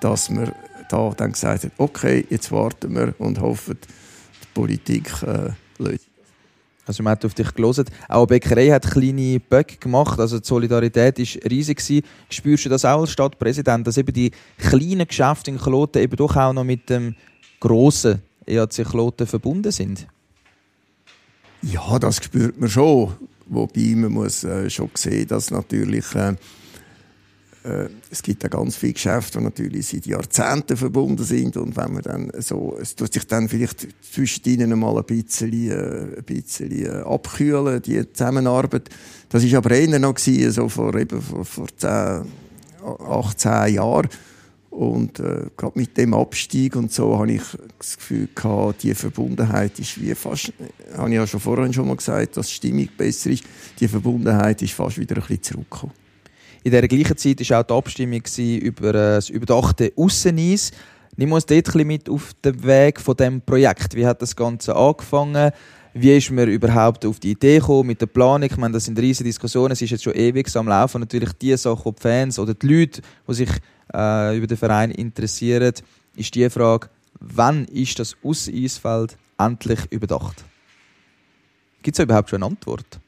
dass 0.02 0.30
man 0.30 0.52
da 0.90 1.12
dann 1.18 1.32
gesagt 1.32 1.64
hat, 1.64 1.72
okay, 1.78 2.26
jetzt 2.30 2.52
warten 2.52 2.94
wir 2.94 3.16
und 3.18 3.42
hoffen, 3.42 3.78
die 3.82 4.48
Politik 4.54 5.12
äh, 5.24 5.50
löst. 5.82 6.06
Also 6.86 7.04
man 7.04 7.12
hat 7.12 7.26
auf 7.26 7.34
dich 7.34 7.54
gelesen. 7.54 7.86
Auch 8.08 8.26
die 8.26 8.34
Bäckerei 8.34 8.70
hat 8.70 8.90
kleine 8.90 9.40
Böcke 9.40 9.78
gemacht. 9.78 10.20
Also 10.20 10.40
die 10.40 10.48
Solidarität 10.48 11.18
war 11.18 11.52
riesig. 11.52 12.04
Spürst 12.30 12.66
du 12.66 12.70
das 12.70 12.86
auch 12.86 13.02
als 13.02 13.12
Stadtpräsident, 13.12 13.88
dass 13.88 13.98
eben 13.98 14.14
die 14.14 14.32
kleinen 14.58 15.08
Geschäfte 15.08 15.52
in 15.52 15.58
Kloten 15.58 16.02
eben 16.02 16.16
doch 16.16 16.36
auch 16.36 16.54
noch 16.54 16.64
mit 16.64 16.90
dem 16.90 17.16
grossen 17.60 18.22
EAC 18.46 18.86
Kloten 18.86 19.26
verbunden 19.26 19.72
sind? 19.72 20.08
Ja, 21.62 21.98
das 21.98 22.18
spürt 22.18 22.60
man 22.60 22.70
schon. 22.70 23.14
Wobei 23.48 23.94
man 23.96 24.12
muss 24.12 24.44
äh, 24.44 24.70
schon 24.70 24.90
sehen, 24.96 25.28
dass 25.28 25.52
natürlich 25.52 26.14
äh, 26.16 26.36
äh, 27.66 27.90
es 28.12 28.22
gibt 28.22 28.44
ja 28.44 28.50
ganz 28.50 28.76
viele 28.76 28.94
Geschäfte, 28.94 29.40
die 29.40 29.44
natürlich 29.44 29.88
seit 29.88 30.06
Jahrzehnten 30.06 30.78
verbunden 30.78 31.24
sind 31.24 31.58
und 31.58 31.76
wenn 31.76 31.94
man 31.94 32.04
dann 32.04 32.32
so, 32.40 32.78
es 32.80 32.96
tut 32.96 33.14
sich 33.14 33.26
dann 33.26 33.50
vielleicht 33.50 33.88
zwischen 34.14 34.46
ihnen 34.46 34.80
mal 34.80 34.98
ein 34.98 35.04
bisschen, 35.04 35.72
äh, 35.72 36.18
ein 36.18 36.24
bisschen 36.24 36.72
äh, 36.72 36.90
abkühlen, 37.02 37.82
die 37.82 38.12
Zusammenarbeit. 38.14 38.90
Das 39.30 39.44
ist 39.44 39.54
aber 39.56 39.72
eher 39.72 40.00
noch 40.00 40.14
gewesen, 40.14 40.52
so 40.52 40.70
vor 40.70 40.96
eben 40.96 41.22
vor, 41.22 41.44
vor 41.44 41.68
10, 41.76 42.26
18 42.84 43.74
Jahren. 43.74 44.10
Und 44.70 45.20
äh, 45.20 45.46
gerade 45.56 45.80
mit 45.80 45.98
dem 45.98 46.14
Abstieg 46.14 46.76
und 46.76 46.92
so 46.92 47.18
habe 47.18 47.32
ich 47.32 47.44
das 47.80 47.98
Gefühl 47.98 48.28
gehabt, 48.36 48.84
die 48.84 48.94
Verbundenheit 48.94 49.80
ist 49.80 50.02
wie 50.02 50.14
fast, 50.14 50.52
habe 50.98 51.10
ich 51.10 51.16
ja 51.16 51.26
schon 51.26 51.40
vorhin 51.40 51.72
schon 51.72 51.88
mal 51.88 51.96
gesagt, 51.96 52.36
dass 52.36 52.48
die 52.48 52.54
Stimmung 52.56 52.90
besser 52.98 53.30
ist. 53.30 53.46
Die 53.80 53.88
Verbundenheit 53.88 54.62
ist 54.62 54.74
fast 54.74 54.98
wieder 54.98 55.16
ein 55.16 55.22
bisschen 55.22 55.44
zurückgekommen. 55.44 56.05
In 56.66 56.72
der 56.72 56.88
gleichen 56.88 57.16
Zeit 57.16 57.48
war 57.48 57.60
auch 57.60 57.64
die 57.64 57.74
Abstimmung 57.74 58.24
über 58.60 58.92
das 58.92 59.30
überdachte 59.30 59.94
Ausseneis. 59.96 60.72
Nimm 61.16 61.32
uns 61.32 61.46
dort 61.46 61.76
mit 61.76 62.10
auf 62.10 62.34
den 62.44 62.64
Weg 62.64 63.00
von 63.00 63.16
dem 63.16 63.40
Projekt. 63.40 63.94
Wie 63.94 64.04
hat 64.04 64.20
das 64.20 64.36
Ganze 64.36 64.76
angefangen? 64.76 65.52
Wie 65.94 66.18
ist 66.18 66.32
man 66.32 66.50
überhaupt 66.50 67.06
auf 67.06 67.20
die 67.20 67.34
Idee 67.34 67.60
gekommen 67.60 67.86
mit 67.86 68.02
der 68.02 68.08
Planung? 68.08 68.50
Ich 68.50 68.58
meine, 68.58 68.74
das 68.74 68.86
sind 68.86 68.98
riesige 68.98 69.30
Diskussionen. 69.30 69.74
Es 69.74 69.82
ist 69.84 69.92
jetzt 69.92 70.06
schon 70.06 70.16
ewig 70.16 70.54
am 70.56 70.68
Laufen. 70.68 71.02
Natürlich 71.02 71.34
die 71.34 71.56
Sachen, 71.56 71.94
die 71.94 72.02
Fans 72.02 72.40
oder 72.40 72.56
die 72.56 72.66
Leute, 72.66 73.02
die 73.28 73.34
sich 73.36 73.52
äh, 73.94 74.36
über 74.36 74.48
den 74.48 74.58
Verein 74.58 74.90
interessieren, 74.90 75.72
ist 76.16 76.34
die 76.34 76.50
Frage, 76.50 76.90
wann 77.20 77.66
ist 77.66 78.00
das 78.00 78.18
Ausseisfeld 78.24 79.18
endlich 79.38 79.82
überdacht? 79.92 80.44
Gibt 81.84 82.00
es 82.00 82.04
überhaupt 82.04 82.32
schon 82.32 82.42
eine 82.42 82.52
Antwort? 82.54 83.00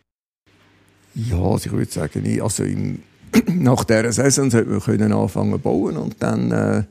Ja, 1.15 1.39
also 1.39 1.65
ich 1.65 1.71
würde 1.71 1.91
sagen, 1.91 2.39
also 2.39 2.63
im 2.63 3.01
nach 3.47 3.83
dieser 3.83 4.11
Saison 4.11 4.49
sollte 4.49 4.69
man 4.69 4.79
können 4.79 5.13
anfangen 5.13 5.53
zu 5.53 5.59
bauen 5.59 5.97
und 5.97 6.15
dann 6.19 6.51
äh, 6.51 6.83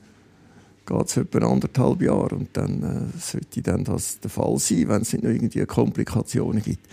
geht 0.86 1.06
es 1.06 1.16
etwa 1.16 1.50
anderthalb 1.50 2.02
Jahre 2.02 2.36
und 2.36 2.48
dann 2.52 2.82
äh, 2.82 3.18
sollte 3.18 3.62
dann 3.62 3.84
das 3.84 4.20
der 4.20 4.30
Fall 4.30 4.58
sein, 4.58 4.88
wenn 4.88 5.02
es 5.02 5.12
nicht 5.12 5.24
noch 5.24 5.30
irgendwie 5.30 5.64
Komplikationen 5.66 6.62
gibt. 6.62 6.86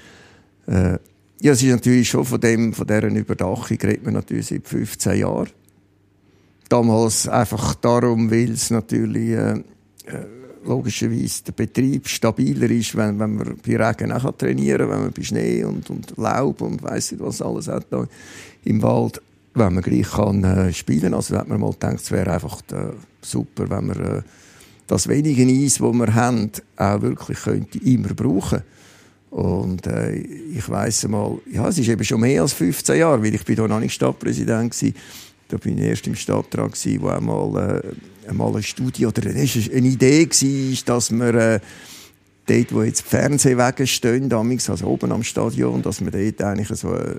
Äh, 0.68 0.98
ja, 1.42 1.52
es 1.52 1.62
ist 1.62 1.70
natürlich 1.70 2.10
schon 2.10 2.26
von 2.26 2.40
dem, 2.40 2.74
von 2.74 2.88
deren 2.88 3.16
Überdachung 3.16 3.78
redet 3.78 4.06
man 4.06 4.14
natürlich 4.14 4.48
seit 4.48 4.68
15 4.68 5.20
Jahren. 5.20 5.50
Damals 6.70 7.28
einfach 7.28 7.76
darum, 7.76 8.32
weil 8.32 8.52
es 8.52 8.70
natürlich 8.70 9.32
äh, 9.32 9.52
äh, 10.06 10.26
logischerweise 10.66 11.44
der 11.44 11.52
Betrieb 11.52 12.08
stabiler 12.08 12.70
ist, 12.72 12.96
wenn, 12.96 13.20
wenn 13.20 13.36
man 13.36 13.58
bei 13.66 13.76
Regen 13.76 14.12
auch 14.12 14.32
trainieren 14.38 14.80
kann, 14.80 14.90
wenn 14.90 15.02
man 15.02 15.12
bei 15.12 15.22
Schnee 15.22 15.64
und, 15.64 15.90
und 15.90 16.18
Laub 16.18 16.62
und 16.62 16.82
weiss 16.82 17.12
nicht 17.12 17.22
was 17.22 17.42
alles 17.42 17.68
hat 17.68 17.88
da 17.90 18.08
im 18.64 18.82
Wald 18.82 19.22
wenn 19.56 19.74
man 19.74 19.84
gleich 19.84 20.10
kann, 20.12 20.44
äh, 20.44 20.74
spielen. 20.74 21.14
Also 21.14 21.38
hat 21.38 21.48
man 21.48 21.60
mal 21.60 21.72
gedacht, 21.72 21.96
es 21.96 22.12
wäre 22.12 22.32
einfach 22.32 22.62
äh, 22.72 22.94
super, 23.22 23.70
wenn 23.70 23.88
man 23.88 24.00
äh, 24.00 24.22
das 24.88 25.08
wenige 25.08 25.44
Eis, 25.44 25.76
das 25.76 25.94
wir 25.94 26.14
haben, 26.14 26.52
auch 26.78 27.02
wirklich 27.02 27.40
könnte 27.40 27.78
immer 27.80 28.14
brauchen 28.14 28.64
und 29.34 29.88
äh, 29.88 30.14
ich 30.14 30.70
weiss 30.70 31.08
mal, 31.08 31.40
ja, 31.52 31.68
es 31.68 31.80
ist 31.80 31.88
eben 31.88 32.04
schon 32.04 32.22
mehr 32.22 32.44
als 32.44 32.54
15 32.54 32.98
Jahre, 32.98 33.24
weil 33.24 33.34
ich 33.34 33.44
bin 33.44 33.56
da 33.56 33.68
noch 33.68 33.80
nicht 33.80 33.94
Stadtpräsident 33.94 34.80
war. 34.80 34.92
Da 35.48 35.58
bin 35.58 35.80
ich 35.80 35.86
erst 35.86 36.06
im 36.06 36.14
Stadtrat 36.14 36.74
wo 37.00 37.08
einmal, 37.08 37.82
äh, 37.84 38.30
einmal 38.30 38.52
eine 38.52 38.62
Studie 38.62 39.08
oder 39.08 39.28
eine 39.28 39.88
Idee 39.88 40.28
war, 40.30 40.78
dass 40.86 41.10
man 41.10 41.36
äh, 41.36 41.60
dort, 42.46 42.74
wo 42.74 42.84
jetzt 42.84 43.06
die 43.06 43.10
Fernsehwege 43.10 43.88
stehen, 43.88 44.30
damals, 44.30 44.70
also 44.70 44.88
oben 44.88 45.12
am 45.12 45.24
Stadion, 45.24 45.82
dass 45.82 46.02
man 46.02 46.12
dort 46.12 46.42
eigentlich 46.42 46.68
so 46.80 46.94
äh, 46.94 47.16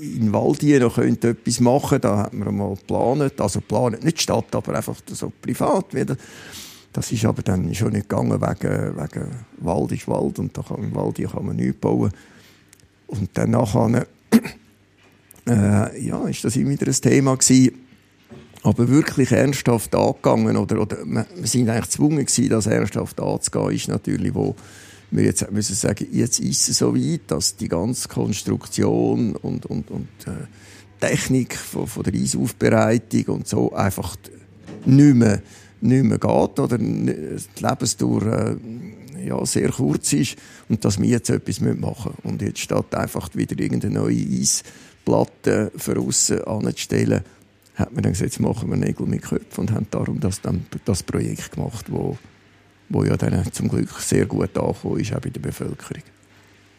in 0.00 0.32
Waldier 0.32 0.80
noch 0.80 0.94
könnte 0.94 1.30
etwas 1.30 1.60
machen 1.60 2.00
Da 2.00 2.18
hat 2.18 2.34
man 2.34 2.56
mal 2.56 2.74
geplant, 2.74 3.40
also 3.40 3.60
geplant, 3.60 4.04
nicht 4.04 4.20
Stadt, 4.20 4.54
aber 4.54 4.76
einfach 4.76 4.96
so 5.10 5.32
privat 5.42 5.94
wieder. 5.94 6.16
Das 6.92 7.12
ist 7.12 7.24
aber 7.24 7.42
dann 7.42 7.74
schon 7.74 7.92
nicht 7.92 8.08
gegangen, 8.08 8.40
wegen, 8.40 8.96
wegen 8.96 9.30
Wald 9.58 9.92
ist 9.92 10.08
Wald 10.08 10.38
und 10.38 10.56
da 10.56 10.62
kann, 10.62 10.82
im 10.82 10.94
Wald 10.94 11.16
kann 11.16 11.46
man 11.46 11.56
nichts 11.56 11.80
bauen. 11.80 12.12
Und 13.06 13.30
dann 13.34 13.50
nachher, 13.50 14.06
äh, 15.48 16.06
ja, 16.06 16.26
ist 16.28 16.44
das 16.44 16.56
immer 16.56 16.70
wieder 16.70 16.86
ein 16.86 16.92
Thema 16.92 17.36
gewesen 17.36 17.87
aber 18.62 18.88
wirklich 18.88 19.30
ernsthaft 19.32 19.94
angegangen 19.94 20.56
oder, 20.56 20.80
oder 20.80 20.98
wir 21.04 21.26
sind 21.44 21.68
eigentlich 21.68 21.84
gezwungen 21.84 22.24
gewesen, 22.26 22.48
das 22.48 22.66
ernsthaft 22.66 23.20
anzugehen, 23.20 23.70
ist 23.70 23.88
natürlich, 23.88 24.34
wo 24.34 24.56
wir 25.10 25.24
jetzt 25.24 25.50
müssen 25.50 25.74
sagen, 25.74 26.06
jetzt 26.12 26.40
ist 26.40 26.68
es 26.68 26.78
so 26.78 26.94
weit, 26.94 27.22
dass 27.28 27.56
die 27.56 27.68
ganze 27.68 28.08
Konstruktion 28.08 29.36
und, 29.36 29.64
und, 29.66 29.90
und 29.90 30.08
äh, 30.26 30.46
Technik 31.00 31.56
von, 31.56 31.86
von 31.86 32.02
der 32.02 32.14
Eisaufbereitung 32.14 33.36
und 33.36 33.48
so 33.48 33.72
einfach 33.72 34.16
nicht 34.84 35.14
mehr, 35.14 35.42
nicht 35.80 36.04
mehr 36.04 36.18
geht 36.18 36.58
oder 36.58 36.78
die 36.78 37.36
Lebensdauer 37.60 38.26
äh, 38.26 38.56
ja, 39.26 39.44
sehr 39.46 39.70
kurz 39.70 40.12
ist 40.12 40.36
und 40.68 40.84
dass 40.84 41.00
wir 41.00 41.08
jetzt 41.08 41.30
etwas 41.30 41.60
machen 41.60 41.76
müssen. 41.80 42.14
Und 42.24 42.42
jetzt 42.42 42.60
statt 42.60 42.94
einfach 42.94 43.34
wieder 43.34 43.58
irgendeine 43.58 43.94
neue 43.94 44.16
Eisplatte 44.16 45.72
für 45.76 45.98
aussen 45.98 46.42
anzustellen, 46.44 47.22
hat 47.78 47.92
man 47.92 48.02
dann 48.02 48.12
gesagt, 48.12 48.32
jetzt 48.32 48.40
machen 48.40 48.70
wir 48.70 48.76
Nägel 48.76 49.06
mit 49.06 49.22
Köpfen 49.22 49.60
und 49.62 49.70
haben 49.72 49.86
darum 49.90 50.18
das, 50.18 50.40
dann, 50.40 50.66
das 50.84 51.02
Projekt 51.02 51.52
gemacht, 51.52 51.86
wo, 51.88 52.18
wo 52.88 53.04
ja 53.04 53.16
dann 53.16 53.50
zum 53.52 53.68
Glück 53.68 53.90
sehr 54.00 54.26
gut 54.26 54.58
angekommen 54.58 55.00
ist, 55.00 55.14
auch 55.14 55.20
bei 55.20 55.30
der 55.30 55.40
Bevölkerung. 55.40 56.02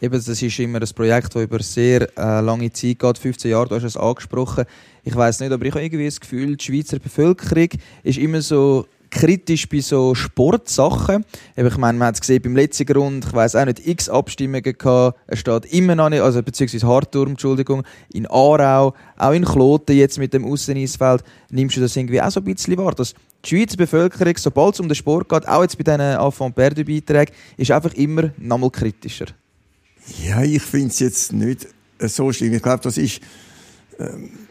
Eben, 0.02 0.14
das 0.14 0.28
ist 0.28 0.58
immer 0.58 0.80
ein 0.80 0.88
Projekt, 0.94 1.34
das 1.34 1.42
über 1.42 1.62
sehr 1.62 2.02
äh, 2.18 2.40
lange 2.40 2.72
Zeit 2.72 2.98
geht, 2.98 3.18
15 3.18 3.50
Jahre, 3.50 3.68
du 3.68 3.74
hast 3.76 3.84
es 3.84 3.96
angesprochen. 3.96 4.64
Ich 5.04 5.14
weiß 5.14 5.40
nicht, 5.40 5.52
aber 5.52 5.64
ich 5.64 5.72
habe 5.72 5.84
irgendwie 5.84 6.06
das 6.06 6.20
Gefühl, 6.20 6.56
die 6.56 6.64
Schweizer 6.64 6.98
Bevölkerung 6.98 7.68
ist 8.02 8.18
immer 8.18 8.42
so 8.42 8.86
kritisch 9.10 9.68
bei 9.68 9.80
so 9.80 10.14
Sportsachen. 10.14 11.24
Ich 11.56 11.76
meine, 11.76 11.98
man 11.98 12.08
hat 12.08 12.14
es 12.14 12.20
gesehen 12.20 12.42
beim 12.42 12.56
letzten 12.56 12.86
Grund, 12.86 13.24
ich 13.26 13.32
weiß 13.32 13.56
auch 13.56 13.64
nicht, 13.64 13.86
x 13.86 14.08
Abstimmungen 14.08 14.62
gehabt. 14.62 15.18
Er 15.26 15.36
steht 15.36 15.66
immer 15.66 15.94
noch 15.94 16.08
nicht, 16.08 16.22
also 16.22 16.42
beziehungsweise 16.42 16.86
Hartturm, 16.86 17.30
Entschuldigung, 17.30 17.84
in 18.12 18.26
Aarau, 18.26 18.94
auch 19.16 19.32
in 19.32 19.44
Kloten 19.44 19.96
jetzt 19.96 20.18
mit 20.18 20.32
dem 20.32 20.44
Ausseneisfeld. 20.44 21.24
Nimmst 21.50 21.76
du 21.76 21.80
das 21.80 21.96
irgendwie 21.96 22.22
auch 22.22 22.30
so 22.30 22.40
ein 22.40 22.44
bisschen 22.44 22.76
wahr, 22.78 22.94
dass 22.94 23.14
die 23.44 23.48
Schweizer 23.48 23.76
Bevölkerung, 23.76 24.34
sobald 24.36 24.74
es 24.74 24.80
um 24.80 24.88
den 24.88 24.94
Sport 24.94 25.28
geht, 25.28 25.48
auch 25.48 25.62
jetzt 25.62 25.76
bei 25.76 25.84
diesen 25.84 26.00
Enfant 26.00 26.54
Perdue 26.54 26.84
Beiträgen, 26.84 27.34
ist 27.56 27.70
einfach 27.70 27.94
immer 27.94 28.30
noch 28.38 28.58
mal 28.58 28.70
kritischer? 28.70 29.26
Ja, 30.24 30.42
ich 30.42 30.62
finde 30.62 30.88
es 30.88 30.98
jetzt 30.98 31.32
nicht 31.32 31.66
so 31.98 32.32
schlimm. 32.32 32.54
Ich 32.54 32.62
glaube, 32.62 32.82
das 32.82 32.96
ist 32.96 33.20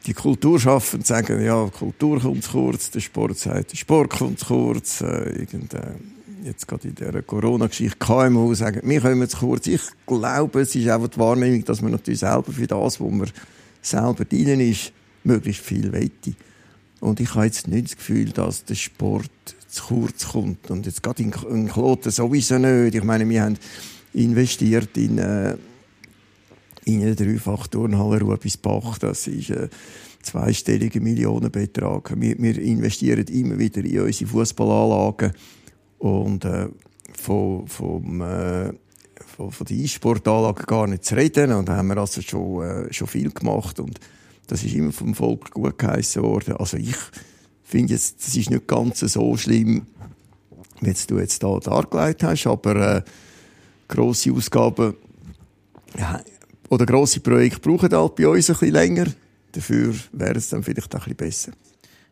die 0.05 0.13
Kulturschaffenden 0.13 1.05
sagen, 1.05 1.43
ja, 1.43 1.69
Kultur 1.69 2.19
kommt 2.19 2.43
zu 2.43 2.51
kurz, 2.51 2.91
der 2.91 2.99
Sport 2.99 3.37
sagt, 3.37 3.71
der 3.71 3.77
Sport 3.77 4.09
kommt 4.11 4.39
zu 4.39 4.45
kurz, 4.45 5.01
äh, 5.01 5.43
äh, 5.43 5.47
jetzt 6.43 6.67
gerade 6.67 6.87
in 6.87 6.95
dieser 6.95 7.21
Corona-Geschichte, 7.21 7.97
KMU 7.97 8.53
sagen, 8.53 8.81
wir 8.83 9.01
kommen 9.01 9.27
zu 9.27 9.37
kurz. 9.37 9.67
Ich 9.67 9.81
glaube, 10.05 10.61
es 10.61 10.75
ist 10.75 10.87
einfach 10.87 11.09
die 11.09 11.19
Wahrnehmung, 11.19 11.63
dass 11.65 11.81
man 11.81 11.91
natürlich 11.91 12.19
selber 12.19 12.51
für 12.51 12.67
das, 12.67 12.99
wo 12.99 13.09
man 13.09 13.29
selber 13.81 14.25
drin 14.25 14.59
ist, 14.59 14.91
möglichst 15.23 15.63
viel 15.63 15.91
wette. 15.91 16.33
Und 16.99 17.19
ich 17.19 17.33
habe 17.35 17.45
jetzt 17.45 17.67
nicht 17.67 17.85
das 17.85 17.97
Gefühl, 17.97 18.29
dass 18.31 18.65
der 18.65 18.75
Sport 18.75 19.31
zu 19.67 19.83
kurz 19.83 20.29
kommt. 20.29 20.69
Und 20.69 20.85
jetzt 20.85 21.03
gerade 21.03 21.23
in, 21.23 21.33
in 21.49 21.67
Kloten 21.67 22.11
sowieso 22.11 22.57
nicht. 22.57 22.95
Ich 22.95 23.03
meine, 23.03 23.27
wir 23.27 23.43
haben 23.43 23.57
investiert 24.13 24.97
in, 24.97 25.17
äh, 25.17 25.55
in 26.89 27.03
eine 27.03 27.15
Dreifach-Turnhalle 27.15 28.21
Ruebisbach. 28.21 28.97
Das 28.97 29.27
ist 29.27 29.51
ein 29.51 29.69
zweistelliger 30.23 30.99
Millionenbetrag. 30.99 32.13
Wir, 32.19 32.37
wir 32.39 32.59
investieren 32.59 33.25
immer 33.27 33.59
wieder 33.59 33.83
in 33.83 34.01
unsere 34.01 34.29
Fußballanlagen 34.29 35.33
und 35.99 36.45
äh, 36.45 36.67
von, 37.13 37.67
vom, 37.67 38.21
äh, 38.21 38.73
von, 39.35 39.51
von 39.51 39.67
der 39.67 39.77
E-Sportanlage 39.77 40.63
gar 40.63 40.87
nicht 40.87 41.05
zu 41.05 41.15
reden. 41.15 41.53
Und 41.53 41.69
da 41.69 41.77
haben 41.77 41.87
wir 41.87 41.97
also 41.97 42.21
schon, 42.21 42.63
äh, 42.63 42.93
schon 42.93 43.07
viel 43.07 43.31
gemacht 43.31 43.79
und 43.79 43.99
das 44.47 44.63
ist 44.63 44.73
immer 44.73 44.91
vom 44.91 45.13
Volk 45.13 45.51
gut 45.51 45.77
geheißen 45.77 46.23
worden. 46.23 46.55
Also 46.57 46.77
ich 46.77 46.95
finde 47.63 47.93
jetzt, 47.93 48.25
das 48.25 48.35
ist 48.35 48.49
nicht 48.49 48.67
ganz 48.67 48.99
so 48.99 49.37
schlimm, 49.37 49.85
wie 50.81 50.93
du 51.07 51.19
jetzt 51.19 51.43
da 51.43 51.59
dargelegt 51.59 52.23
hast, 52.23 52.47
aber 52.47 52.97
äh, 52.97 53.01
grosse 53.87 54.31
Ausgaben 54.31 54.95
ja, 55.97 56.21
oder 56.69 56.85
grosse 56.85 57.19
Projekte 57.19 57.59
brauchen 57.59 57.91
halt 57.91 58.15
bei 58.15 58.27
uns 58.27 58.49
ein 58.49 58.53
bisschen 58.53 58.73
länger. 58.73 59.05
Dafür 59.51 59.93
wäre 60.11 60.35
es 60.35 60.49
dann 60.49 60.63
vielleicht 60.63 60.95
auch 60.95 61.07
ein 61.07 61.15
bisschen 61.15 61.51
besser. 61.51 61.51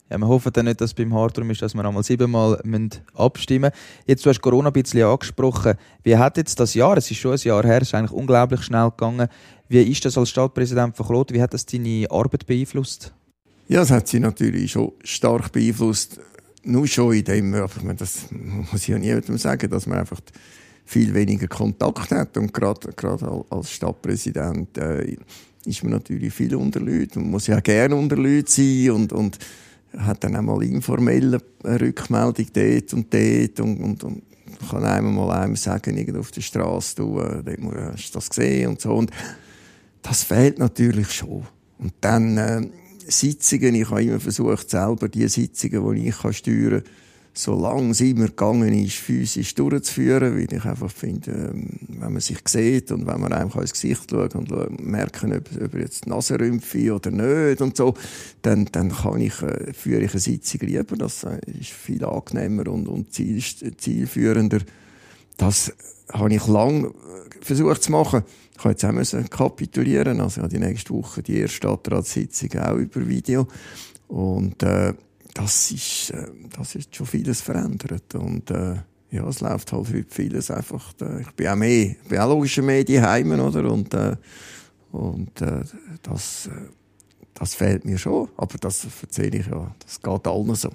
Ja, 0.10 0.18
wir 0.18 0.28
hoffen 0.28 0.54
dann 0.54 0.66
nicht, 0.66 0.80
dass 0.80 0.92
es 0.92 0.94
beim 0.94 1.14
Hardturm 1.14 1.52
ist, 1.52 1.62
dass 1.62 1.74
wir 1.74 1.84
einmal 1.84 2.04
siebenmal 2.04 2.60
abstimmen 3.14 3.72
müssen. 3.72 4.04
Jetzt, 4.06 4.26
du 4.26 4.30
hast 4.30 4.42
Corona 4.42 4.70
ein 4.70 4.74
bisschen 4.74 5.04
angesprochen. 5.04 5.74
Wie 6.04 6.16
hat 6.16 6.38
jetzt 6.38 6.60
das 6.60 6.74
Jahr, 6.74 6.96
es 6.98 7.12
ist 7.12 7.18
schon 7.18 7.34
ein 7.34 7.40
Jahr 7.40 7.66
her, 7.66 7.82
es 7.82 7.90
ist 7.90 7.94
eigentlich 7.94 8.12
unglaublich 8.12 8.62
schnell 8.62 8.90
gegangen. 8.90 9.28
Wie 9.68 9.82
ist 9.82 10.06
das 10.06 10.18
als 10.18 10.30
Stadtpräsident 10.30 10.96
von 10.96 11.06
Kloten? 11.06 11.36
Wie 11.36 11.42
hat 11.42 11.54
das 11.54 11.66
deine 11.66 12.08
Arbeit 12.10 12.46
beeinflusst? 12.46 13.14
Ja, 13.68 13.82
es 13.82 13.92
hat 13.92 14.08
sie 14.08 14.22
natürlich 14.22 14.72
schon 14.72 14.94
stark 15.04 15.52
beeinflusst. 15.52 16.22
Nur 16.64 16.88
schon 16.88 17.14
in 17.14 17.26
dem, 17.26 17.54
aber 17.54 17.94
das 17.94 18.28
muss 18.32 18.84
ich 18.84 18.88
ja 18.88 18.98
niemandem 18.98 19.38
sagen, 19.38 19.70
dass 19.70 19.88
man 19.88 20.00
einfach 20.00 20.22
viel 20.88 21.14
weniger 21.14 21.48
Kontakt 21.48 22.12
hat. 22.12 22.38
Und 22.38 22.54
gerade, 22.54 22.90
gerade 22.94 23.46
als 23.50 23.72
Stadtpräsident 23.72 24.78
äh, 24.78 25.18
ist 25.66 25.84
man 25.84 25.92
natürlich 25.92 26.34
viel 26.34 26.56
unter 26.56 26.80
Leuten. 26.80 27.22
Man 27.22 27.32
muss 27.32 27.48
ja 27.48 27.60
gerne 27.60 27.96
unter 27.96 28.16
Leuten 28.16 28.48
sein 28.48 28.92
und, 28.92 29.14
und 29.14 29.38
hat 29.98 30.24
dann 30.24 30.36
auch 30.36 30.42
mal 30.42 30.64
informelle 30.64 31.42
Rückmeldung 31.64 32.48
dort 32.54 32.94
und 32.94 33.14
dort 33.14 33.60
und, 33.60 33.82
und, 33.82 34.04
und 34.04 34.24
kann 34.70 34.84
einem 34.86 35.16
mal 35.16 35.32
einem 35.32 35.56
sagen, 35.56 35.98
irgendwo 35.98 36.22
auf 36.22 36.32
der 36.32 36.42
Straße, 36.42 36.96
du, 36.96 37.20
äh, 37.20 37.44
hast 37.92 38.16
das 38.16 38.30
gesehen 38.30 38.70
und 38.70 38.82
so. 38.82 38.94
Und 38.94 39.12
das 40.02 40.24
fehlt 40.24 40.58
natürlich 40.58 41.12
schon. 41.12 41.46
Und 41.80 41.94
dann 42.00 42.38
äh, 42.38 42.62
Sitzungen, 43.08 43.76
ich 43.76 43.90
habe 43.90 44.04
immer 44.04 44.20
versucht, 44.20 44.70
selber 44.70 45.10
die 45.10 45.28
Sitzungen, 45.28 45.96
die 45.96 46.08
ich 46.08 46.18
kann 46.18 46.34
steuern 46.34 46.82
kann, 46.82 46.92
solange 47.38 47.92
es 47.92 48.02
immer 48.02 48.28
gegangen 48.28 48.74
ist, 48.74 48.96
physisch 48.96 49.54
durchzuführen, 49.54 50.36
weil 50.36 50.52
ich 50.52 50.66
einfach 50.66 50.90
finde, 50.90 51.32
ähm, 51.32 51.70
wenn 51.88 52.14
man 52.14 52.20
sich 52.20 52.40
sieht 52.48 52.92
und 52.92 53.06
wenn 53.06 53.22
man 53.22 53.32
einfach 53.32 53.62
ins 53.62 53.74
Gesicht 53.74 54.10
schaut 54.10 54.34
und 54.36 54.50
merken, 54.84 55.34
ob, 55.34 55.50
ob 55.64 55.74
jetzt 55.76 56.08
Nase 56.08 56.40
rümpfe 56.40 56.96
oder 56.96 57.12
nicht 57.12 57.62
und 57.62 57.78
so, 57.78 57.94
dann, 58.42 58.66
dann 58.72 58.92
kann 58.92 59.22
ich, 59.22 59.40
äh, 59.44 59.72
führe 59.72 60.02
ich 60.02 60.12
eine 60.12 60.20
Sitzung 60.20 60.62
lieber. 60.62 60.98
Das 60.98 61.24
äh, 61.26 61.40
ist 61.60 61.70
viel 61.70 62.04
angenehmer 62.04 62.68
und, 62.70 62.88
und 62.88 63.14
ziel, 63.14 63.44
zielführender. 63.78 64.62
Das 65.38 65.72
habe 66.12 66.34
ich 66.34 66.48
lang 66.48 66.86
äh, 66.86 66.90
versucht 67.42 67.84
zu 67.84 67.92
machen. 67.92 68.24
Ich 68.58 68.64
habe 68.64 68.72
jetzt 68.72 68.84
auch 68.84 68.92
müssen 68.92 69.30
kapitulieren. 69.30 70.22
Also, 70.22 70.40
ich 70.40 70.44
habe 70.44 70.54
die 70.54 70.60
nächste 70.60 70.92
Woche 70.92 71.22
die 71.22 71.38
erste 71.38 71.58
Stadtratssitzung 71.58 72.60
auch 72.60 72.78
über 72.78 73.08
Video. 73.08 73.48
Und, 74.08 74.64
äh, 74.64 74.94
das 75.34 75.72
ist, 75.72 76.12
äh, 76.12 76.28
das 76.56 76.76
ist 76.76 76.96
schon 76.96 77.06
vieles 77.06 77.42
verändert. 77.42 78.16
Und, 78.16 78.50
äh, 78.52 78.76
ja, 79.12 79.28
es 79.28 79.42
läuft 79.42 79.72
halt 79.72 79.88
heute 79.88 80.06
vieles 80.10 80.52
einfach, 80.52 80.94
äh, 81.02 81.22
ich 81.22 81.32
bin 81.32 81.48
auch 81.48 81.56
mehr, 81.56 81.92
ich 81.92 82.08
bin 82.08 82.20
auch 82.20 82.30
logischer 82.30 82.62
mehr 82.62 82.84
daheim, 82.84 83.32
oder? 83.40 83.72
Und, 83.72 83.94
äh, 83.94 84.16
und, 84.92 85.42
äh, 85.42 85.64
das, 86.04 86.48
äh, 86.48 86.52
das 87.34 87.56
fehlt 87.56 87.86
mir 87.86 87.98
schon. 87.98 88.30
Aber 88.38 88.58
das 88.58 88.86
erzähle 89.02 89.38
ich 89.40 89.48
ja, 89.48 89.74
das 89.80 90.02
geht 90.02 90.28
allen 90.28 90.56
so. 90.56 90.72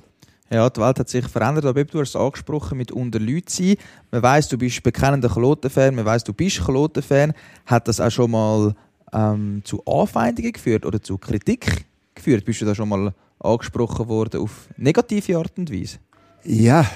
Ja, 0.51 0.69
die 0.69 0.81
Welt 0.83 0.99
hat 0.99 1.09
sich 1.09 1.27
verändert, 1.29 1.65
aber 1.65 1.83
du 1.83 2.01
hast 2.01 2.11
es 2.11 2.17
angesprochen 2.17 2.77
mit 2.77 2.93
unter 2.93 3.19
Leuten 3.19 3.49
sein. 3.49 3.77
Man 4.11 4.23
weiss, 4.23 4.49
du 4.49 4.59
bist 4.59 4.83
bekennender 4.83 5.31
Kloten-Fan, 5.31 5.95
man 5.95 6.05
weiss, 6.05 6.25
du 6.25 6.35
bist 6.35 6.63
Kloten-Fan. 6.63 7.33
Hat 7.65 7.89
das 7.89 8.01
auch 8.01 8.11
schon 8.11 8.33
mal 8.33 8.75
ähm, 9.15 9.63
zu 9.65 9.83
Anfeindungen 9.87 10.53
geführt 10.53 10.85
oder 10.85 11.01
zu 11.01 11.17
Kritik 11.17 11.87
geführt? 12.15 12.45
Bist 12.45 12.61
du 12.61 12.67
da 12.67 12.75
schon 12.75 12.91
mal 12.91 13.15
angesprochen 13.43 14.09
worden 14.09 14.41
auf 14.41 14.69
negative 14.77 15.39
Art 15.39 15.53
und 15.57 15.73
Weise? 15.73 15.99
Ja, 16.45 16.91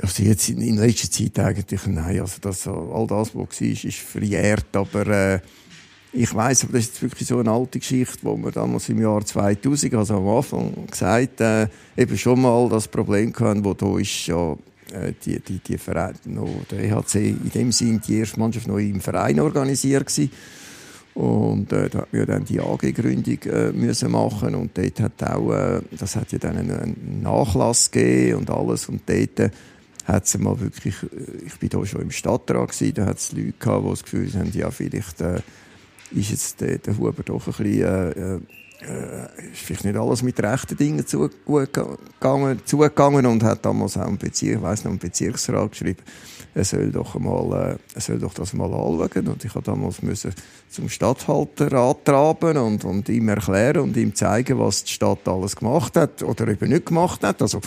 also 0.00 0.22
jetzt 0.22 0.48
in, 0.48 0.60
in 0.60 0.76
letzter 0.76 1.10
Zeit 1.10 1.38
eigentlich 1.38 1.86
nein. 1.86 2.20
Also 2.20 2.38
das, 2.40 2.66
all 2.66 3.06
das, 3.06 3.34
was 3.34 3.60
war, 3.60 3.68
ist 3.68 3.98
verjährt. 3.98 4.74
Aber 4.74 5.06
äh, 5.06 5.40
ich 6.12 6.32
weiß, 6.32 6.64
aber 6.64 6.74
das 6.74 6.84
ist 6.84 7.02
wirklich 7.02 7.28
so 7.28 7.38
eine 7.38 7.50
alte 7.50 7.78
Geschichte, 7.78 8.18
wo 8.22 8.36
wir 8.36 8.52
damals 8.52 8.88
im 8.88 9.00
Jahr 9.00 9.24
2000, 9.24 9.94
also 9.94 10.16
am 10.16 10.28
Anfang 10.28 10.86
gesagt, 10.88 11.40
äh, 11.40 11.68
eben 11.96 12.16
schon 12.16 12.40
mal 12.40 12.68
das 12.68 12.88
Problem 12.88 13.32
hatten, 13.38 13.64
wo 13.64 13.74
da 13.74 13.98
ist 13.98 14.26
ja 14.26 14.52
äh, 14.92 15.12
die, 15.24 15.40
die, 15.40 15.58
die 15.58 15.78
Verein, 15.78 16.14
noch, 16.26 16.48
der 16.70 16.84
EHC 16.84 17.30
in 17.30 17.50
dem 17.50 17.72
Sinn 17.72 18.00
die 18.06 18.18
erste 18.18 18.38
Mannschaft 18.38 18.68
noch 18.68 18.78
im 18.78 19.00
Verein 19.00 19.40
organisiert 19.40 20.06
gewesen. 20.06 20.30
Und 21.14 21.72
äh, 21.72 21.88
da 21.88 22.00
hat 22.00 22.08
wir 22.12 22.26
dann 22.26 22.44
die 22.44 22.60
AG-Gründung 22.60 23.38
äh, 23.44 23.72
müssen 23.72 24.10
machen. 24.10 24.54
Und 24.54 24.76
dort 24.76 25.00
hat 25.00 25.22
auch, 25.22 25.52
äh, 25.52 25.80
das 25.98 26.16
hat 26.16 26.32
ja 26.32 26.38
dann 26.38 26.58
einen, 26.58 27.22
Nachlass 27.22 27.90
gegeben 27.90 28.38
und 28.38 28.50
alles. 28.50 28.88
Und 28.88 29.02
dort 29.06 29.40
äh, 29.40 29.50
hat 30.04 30.24
es 30.24 30.36
mal 30.38 30.58
wirklich, 30.58 30.96
äh, 31.04 31.46
ich 31.46 31.56
bin 31.58 31.68
da 31.68 31.84
schon 31.86 32.02
im 32.02 32.10
Stadtrat 32.10 32.70
gewesen, 32.70 32.94
da 32.94 33.06
hat 33.06 33.18
es 33.18 33.32
Leute 33.32 33.54
gehabt, 33.58 33.84
die 33.84 33.90
das 33.90 34.02
Gefühl 34.02 34.32
haben, 34.34 34.50
ja 34.52 34.70
vielleicht 34.70 35.20
äh, 35.20 35.40
ist 36.12 36.30
jetzt 36.30 36.60
der, 36.60 36.78
der 36.78 36.98
Huber 36.98 37.22
doch 37.24 37.46
ein 37.46 37.52
bisschen, 37.52 38.46
äh, 38.86 39.52
ist 39.52 39.60
vielleicht 39.62 39.84
nicht 39.84 39.96
alles 39.96 40.22
mit 40.22 40.40
rechten 40.40 40.76
Dingen 40.76 41.06
zugegangen, 41.06 42.60
zugegangen 42.64 43.26
und 43.26 43.42
hat 43.42 43.64
damals 43.64 43.96
auch 43.96 44.06
einen 44.06 44.18
Bezirk, 44.18 44.62
weiss 44.62 44.84
noch, 44.84 44.90
einen 44.90 44.98
Bezirksrat 44.98 45.70
geschrieben, 45.70 46.02
er 46.54 46.64
soll 46.64 46.90
doch 46.92 47.18
mal, 47.18 47.72
äh, 47.72 47.94
er 47.94 48.00
soll 48.00 48.18
doch 48.18 48.34
das 48.34 48.52
mal 48.52 48.72
anschauen. 48.72 49.28
Und 49.28 49.44
ich 49.44 49.54
habe 49.54 49.64
damals 49.64 50.02
müssen 50.02 50.32
zum 50.70 50.88
Stadthalter 50.88 51.96
traben 52.04 52.56
und, 52.58 52.84
und 52.84 53.08
ihm 53.08 53.28
erklären 53.28 53.82
und 53.82 53.96
ihm 53.96 54.14
zeigen, 54.14 54.58
was 54.58 54.84
die 54.84 54.92
Stadt 54.92 55.26
alles 55.26 55.56
gemacht 55.56 55.96
hat 55.96 56.22
oder 56.22 56.46
eben 56.48 56.68
nicht 56.68 56.86
gemacht 56.86 57.22
hat. 57.24 57.42
Also, 57.42 57.60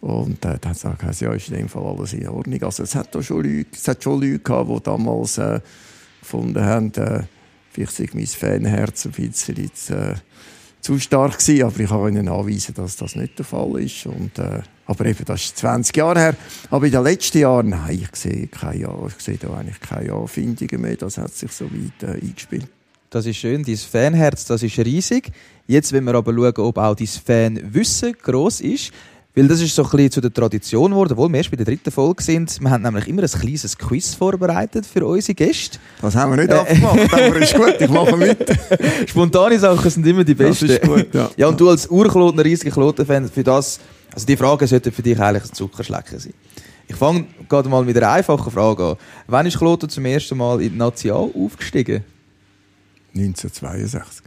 und 0.00 0.44
äh, 0.44 0.58
dann 0.60 0.74
sagt 0.74 1.02
er, 1.02 1.12
ja, 1.12 1.34
ist 1.34 1.48
in 1.48 1.56
dem 1.56 1.68
Fall 1.68 1.84
alles 1.84 2.14
in 2.14 2.28
Ordnung. 2.28 2.62
Also 2.62 2.82
es 2.82 2.94
hat 2.94 3.14
schon 3.24 3.42
Leute, 3.42 3.66
es 3.72 3.88
hat 3.88 4.02
schon 4.02 4.20
Leute 4.20 4.38
gehabt, 4.38 4.70
die 4.70 4.82
damals 4.82 5.38
äh, 5.38 5.60
gefunden 6.20 6.64
haben, 6.64 6.92
äh, 6.94 7.24
vielleicht 7.70 7.92
sei 7.92 8.08
mein 8.14 8.26
Fanherz 8.26 9.04
ein 9.04 9.12
bisschen 9.12 9.70
äh, 9.90 10.14
zu 10.84 10.98
stark 10.98 11.38
gewesen, 11.38 11.64
aber 11.64 11.80
ich 11.80 11.88
kann 11.88 12.08
Ihnen 12.08 12.28
anweisen, 12.28 12.74
dass 12.74 12.96
das 12.96 13.16
nicht 13.16 13.38
der 13.38 13.46
Fall 13.46 13.80
ist. 13.80 14.04
Und, 14.04 14.38
äh, 14.38 14.60
aber 14.86 15.06
eben, 15.06 15.24
das 15.24 15.42
ist 15.42 15.56
20 15.56 15.96
Jahre 15.96 16.20
her. 16.20 16.36
Aber 16.70 16.84
in 16.84 16.92
den 16.92 17.02
letzten 17.02 17.38
Jahren, 17.38 17.70
nein, 17.70 18.02
ich 18.02 18.14
sehe 18.14 18.46
keine, 18.48 18.94
ich 19.08 19.24
sehe 19.24 19.38
da 19.38 19.54
eigentlich 19.54 19.80
keine 19.80 20.12
Anfindungen 20.12 20.82
mehr. 20.82 20.96
Das 20.96 21.16
hat 21.16 21.32
sich 21.32 21.50
so 21.52 21.64
weit 21.64 22.02
äh, 22.02 22.20
eingespielt. 22.20 22.68
Das 23.08 23.24
ist 23.24 23.38
schön, 23.38 23.62
dein 23.62 23.76
Fanherz, 23.76 24.44
das 24.44 24.62
ist 24.62 24.78
riesig. 24.78 25.30
Jetzt 25.66 25.92
wollen 25.94 26.04
wir 26.04 26.16
aber 26.16 26.34
schauen, 26.34 26.66
ob 26.66 26.76
auch 26.76 26.94
dein 26.94 27.06
Fanwissen 27.06 28.12
gross 28.20 28.60
ist. 28.60 28.92
Weil 29.36 29.48
das 29.48 29.60
ist 29.60 29.74
so 29.74 29.82
ein 29.82 29.90
bisschen 29.90 30.10
zu 30.12 30.20
der 30.20 30.32
Tradition 30.32 30.92
geworden, 30.92 31.12
obwohl 31.12 31.28
wir 31.28 31.38
erst 31.38 31.50
bei 31.50 31.56
der 31.56 31.66
dritten 31.66 31.90
Folge 31.90 32.22
sind. 32.22 32.60
Wir 32.60 32.70
haben 32.70 32.82
nämlich 32.82 33.08
immer 33.08 33.22
ein 33.22 33.28
kleines 33.28 33.76
Quiz 33.76 34.14
vorbereitet 34.14 34.86
für 34.86 35.04
unsere 35.04 35.34
Gäste. 35.34 35.78
Das 36.00 36.14
haben 36.14 36.30
wir 36.30 36.36
nicht 36.36 36.50
äh, 36.50 36.54
abgemacht, 36.54 37.12
aber 37.12 37.36
ist 37.36 37.54
gut, 37.54 37.74
ich 37.80 37.90
mache 37.90 38.16
mit. 38.16 38.46
Spontane 39.06 39.58
Sachen 39.58 39.90
sind 39.90 40.06
immer 40.06 40.22
die 40.22 40.34
besten. 40.34 40.68
Das 40.68 40.76
ist 40.76 40.86
gut, 40.86 41.12
ja. 41.12 41.30
Ja, 41.36 41.48
und 41.48 41.60
du 41.60 41.68
als 41.68 41.88
Urkloten, 41.88 42.38
riesiger 42.38 42.70
Kloten-Fan, 42.70 43.28
für 43.28 43.42
das 43.42 43.80
Also 44.12 44.24
die 44.24 44.36
Fragen 44.36 44.68
sollten 44.68 44.92
für 44.92 45.02
dich 45.02 45.18
eigentlich 45.18 45.50
ein 45.50 45.52
Zuckerschlecken 45.52 46.20
sein. 46.20 46.34
Ich 46.86 46.94
fange 46.94 47.26
gerade 47.48 47.68
mal 47.68 47.84
mit 47.84 47.96
einer 47.96 48.12
einfachen 48.12 48.52
Frage 48.52 48.84
an. 48.84 48.96
Wann 49.26 49.46
ist 49.46 49.58
Kloten 49.58 49.88
zum 49.88 50.04
ersten 50.04 50.38
Mal 50.38 50.62
in 50.62 50.72
die 50.72 50.78
National 50.78 51.28
aufgestiegen? 51.34 52.04
1962. 53.16 54.24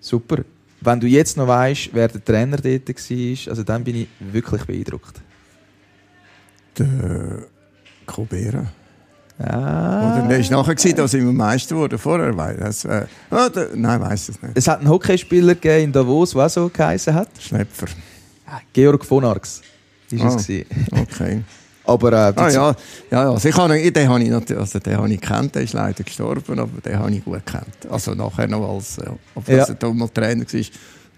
Super. 0.00 0.44
Wenn 0.82 0.98
du 1.00 1.06
jetzt 1.06 1.36
noch 1.36 1.46
weißt, 1.46 1.90
wer 1.92 2.08
der 2.08 2.24
Trainer 2.24 2.56
dort 2.56 2.88
war, 2.88 3.50
also 3.50 3.62
dann 3.62 3.84
bin 3.84 3.96
ich 3.96 4.08
wirklich 4.18 4.62
beeindruckt. 4.64 5.20
Der 6.78 7.44
Kobera. 8.06 8.64
Ah. 9.38 10.18
Oder 10.18 10.28
der 10.28 10.38
ist 10.40 10.50
nachher 10.50 10.74
gewesen, 10.74 10.96
da 10.96 11.08
sind 11.08 11.24
wir 11.24 11.32
Meister 11.32 11.74
geworden. 11.74 11.98
Vorher 11.98 12.36
weiß 12.36 12.56
das. 12.58 12.84
Äh, 12.84 13.06
ah, 13.30 13.48
der, 13.48 13.68
nein, 13.74 14.00
weiß 14.00 14.28
es 14.30 14.42
nicht. 14.42 14.52
Es 14.54 14.68
hat 14.68 14.80
einen 14.80 14.88
Hockeyspieler 14.90 15.54
gegeben 15.54 15.84
in 15.84 15.92
Davos, 15.92 16.32
der 16.32 16.44
auch 16.46 16.50
so 16.50 16.68
geheißen 16.68 17.14
hat. 17.14 17.28
Schnepfer. 17.40 17.86
Georg 18.72 19.04
von 19.04 19.24
Arx. 19.24 19.62
Ist 20.10 20.22
Ah. 20.22 20.34
es 20.36 20.46
gewesen. 20.46 20.66
Okay. 20.90 21.42
Aber 21.84 22.12
äh, 22.12 22.32
Ah 22.36 22.48
ja, 22.50 22.50
ja, 22.50 22.74
ja. 23.10 23.30
Also 23.32 23.48
ich 23.48 23.56
habe, 23.56 23.90
den 23.90 24.08
habe 24.08 24.22
ich 24.22 24.30
natürlich, 24.30 24.60
also 24.60 24.78
den 24.78 24.96
habe 24.96 25.12
ich 25.12 25.20
gekannt, 25.20 25.54
der 25.54 25.62
ist 25.62 25.72
leider 25.72 26.04
gestorben, 26.04 26.58
aber 26.58 26.80
den 26.84 26.98
habe 26.98 27.10
ich 27.10 27.24
gut 27.24 27.44
gekannt. 27.44 27.66
Also 27.90 28.14
nachher 28.14 28.46
noch 28.46 28.74
als, 28.74 28.96
ja, 28.96 29.12
obwohl 29.34 29.54
Ja. 29.56 29.64
er 29.64 29.74
da 29.74 29.88
mal 29.92 30.08
Trainer 30.08 30.44
war, 30.44 30.60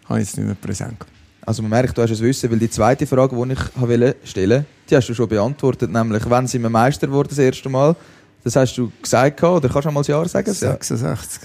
habe 0.09 0.21
ich 0.23 0.29
es 0.29 0.37
nicht 0.37 0.47
mehr 0.47 0.55
präsent. 0.55 0.97
Also 1.45 1.63
man 1.63 1.71
merkt, 1.71 1.99
du 1.99 2.03
hast 2.03 2.11
es 2.11 2.21
wissen, 2.21 2.51
weil 2.51 2.59
die 2.59 2.71
zweite 2.71 3.07
Frage, 3.07 3.35
die 3.35 3.53
ich 3.53 3.59
wollte 3.75 4.17
stellen, 4.25 4.65
die 4.89 4.97
hast 4.97 5.09
du 5.09 5.15
schon 5.15 5.29
beantwortet, 5.29 5.91
nämlich 5.93 6.23
wann 6.29 6.47
sind 6.47 6.63
wir 6.63 6.71
Meister 6.71 7.07
geworden 7.09 7.29
das 7.31 7.39
erste 7.39 7.69
Mal? 7.69 7.97
Das 8.45 8.55
hast 8.57 8.77
du 8.77 8.91
gesagt 9.03 9.43
oder 9.43 9.69
kannst 9.69 9.87
du 9.87 9.91
mal 9.93 10.01
das 10.01 10.07
Jahr 10.09 10.29
sagen? 10.29 10.47
Ja. 10.49 10.55
66. 10.55 11.43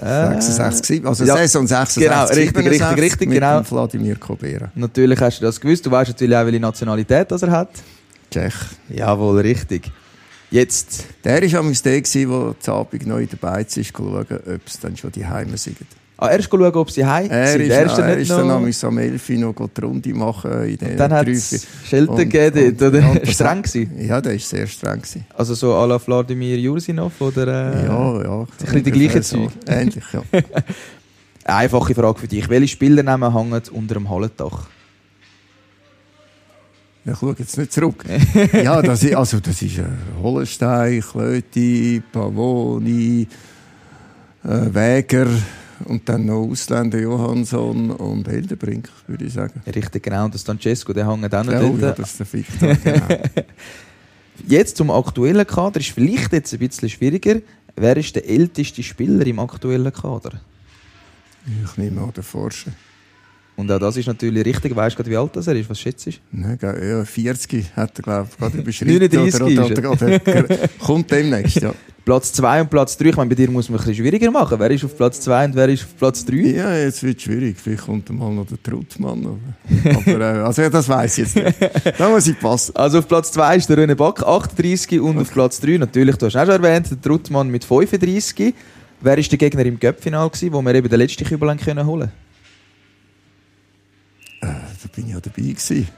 Äh, 0.00 0.40
66, 0.40 1.04
also 1.04 1.24
ja. 1.24 1.36
Saison 1.36 1.66
66, 1.66 2.02
Genau, 2.04 2.24
richtig, 2.24 2.44
67 2.56 2.70
richtig, 2.82 3.02
richtig, 3.02 3.28
mit 3.28 3.38
genau. 3.40 3.62
Vladimir 3.62 4.16
Kobera. 4.16 4.70
Natürlich 4.74 5.20
hast 5.20 5.40
du 5.40 5.44
das 5.44 5.60
gewusst. 5.60 5.84
Du 5.84 5.90
weißt 5.90 6.10
natürlich 6.12 6.36
auch, 6.36 6.44
welche 6.46 6.60
Nationalität 6.60 7.30
das 7.30 7.42
er 7.42 7.50
hat. 7.50 7.70
Tschech. 8.32 8.54
Jawohl, 8.88 9.40
richtig. 9.40 9.90
Jetzt, 10.50 11.04
Der 11.24 11.40
war 11.40 11.60
am 11.60 11.72
der, 11.72 12.00
der 12.00 12.04
zu 12.60 12.72
Abend 12.72 13.06
neu 13.06 13.26
dabei 13.26 13.62
ist, 13.62 13.86
schauen, 13.96 14.26
ob 14.28 14.60
es 14.66 14.80
dann 14.80 14.96
schon 14.96 15.10
die 15.12 15.24
Heime 15.26 15.56
sind. 15.56 15.78
ah, 16.18 16.28
erst 16.30 16.50
schauen, 16.50 16.74
ob 16.74 16.90
sie 16.90 17.04
heim 17.06 17.30
Er 17.30 17.46
sind. 17.46 17.62
ist, 17.62 17.70
Er 17.70 17.78
er 17.80 17.86
dann 17.96 18.08
er 18.10 18.18
ist 18.18 18.30
dann 18.30 18.46
noch- 18.46 18.54
am 18.56 18.64
am 18.88 18.98
11 18.98 19.30
Uhr 19.30 19.36
noch 19.38 19.68
die 19.74 19.80
Runde 19.80 20.14
machen 20.14 20.64
in 20.64 20.76
den 20.76 20.96
Dann 20.98 21.12
hat 21.12 21.26
es 21.26 21.48
vier- 21.48 21.60
Schelte 21.88 22.12
und- 22.12 22.18
gegeben 22.18 22.68
und- 22.68 22.82
oder? 22.82 22.98
ja, 23.00 23.08
und 23.08 23.22
das 23.22 23.30
Streng 23.34 23.62
gewesen. 23.62 24.06
Ja, 24.06 24.20
der 24.20 24.32
war 24.32 24.38
sehr 24.38 24.66
streng. 24.66 24.96
Gewesen. 25.00 25.24
Also 25.34 25.54
so 25.54 25.72
à 25.74 25.86
la 25.86 25.98
Vladimir 25.98 26.58
Jursinov, 26.58 27.18
oder? 27.20 27.46
Äh, 27.74 27.86
ja, 27.86 28.22
ja. 28.22 28.46
bisschen 28.58 28.84
die 28.84 28.90
gleichen 28.92 29.22
Zeug. 29.22 29.50
Ähnlich, 29.66 30.04
ja. 30.12 30.22
Einfache 31.44 31.94
Frage 31.94 32.20
für 32.20 32.28
dich. 32.28 32.48
Welche 32.48 32.68
Spielernamen 32.68 33.32
hängen 33.34 33.62
unter 33.72 33.94
dem 33.94 34.08
Hallendach? 34.08 34.66
Ich 37.04 37.18
schaue 37.18 37.34
jetzt 37.38 37.58
nicht 37.58 37.72
zurück. 37.72 38.04
ja, 38.52 38.80
das 38.80 39.02
ist, 39.02 39.14
also, 39.14 39.40
das 39.40 39.60
ist 39.60 39.78
äh, 39.78 39.84
Hollenstein, 40.22 41.00
Klöti, 41.00 42.00
Pavoni, 42.12 43.26
äh, 44.44 44.48
Wäger 44.74 45.26
und 45.86 46.08
dann 46.08 46.26
noch 46.26 46.46
Ausländer 46.48 47.00
Johansson 47.00 47.90
und 47.90 48.28
Hildebrink, 48.28 48.88
würde 49.08 49.24
ich 49.24 49.32
sagen. 49.32 49.60
Richtig, 49.66 50.02
genau. 50.04 50.26
Und 50.26 50.34
das 50.34 50.44
Francesco, 50.44 50.92
der 50.92 51.10
hängt 51.10 51.34
auch 51.34 51.44
noch 51.44 51.52
Ja, 51.52 51.60
dort. 51.60 51.80
ja, 51.80 51.90
das 51.92 52.10
ist 52.12 52.20
der 52.20 52.32
Victor. 52.32 52.74
Genau. 52.76 53.22
Jetzt 54.46 54.76
zum 54.76 54.90
aktuellen 54.90 55.46
Kader 55.46 55.80
ist 55.80 55.90
vielleicht 55.90 56.32
jetzt 56.32 56.52
ein 56.52 56.58
bisschen 56.58 56.88
schwieriger. 56.88 57.40
Wer 57.76 57.96
ist 57.96 58.16
der 58.16 58.28
älteste 58.28 58.82
Spieler 58.82 59.26
im 59.26 59.38
aktuellen 59.38 59.92
Kader? 59.92 60.40
Ich 61.64 61.76
nehme 61.76 62.00
an, 62.00 62.12
der 62.14 62.22
Forscher. 62.22 62.72
Und 63.54 63.70
auch 63.70 63.78
das 63.78 63.96
ist 63.96 64.06
natürlich 64.06 64.44
richtig. 64.44 64.74
Weißt 64.74 64.98
du 64.98 65.06
wie 65.06 65.16
alt 65.16 65.36
das 65.36 65.46
er 65.46 65.54
ist? 65.56 65.68
Was 65.68 65.78
schätzt 65.78 66.06
du? 66.06 66.10
Nein, 66.30 66.58
ja, 66.62 67.04
40 67.04 67.76
hat 67.76 67.98
er, 67.98 68.02
glaube 68.02 68.28
ich, 68.30 68.38
gerade 68.38 68.58
überschritten. 68.58 68.92
39 68.94 69.42
oder, 69.42 69.90
oder, 69.90 69.90
oder, 69.90 70.44
oder, 70.44 70.68
kommt 70.78 71.10
demnächst, 71.10 71.60
ja. 71.60 71.74
Platz 72.04 72.32
2 72.32 72.62
und 72.62 72.70
Platz 72.70 72.96
3. 72.96 73.10
Ich 73.10 73.16
meine, 73.16 73.28
bei 73.28 73.36
dir 73.36 73.48
muss 73.48 73.68
man 73.68 73.78
ein 73.78 73.84
bisschen 73.84 74.02
schwieriger 74.02 74.30
machen. 74.30 74.58
Wer 74.58 74.70
ist 74.72 74.84
auf 74.84 74.96
Platz 74.96 75.20
2 75.20 75.44
und 75.44 75.54
wer 75.54 75.68
ist 75.68 75.84
auf 75.84 75.96
Platz 75.96 76.24
3? 76.24 76.34
Ja, 76.34 76.76
jetzt 76.76 77.02
wird 77.02 77.18
es 77.18 77.22
schwierig. 77.22 77.56
Vielleicht 77.62 77.84
kommt 77.84 78.10
mal 78.10 78.32
noch 78.32 78.46
der 78.46 78.60
Truttmann. 78.60 79.38
Aber, 79.84 80.20
äh, 80.20 80.40
also, 80.40 80.68
das 80.68 80.88
weiß 80.88 81.18
ich 81.18 81.24
jetzt 81.24 81.36
nicht. 81.36 82.00
Da 82.00 82.08
muss 82.08 82.26
ich 82.26 82.38
passen. 82.40 82.74
Also 82.74 82.98
auf 82.98 83.06
Platz 83.06 83.30
2 83.32 83.56
ist 83.56 83.68
der 83.68 83.78
René 83.78 83.94
Back, 83.94 84.22
38 84.22 85.00
und 85.00 85.18
auf 85.18 85.32
Platz 85.32 85.60
3 85.60 85.78
natürlich, 85.78 86.16
du 86.16 86.26
hast 86.26 86.36
auch 86.36 86.46
schon 86.46 86.62
erwähnt, 86.64 86.90
der 86.90 87.00
Truttmann 87.00 87.48
mit 87.48 87.64
35. 87.64 88.54
Wer 89.00 89.16
war 89.16 89.22
der 89.22 89.38
Gegner 89.38 89.66
im 89.66 89.78
Göppfinal, 89.78 90.30
wo 90.50 90.62
wir 90.62 90.74
eben 90.74 90.88
den 90.88 90.98
letzten 90.98 91.24
Kübel 91.24 91.56
können 91.56 91.86
holen 91.86 92.08
Äh, 92.08 92.31
da 94.82 94.88
bin 94.94 95.06
ich 95.06 95.12
ja 95.12 95.20
dabei 95.20 95.42
gewesen. 95.42 95.88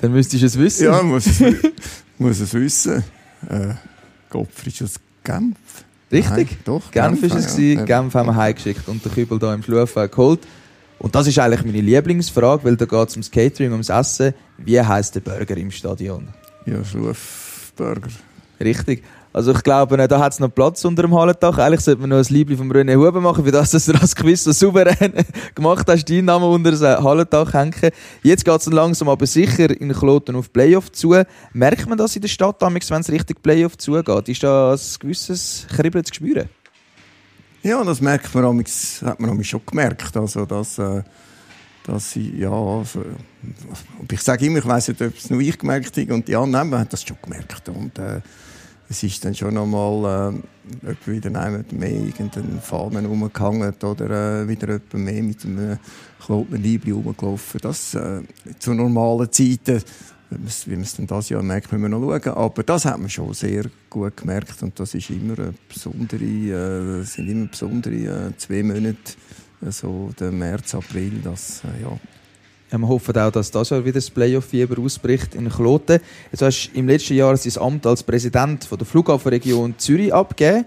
Dann 0.00 0.12
müsstest 0.12 0.42
du 0.42 0.46
es 0.46 0.58
wissen. 0.58 0.84
Ja, 0.84 1.02
muss 1.02 1.26
es, 1.26 1.40
muss 2.18 2.40
es 2.40 2.54
wissen. 2.54 3.02
Äh, 3.48 3.74
Gottfried 4.30 4.82
aus 4.82 4.94
Genf. 5.24 5.56
Richtig? 6.10 6.50
Nein, 6.50 6.58
doch. 6.64 6.90
Genf 6.90 7.22
war 7.22 7.38
es, 7.38 7.58
ja. 7.58 7.84
Genf 7.84 8.14
haben 8.14 8.28
wir 8.28 8.36
heimgeschickt 8.36 8.88
und 8.88 9.04
den 9.04 9.12
Kübel 9.12 9.38
hier 9.38 9.52
im 9.52 9.62
Schlufen 9.62 10.10
geholt. 10.10 10.40
Und 10.98 11.14
das 11.14 11.26
ist 11.26 11.38
eigentlich 11.38 11.64
meine 11.64 11.80
Lieblingsfrage, 11.80 12.64
weil 12.64 12.76
da 12.76 12.84
geht 12.84 13.08
es 13.08 13.14
ums 13.14 13.30
Catering, 13.30 13.72
ums 13.72 13.88
Essen. 13.88 14.34
Wie 14.56 14.80
heisst 14.80 15.14
der 15.14 15.20
Burger 15.20 15.56
im 15.56 15.70
Stadion? 15.70 16.28
Ja, 16.66 16.84
Schlufburger. 16.84 18.08
Richtig. 18.60 19.04
Also 19.32 19.52
ich 19.52 19.62
glaube, 19.62 19.98
äh, 19.98 20.08
da 20.08 20.18
hat 20.18 20.32
es 20.32 20.40
noch 20.40 20.48
Platz 20.48 20.84
unter 20.84 21.02
dem 21.02 21.14
Hallendach. 21.14 21.58
Eigentlich 21.58 21.80
sollte 21.80 22.00
man 22.00 22.10
noch 22.10 22.16
ein 22.16 22.26
Liebling 22.28 22.58
vom 22.58 22.72
René 22.72 22.96
Huber 22.96 23.20
machen, 23.20 23.44
für 23.44 23.52
das, 23.52 23.70
dass 23.70 23.86
du 23.86 23.92
das 23.92 24.16
Quiz 24.16 24.44
so 24.44 24.52
souverän 24.52 25.12
gemacht 25.54 25.86
hast, 25.88 26.08
deinen 26.08 26.24
Namen 26.24 26.44
unter 26.44 26.70
das 26.70 26.80
Hallendach 26.80 27.52
hängen. 27.52 27.90
Jetzt 28.22 28.44
geht 28.44 28.60
es 28.60 28.66
langsam 28.66 29.08
aber 29.08 29.26
sicher 29.26 29.70
in 29.70 29.92
Kloten 29.92 30.34
auf 30.34 30.52
Playoff 30.52 30.90
zu. 30.92 31.14
Merkt 31.52 31.88
man 31.88 31.98
das 31.98 32.16
in 32.16 32.22
der 32.22 32.28
Stadt, 32.28 32.60
wenn 32.60 32.76
es 32.76 33.10
richtig 33.10 33.42
Playoff 33.42 33.76
zugeht? 33.76 34.28
Ist 34.28 34.42
da 34.42 34.72
ein 34.72 34.80
gewisses 34.98 35.66
Kribbeln 35.68 36.04
zu 36.04 36.14
spüren? 36.14 36.48
Ja, 37.62 37.82
das 37.84 38.00
merkt 38.00 38.34
man 38.34 38.44
amigs, 38.44 39.02
hat 39.02 39.20
man 39.20 39.42
schon 39.44 39.60
gemerkt. 39.66 40.16
Also, 40.16 40.46
dass, 40.46 40.78
äh, 40.78 41.02
dass 41.84 42.12
sie, 42.12 42.38
ja, 42.38 42.50
also, 42.50 43.04
ich 44.10 44.22
sage 44.22 44.46
immer, 44.46 44.58
ich 44.58 44.66
weiss 44.66 44.88
nicht, 44.88 45.02
ob 45.02 45.16
es 45.16 45.28
nur 45.28 45.40
ich 45.40 45.58
gemerkt 45.58 45.96
habe 45.96 46.14
und 46.14 46.28
die 46.28 46.36
anderen 46.36 46.78
haben 46.78 46.88
das 46.88 47.02
schon 47.02 47.18
gemerkt. 47.20 47.68
Und 47.68 47.98
äh, 47.98 48.20
es 48.90 49.02
ist 49.02 49.24
dann 49.24 49.34
schon 49.34 49.54
nochmal 49.54 50.34
äh, 50.86 50.94
wieder 51.06 51.28
jemand 51.30 51.72
mehr 51.72 51.90
irgendeine 51.90 52.60
Fahnen 52.60 53.06
rumgehangen 53.06 53.74
oder 53.82 54.42
äh, 54.42 54.48
wieder 54.48 54.68
jemand 54.68 54.94
mehr 54.94 55.22
mit 55.22 55.44
einem 55.44 55.78
Klotner 56.24 56.58
Liebling 56.58 56.94
rumgelaufen. 56.94 57.60
Das 57.62 57.94
äh, 57.94 58.22
zu 58.58 58.72
normalen 58.74 59.30
Zeiten, 59.30 59.82
wie 60.30 60.70
man 60.72 60.82
es- 60.82 60.96
dann 60.96 61.06
das 61.06 61.28
Jahr 61.28 61.42
merkt, 61.42 61.70
müssen 61.72 61.82
wir 61.82 61.88
noch 61.88 62.00
schauen. 62.00 62.34
Aber 62.34 62.62
das 62.62 62.84
hat 62.86 62.98
man 62.98 63.10
schon 63.10 63.34
sehr 63.34 63.64
gut 63.90 64.16
gemerkt 64.16 64.62
und 64.62 64.78
das 64.80 64.94
ist 64.94 65.10
immer 65.10 65.38
eine 65.38 65.54
besondere, 65.68 66.24
äh, 66.24 67.02
sind 67.04 67.28
immer 67.28 67.46
besondere 67.46 67.94
äh, 68.28 68.36
zwei 68.38 68.62
Monate, 68.62 68.96
äh, 69.66 69.70
so 69.70 70.10
der 70.18 70.32
März, 70.32 70.74
April, 70.74 71.20
das, 71.22 71.62
äh, 71.64 71.82
ja. 71.82 71.98
Ja, 72.70 72.76
wir 72.78 72.88
hoffen 72.88 73.16
auch, 73.16 73.30
dass 73.32 73.50
das 73.50 73.70
Jahr 73.70 73.82
wieder 73.84 73.94
das 73.94 74.10
Playoff-Fieber 74.10 74.78
ausbricht 74.80 75.34
in 75.34 75.48
Kloten. 75.48 76.00
Jetzt 76.30 76.42
hast 76.42 76.70
du 76.72 76.78
im 76.78 76.86
letzten 76.86 77.14
Jahr 77.14 77.34
dein 77.34 77.62
Amt 77.62 77.86
als 77.86 78.02
Präsident 78.02 78.64
von 78.64 78.76
der 78.76 78.86
Flughafenregion 78.86 79.74
Zürich 79.78 80.12
abgegeben. 80.12 80.66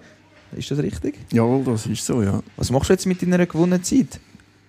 Ist 0.58 0.72
das 0.72 0.80
richtig? 0.80 1.16
Jawohl, 1.32 1.64
das 1.64 1.86
ist 1.86 2.04
so, 2.06 2.22
ja. 2.24 2.42
Was 2.58 2.72
machst 2.72 2.90
du 2.90 2.94
jetzt 2.94 3.06
mit 3.06 3.22
deiner 3.22 3.46
gewonnenen 3.46 3.84
Zeit? 3.84 4.20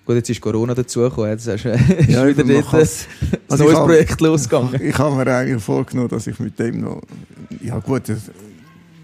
Gut, 0.05 0.17
jetzt 0.17 0.29
ist 0.31 0.41
Corona 0.41 0.75
dazugekommen. 0.75 1.31
Jetzt 1.31 1.49
hast 1.49 1.65
Ja, 1.65 1.73
ist 2.27 2.37
wieder 2.37 2.45
man 2.45 2.55
dort 2.55 2.65
ein 2.67 2.71
kann's- 2.71 3.07
Also 3.49 3.65
neues 3.65 3.79
Projekt 3.79 4.21
losgegangen. 4.21 4.81
Ich 4.83 4.99
habe 4.99 5.17
mir 5.17 5.35
eigentlich 5.35 5.63
vorgenommen, 5.63 6.09
dass 6.11 6.27
ich 6.27 6.39
mit 6.39 6.59
dem 6.59 6.81
noch, 6.83 7.01
ja 7.63 7.79
gut, 7.79 8.09
äh, 8.11 8.17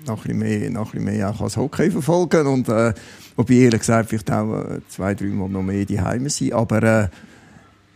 noch 0.06 0.24
ein 0.26 0.38
bisschen 0.38 0.38
mehr, 0.38 0.70
noch 0.70 0.92
ein 0.92 1.00
bisschen 1.00 1.16
mehr 1.18 1.30
auch 1.30 1.40
als 1.40 1.56
Hockey 1.56 1.90
verfolgen 1.90 2.46
und 2.46 2.68
äh, 2.68 2.92
wobei 3.36 3.54
ehrlich 3.54 3.80
gesagt 3.80 4.08
vielleicht 4.10 4.30
auch 4.30 4.52
äh, 4.64 4.80
zwei, 4.88 5.14
drei 5.14 5.26
Mal 5.26 5.48
noch 5.48 5.62
mehr 5.62 5.84
die 5.84 6.00
Heime 6.00 6.28
sein, 6.30 6.52
aber 6.52 6.82
äh, 6.82 7.08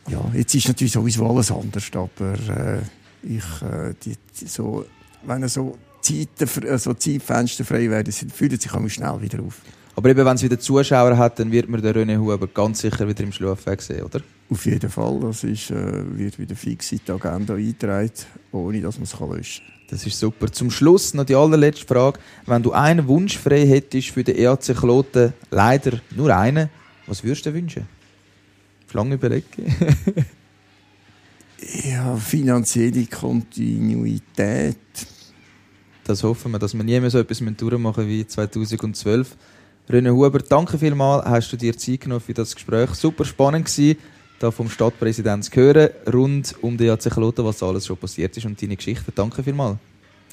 ja, 0.09 0.21
jetzt 0.35 0.55
ist 0.55 0.69
natürlich 0.69 0.93
sowieso 0.93 1.29
alles 1.29 1.51
anders, 1.51 1.85
aber 1.95 2.35
äh, 2.35 2.79
ich, 3.23 3.63
äh, 3.63 3.95
die, 4.05 4.17
die, 4.41 4.47
so, 4.47 4.85
wenn 5.25 5.47
so 5.49 5.79
Zeiten, 6.01 6.45
fr- 6.47 6.67
äh, 6.67 6.79
so 6.79 6.95
Zeitfenster 6.95 7.65
frei 7.65 7.89
werden, 7.89 8.09
es 8.09 8.19
sich 8.63 8.73
auch 8.73 8.89
schnell 8.89 9.21
wieder 9.23 9.43
auf. 9.43 9.61
Aber 9.95 10.09
eben, 10.09 10.25
wenn 10.25 10.35
es 10.35 10.43
wieder 10.43 10.59
Zuschauer 10.59 11.17
hat, 11.17 11.39
dann 11.39 11.53
wird 11.53 11.69
man 11.69 11.83
den 11.83 11.95
René 11.95 12.19
Huber 12.19 12.47
ganz 12.49 12.81
sicher 12.81 13.07
wieder 13.07 13.23
im 13.23 13.33
Schlafweg 13.33 13.83
sehen, 13.83 14.03
oder? 14.03 14.21
Auf 14.51 14.65
jeden 14.67 14.91
Fall, 14.91 15.21
das 15.21 15.45
ist, 15.45 15.71
äh, 15.71 16.19
wird 16.19 16.39
wieder 16.39 16.57
fix 16.57 16.93
in 16.93 17.01
die 17.07 17.13
Agenda 17.13 17.55
eingetragen, 17.55 18.11
ohne 18.53 18.81
dass 18.81 18.97
man 18.97 19.05
es 19.05 19.19
löschen 19.19 19.65
kann. 19.65 19.73
Das 19.91 20.07
ist 20.07 20.19
super. 20.19 20.51
Zum 20.51 20.71
Schluss 20.71 21.13
noch 21.13 21.25
die 21.25 21.35
allerletzte 21.35 21.87
Frage. 21.87 22.19
Wenn 22.47 22.63
du 22.63 22.73
einen 22.73 23.07
Wunsch 23.07 23.37
frei 23.37 23.67
hättest 23.67 24.09
für 24.09 24.25
den 24.25 24.37
EAC 24.37 24.75
Kloten, 24.75 25.35
leider 25.51 26.01
nur 26.17 26.35
einen, 26.35 26.71
was 27.07 27.23
würdest 27.23 27.45
du 27.45 27.51
dir 27.51 27.57
wünschen? 27.57 27.87
Lange 28.95 29.15
überlegen. 29.15 29.47
Ja, 31.85 32.17
finanzielle 32.17 33.07
Kontinuität. 33.07 34.77
Das 36.05 36.25
hoffen 36.25 36.51
wir, 36.51 36.59
dass 36.59 36.75
wir 36.75 36.83
nie 36.83 36.99
mehr 36.99 37.11
so 37.11 37.19
etwas 37.19 37.39
durchmachen 37.39 38.09
wie 38.09 38.27
2012. 38.27 39.37
René 39.89 40.11
Huber, 40.11 40.41
danke 40.41 40.79
vielmals, 40.79 41.25
hast 41.25 41.53
du 41.53 41.57
dir 41.57 41.77
Zeit 41.77 42.01
genommen 42.01 42.21
für 42.21 42.35
das 42.35 42.55
Gespräch. 42.55 42.91
Super 42.91 43.25
spannend 43.25 43.67
gewesen. 43.67 43.99
da 44.41 44.51
vom 44.51 44.69
Stadtpräsidenten 44.69 45.43
zu 45.43 45.55
hören, 45.55 45.91
rund 46.13 46.57
um 46.63 46.77
den 46.77 46.89
JC 46.89 47.11
Kloten, 47.11 47.45
was 47.45 47.63
alles 47.63 47.87
schon 47.87 47.97
passiert 47.97 48.37
ist 48.37 48.45
und 48.45 48.61
deine 48.61 48.77
Geschichte. 48.77 49.13
Danke 49.15 49.43
vielmals. 49.43 49.79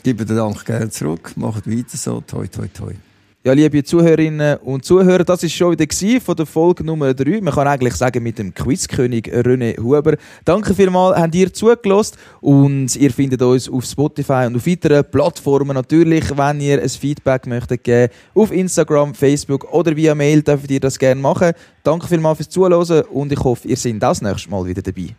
Gebe 0.02 0.26
den 0.26 0.38
Dank 0.38 0.66
gerne 0.66 0.90
zurück. 0.90 1.34
Macht 1.36 1.70
weiter 1.70 1.98
so. 1.98 2.22
Toi, 2.22 2.48
toi, 2.48 2.68
toi. 2.68 2.94
Ja, 3.50 3.56
liebe 3.56 3.84
Zuhörerinnen 3.84 4.58
und 4.58 4.86
Zuhörer, 4.86 5.24
das 5.24 5.42
ist 5.42 5.54
schon 5.54 5.72
wieder 5.72 6.22
von 6.22 6.36
der 6.36 6.46
Folge 6.46 6.84
Nummer 6.84 7.16
3. 7.16 7.42
Man 7.42 7.52
kann 7.52 7.68
eigentlich 7.68 7.96
sagen 7.96 8.22
mit 8.22 8.38
dem 8.38 8.54
Quizkönig 8.54 9.26
René 9.26 9.76
Huber. 9.82 10.18
Danke 10.46 10.76
vielmals, 10.76 11.18
habt 11.18 11.34
ihr 11.34 11.52
zugelassen 11.52 12.18
und 12.42 12.96
ihr 12.96 13.10
findet 13.10 13.42
uns 13.42 13.68
auf 13.68 13.86
Spotify 13.86 14.46
und 14.46 14.56
auf 14.56 14.68
weiteren 14.68 15.04
Plattformen 15.10 15.74
natürlich, 15.74 16.38
wenn 16.38 16.62
ihr 16.62 16.80
ein 16.80 16.90
Feedback 16.90 17.48
möchtet 17.48 17.84
geben, 17.84 18.14
auf 18.36 18.52
Instagram, 18.52 19.16
Facebook 19.16 19.74
oder 19.74 19.96
via 19.96 20.14
Mail 20.14 20.44
dürft 20.44 20.70
ihr 20.70 20.80
das 20.80 21.00
gerne 21.00 21.20
machen. 21.20 21.54
Danke 21.82 22.06
vielmals 22.06 22.38
fürs 22.38 22.50
Zuhören 22.50 23.02
und 23.06 23.32
ich 23.32 23.40
hoffe, 23.40 23.68
ihr 23.68 23.78
seid 23.78 23.96
das 24.00 24.22
nächste 24.22 24.52
Mal 24.52 24.64
wieder 24.68 24.84
dabei. 24.84 25.16